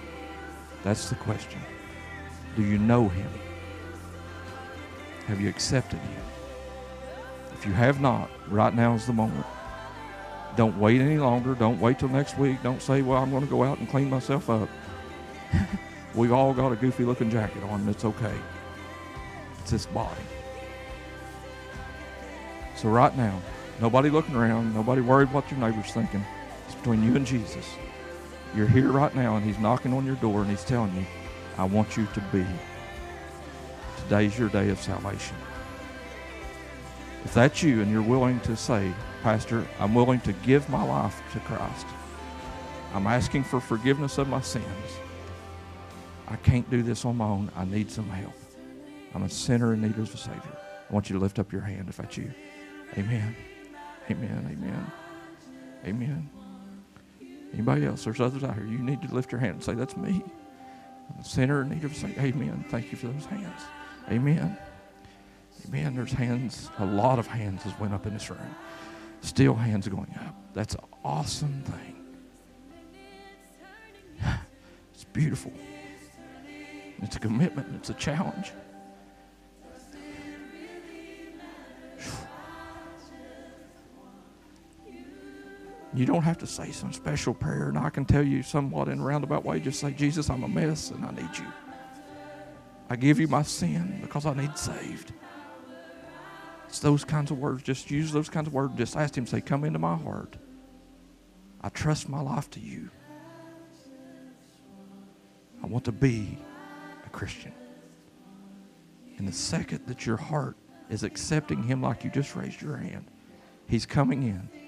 That's 0.85 1.11
the 1.11 1.17
question. 1.17 1.61
Do 2.57 2.63
you 2.63 2.79
know 2.79 3.11
Him? 3.11 3.31
Have 5.27 5.39
you 5.39 5.51
accepted 5.51 5.99
Him? 5.99 6.23
If 7.53 7.67
you 7.67 7.75
have 7.75 8.01
not, 8.01 8.31
right 8.49 8.75
now 8.75 8.95
is 8.95 9.05
the 9.05 9.13
moment. 9.13 9.45
Don't 10.57 10.79
wait 10.79 11.03
any 11.03 11.19
longer. 11.19 11.55
Don't 11.55 11.79
wait 11.79 11.99
till 11.99 12.09
next 12.09 12.39
week. 12.39 12.63
Don't 12.63 12.81
say, 12.81 13.03
well, 13.03 13.23
I'm 13.23 13.31
going 13.31 13.43
to 13.43 13.51
go 13.51 13.63
out 13.65 13.81
and 13.81 13.91
clean 13.91 14.09
myself 14.09 14.49
up. 14.49 14.71
We've 16.15 16.33
all 16.33 16.55
got 16.55 16.73
a 16.73 16.77
goofy 16.77 17.05
looking 17.05 17.29
jacket 17.31 17.63
on, 17.65 17.81
and 17.81 17.91
it's 17.91 18.07
okay. 18.07 18.37
It's 19.61 19.73
this 19.73 19.85
body. 19.85 20.23
So, 22.77 22.89
right 22.89 23.15
now, 23.15 23.43
nobody 23.79 24.09
looking 24.09 24.37
around, 24.37 24.73
nobody 24.73 25.03
worried 25.03 25.31
what 25.35 25.51
your 25.51 25.61
neighbor's 25.61 25.93
thinking. 25.93 26.25
It's 26.65 26.77
between 26.77 27.05
you 27.05 27.15
and 27.15 27.27
Jesus. 27.27 27.67
You're 28.55 28.69
here 28.69 28.91
right 28.91 29.15
now, 29.15 29.37
and 29.37 29.45
He's 29.45 29.59
knocking 29.59 29.93
on 29.93 30.07
your 30.07 30.17
door, 30.17 30.43
and 30.43 30.51
He's 30.51 30.65
telling 30.65 30.95
you, 30.95 31.05
I 31.59 31.65
want 31.65 31.97
you 31.97 32.07
to 32.15 32.21
be. 32.33 32.47
Today's 34.05 34.39
your 34.39 34.49
day 34.49 34.69
of 34.69 34.81
salvation. 34.81 35.37
If 37.25 37.33
that's 37.33 37.63
you 37.63 37.81
and 37.81 37.91
you're 37.91 38.03
willing 38.03 38.39
to 38.41 38.55
say, 38.55 38.93
Pastor, 39.23 39.67
I'm 39.81 39.95
willing 39.95 40.21
to 40.21 40.33
give 40.33 40.69
my 40.69 40.85
life 40.85 41.23
to 41.33 41.41
Christ, 41.41 41.87
I'm 42.93 43.07
asking 43.07 43.45
for 43.45 43.61
forgiveness 43.61 44.19
of 44.19 44.29
my 44.29 44.41
sins. 44.41 44.65
I 46.29 46.37
can't 46.37 46.69
do 46.71 46.83
this 46.83 47.05
on 47.05 47.17
my 47.17 47.27
own. 47.27 47.51
I 47.57 47.65
need 47.65 47.91
some 47.91 48.09
help. 48.09 48.35
I'm 49.15 49.23
a 49.23 49.29
sinner 49.29 49.75
in 49.75 49.83
need 49.83 49.99
of 49.99 50.13
a 50.13 50.17
Savior. 50.17 50.59
I 50.89 50.93
want 50.93 51.09
you 51.09 51.17
to 51.17 51.23
lift 51.23 51.39
up 51.39 51.53
your 51.53 51.63
hand 51.63 51.89
if 51.89 51.97
that's 51.97 52.17
you. 52.17 52.33
Amen. 52.97 53.35
Amen. 54.11 54.49
Amen. 54.51 54.93
Amen. 55.87 56.31
Anybody 57.55 57.87
else? 57.87 58.05
There's 58.05 58.21
others 58.21 58.43
out 58.43 58.55
here. 58.57 58.67
You 58.67 58.79
need 58.79 59.01
to 59.03 59.15
lift 59.15 59.31
your 59.31 59.41
hand 59.41 59.55
and 59.55 59.65
say, 59.65 59.75
That's 59.75 59.97
me. 59.97 60.23
I'm 61.11 61.21
a 61.21 61.25
sinner 61.25 61.63
in 61.63 61.71
need 61.71 61.85
of 61.85 61.95
Savior. 61.95 62.21
Amen. 62.21 62.65
Thank 62.69 62.91
you 62.91 62.99
for 62.99 63.07
those 63.07 63.25
hands. 63.27 63.63
Amen. 64.11 64.59
Amen. 65.69 65.95
There's 65.95 66.13
hands, 66.13 66.71
a 66.79 66.85
lot 66.85 67.19
of 67.19 67.27
hands 67.27 67.63
has 67.63 67.79
went 67.79 67.95
up 67.95 68.07
in 68.07 68.15
this 68.15 68.29
room. 68.29 68.55
Still 69.21 69.55
hands 69.55 69.87
going 69.89 70.13
up. 70.27 70.35
That's 70.53 70.75
an 70.75 70.85
awesome 71.05 71.63
thing. 71.63 71.91
It's 74.95 75.05
beautiful. 75.05 75.53
It's 77.03 77.17
a 77.17 77.19
commitment. 77.19 77.75
It's 77.75 77.91
a 77.91 77.95
challenge. 77.95 78.53
You 85.95 86.07
don't 86.07 86.23
have 86.23 86.39
to 86.39 86.47
say 86.47 86.73
some 86.73 86.93
special 86.93 87.33
prayer, 87.35 87.69
and 87.69 87.79
I 87.79 87.89
can 87.89 88.05
tell 88.05 88.25
you 88.25 88.43
somewhat 88.43 88.89
in 88.89 88.99
a 88.99 89.03
roundabout 89.03 89.45
way. 89.45 89.61
Just 89.61 89.79
say, 89.79 89.93
Jesus, 89.93 90.29
I'm 90.29 90.43
a 90.43 90.49
mess 90.49 90.91
and 90.91 91.05
I 91.05 91.13
need 91.13 91.39
you. 91.39 91.47
I 92.91 92.97
give 92.97 93.21
you 93.21 93.29
my 93.29 93.43
sin 93.43 94.01
because 94.03 94.27
I 94.27 94.35
need 94.35 94.59
saved. 94.59 95.13
It's 96.67 96.81
those 96.81 97.05
kinds 97.05 97.31
of 97.31 97.39
words. 97.39 97.63
Just 97.63 97.93
use 97.93 98.11
those 98.11 98.29
kinds 98.29 98.49
of 98.49 98.53
words. 98.53 98.75
Just 98.77 98.97
ask 98.97 99.17
Him, 99.17 99.27
say, 99.27 99.41
Come 99.41 99.63
into 99.63 99.79
my 99.79 99.95
heart. 99.97 100.37
I 101.61 101.69
trust 101.69 102.09
my 102.09 102.21
life 102.21 102.51
to 102.51 102.61
you. 102.61 102.91
I 105.63 105.67
want 105.67 105.85
to 105.85 105.93
be 105.93 106.37
a 107.07 107.09
Christian. 107.11 107.53
And 109.17 109.29
the 109.29 109.33
second 109.33 109.87
that 109.87 110.05
your 110.05 110.17
heart 110.17 110.57
is 110.91 111.05
accepting 111.05 111.63
Him 111.63 111.81
like 111.81 112.03
you 112.03 112.11
just 112.11 112.35
raised 112.35 112.61
your 112.61 112.77
hand, 112.77 113.07
He's 113.69 113.87
coming 113.87 114.25
in. 114.25 114.64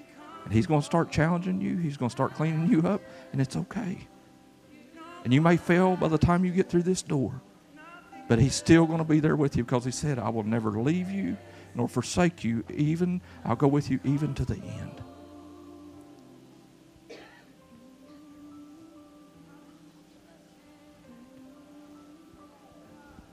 He's 0.51 0.67
going 0.67 0.81
to 0.81 0.85
start 0.85 1.11
challenging 1.11 1.61
you. 1.61 1.77
He's 1.77 1.97
going 1.97 2.09
to 2.09 2.13
start 2.13 2.33
cleaning 2.33 2.67
you 2.67 2.87
up, 2.87 3.01
and 3.31 3.41
it's 3.41 3.55
okay. 3.55 4.07
And 5.23 5.33
you 5.33 5.41
may 5.41 5.57
fail 5.57 5.95
by 5.95 6.07
the 6.07 6.17
time 6.17 6.45
you 6.45 6.51
get 6.51 6.69
through 6.69 6.83
this 6.83 7.01
door, 7.01 7.41
but 8.27 8.39
He's 8.39 8.55
still 8.55 8.85
going 8.85 8.99
to 8.99 9.03
be 9.03 9.19
there 9.19 9.35
with 9.35 9.57
you 9.57 9.63
because 9.63 9.85
He 9.85 9.91
said, 9.91 10.19
I 10.19 10.29
will 10.29 10.43
never 10.43 10.71
leave 10.71 11.09
you 11.09 11.37
nor 11.77 11.87
forsake 11.87 12.43
you, 12.43 12.63
even, 12.73 13.21
I'll 13.45 13.55
go 13.55 13.67
with 13.67 13.91
you 13.91 13.99
even 14.03 14.33
to 14.33 14.45
the 14.45 14.55
end. 14.55 15.01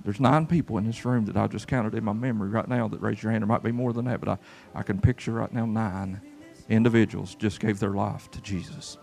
There's 0.04 0.20
nine 0.20 0.46
people 0.46 0.76
in 0.76 0.84
this 0.84 1.02
room 1.06 1.24
that 1.24 1.36
I 1.38 1.46
just 1.46 1.66
counted 1.66 1.94
in 1.94 2.04
my 2.04 2.12
memory 2.12 2.50
right 2.50 2.68
now 2.68 2.88
that 2.88 3.00
raised 3.00 3.22
your 3.22 3.32
hand. 3.32 3.40
There 3.40 3.48
might 3.48 3.62
be 3.62 3.72
more 3.72 3.94
than 3.94 4.04
that, 4.04 4.20
but 4.20 4.28
I, 4.28 4.38
I 4.78 4.82
can 4.82 5.00
picture 5.00 5.32
right 5.32 5.50
now 5.50 5.64
nine 5.64 6.20
individuals 6.68 7.34
just 7.34 7.60
gave 7.60 7.80
their 7.80 7.90
life 7.90 8.30
to 8.32 8.40
Jesus. 8.40 8.98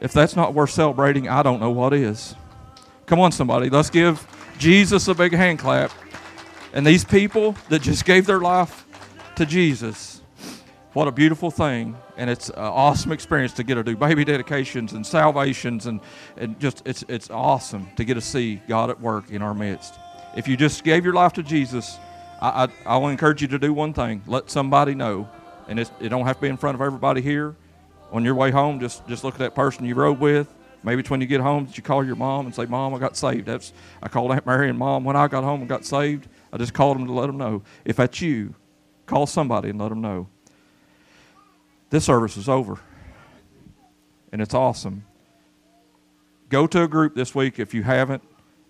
If 0.00 0.12
that's 0.12 0.34
not 0.34 0.52
worth 0.52 0.70
celebrating, 0.70 1.28
I 1.28 1.42
don't 1.42 1.60
know 1.60 1.70
what 1.70 1.92
is. 1.92 2.34
Come 3.06 3.20
on, 3.20 3.30
somebody. 3.30 3.70
Let's 3.70 3.90
give 3.90 4.26
Jesus 4.58 5.06
a 5.08 5.14
big 5.14 5.32
hand 5.32 5.58
clap. 5.58 5.92
And 6.72 6.86
these 6.86 7.04
people 7.04 7.54
that 7.68 7.82
just 7.82 8.04
gave 8.04 8.26
their 8.26 8.40
life 8.40 8.86
to 9.36 9.46
Jesus, 9.46 10.22
what 10.92 11.06
a 11.06 11.12
beautiful 11.12 11.50
thing. 11.50 11.96
And 12.16 12.28
it's 12.28 12.48
an 12.48 12.56
awesome 12.56 13.12
experience 13.12 13.52
to 13.54 13.64
get 13.64 13.76
to 13.76 13.84
do 13.84 13.96
baby 13.96 14.24
dedications 14.24 14.92
and 14.92 15.06
salvations. 15.06 15.86
And, 15.86 16.00
and 16.36 16.58
just, 16.58 16.82
it's, 16.84 17.04
it's 17.08 17.30
awesome 17.30 17.88
to 17.96 18.04
get 18.04 18.14
to 18.14 18.20
see 18.20 18.60
God 18.68 18.90
at 18.90 19.00
work 19.00 19.30
in 19.30 19.42
our 19.42 19.54
midst. 19.54 19.94
If 20.36 20.48
you 20.48 20.56
just 20.56 20.82
gave 20.82 21.04
your 21.04 21.14
life 21.14 21.34
to 21.34 21.42
Jesus, 21.42 21.98
I, 22.42 22.64
I, 22.64 22.68
I 22.84 22.96
will 22.96 23.08
encourage 23.08 23.40
you 23.40 23.48
to 23.48 23.58
do 23.58 23.72
one 23.72 23.94
thing 23.94 24.22
let 24.26 24.50
somebody 24.50 24.94
know. 24.94 25.30
And 25.68 25.78
it 25.78 26.08
don't 26.08 26.26
have 26.26 26.36
to 26.36 26.42
be 26.42 26.48
in 26.48 26.56
front 26.56 26.74
of 26.74 26.82
everybody 26.82 27.22
here. 27.22 27.54
On 28.10 28.24
your 28.24 28.34
way 28.34 28.50
home, 28.50 28.80
just, 28.80 29.06
just 29.06 29.24
look 29.24 29.34
at 29.34 29.38
that 29.38 29.54
person 29.54 29.86
you 29.86 29.94
rode 29.94 30.18
with. 30.18 30.48
Maybe 30.82 31.00
it's 31.00 31.08
when 31.08 31.20
you 31.20 31.26
get 31.28 31.40
home 31.40 31.66
that 31.66 31.76
you 31.76 31.84
call 31.84 32.04
your 32.04 32.16
mom 32.16 32.46
and 32.46 32.54
say, 32.54 32.66
Mom, 32.66 32.92
I 32.94 32.98
got 32.98 33.16
saved. 33.16 33.46
That's 33.46 33.72
I 34.02 34.08
called 34.08 34.32
Aunt 34.32 34.44
Mary 34.44 34.68
and 34.68 34.76
Mom 34.76 35.04
when 35.04 35.14
I 35.14 35.28
got 35.28 35.44
home 35.44 35.60
and 35.60 35.68
got 35.68 35.84
saved. 35.84 36.26
I 36.52 36.58
just 36.58 36.74
called 36.74 36.98
them 36.98 37.06
to 37.06 37.12
let 37.12 37.28
them 37.28 37.38
know. 37.38 37.62
If 37.84 37.96
that's 37.96 38.20
you, 38.20 38.54
call 39.06 39.26
somebody 39.26 39.70
and 39.70 39.80
let 39.80 39.90
them 39.90 40.00
know. 40.00 40.26
This 41.90 42.04
service 42.04 42.36
is 42.36 42.48
over, 42.48 42.80
and 44.32 44.42
it's 44.42 44.54
awesome. 44.54 45.04
Go 46.48 46.66
to 46.66 46.82
a 46.82 46.88
group 46.88 47.14
this 47.14 47.34
week 47.34 47.60
if 47.60 47.72
you 47.72 47.84
haven't. 47.84 48.22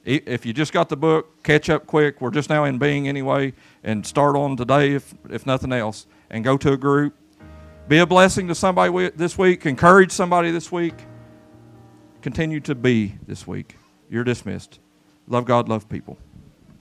If 0.05 0.45
you 0.45 0.53
just 0.53 0.73
got 0.73 0.89
the 0.89 0.97
book, 0.97 1.43
catch 1.45 1.71
up 1.71 1.87
quick. 1.87 2.21
We're 2.21 2.31
just 2.31 2.51
now 2.51 2.65
in 2.65 2.79
being 2.79 3.07
anyway, 3.07 3.55
and 3.85 4.05
start 4.05 4.35
on 4.35 4.57
today 4.57 4.95
if, 4.95 5.15
if 5.31 5.47
nothing 5.47 5.73
else. 5.73 6.07
And 6.31 6.43
go 6.43 6.57
to 6.57 6.73
a 6.73 6.77
group. 6.77 7.15
Be 7.89 7.99
a 7.99 8.07
blessing 8.07 8.49
to 8.49 8.55
somebody 8.55 9.11
this 9.11 9.39
week. 9.39 9.67
Encourage 9.67 10.11
somebody 10.11 10.51
this 10.51 10.73
week. 10.73 10.95
Continue 12.21 12.61
to 12.61 12.75
be 12.75 13.17
this 13.27 13.47
week. 13.47 13.77
You're 14.09 14.25
dismissed. 14.25 14.81
Love 15.27 15.45
God, 15.45 15.69
love 15.69 15.89
people. 15.89 16.19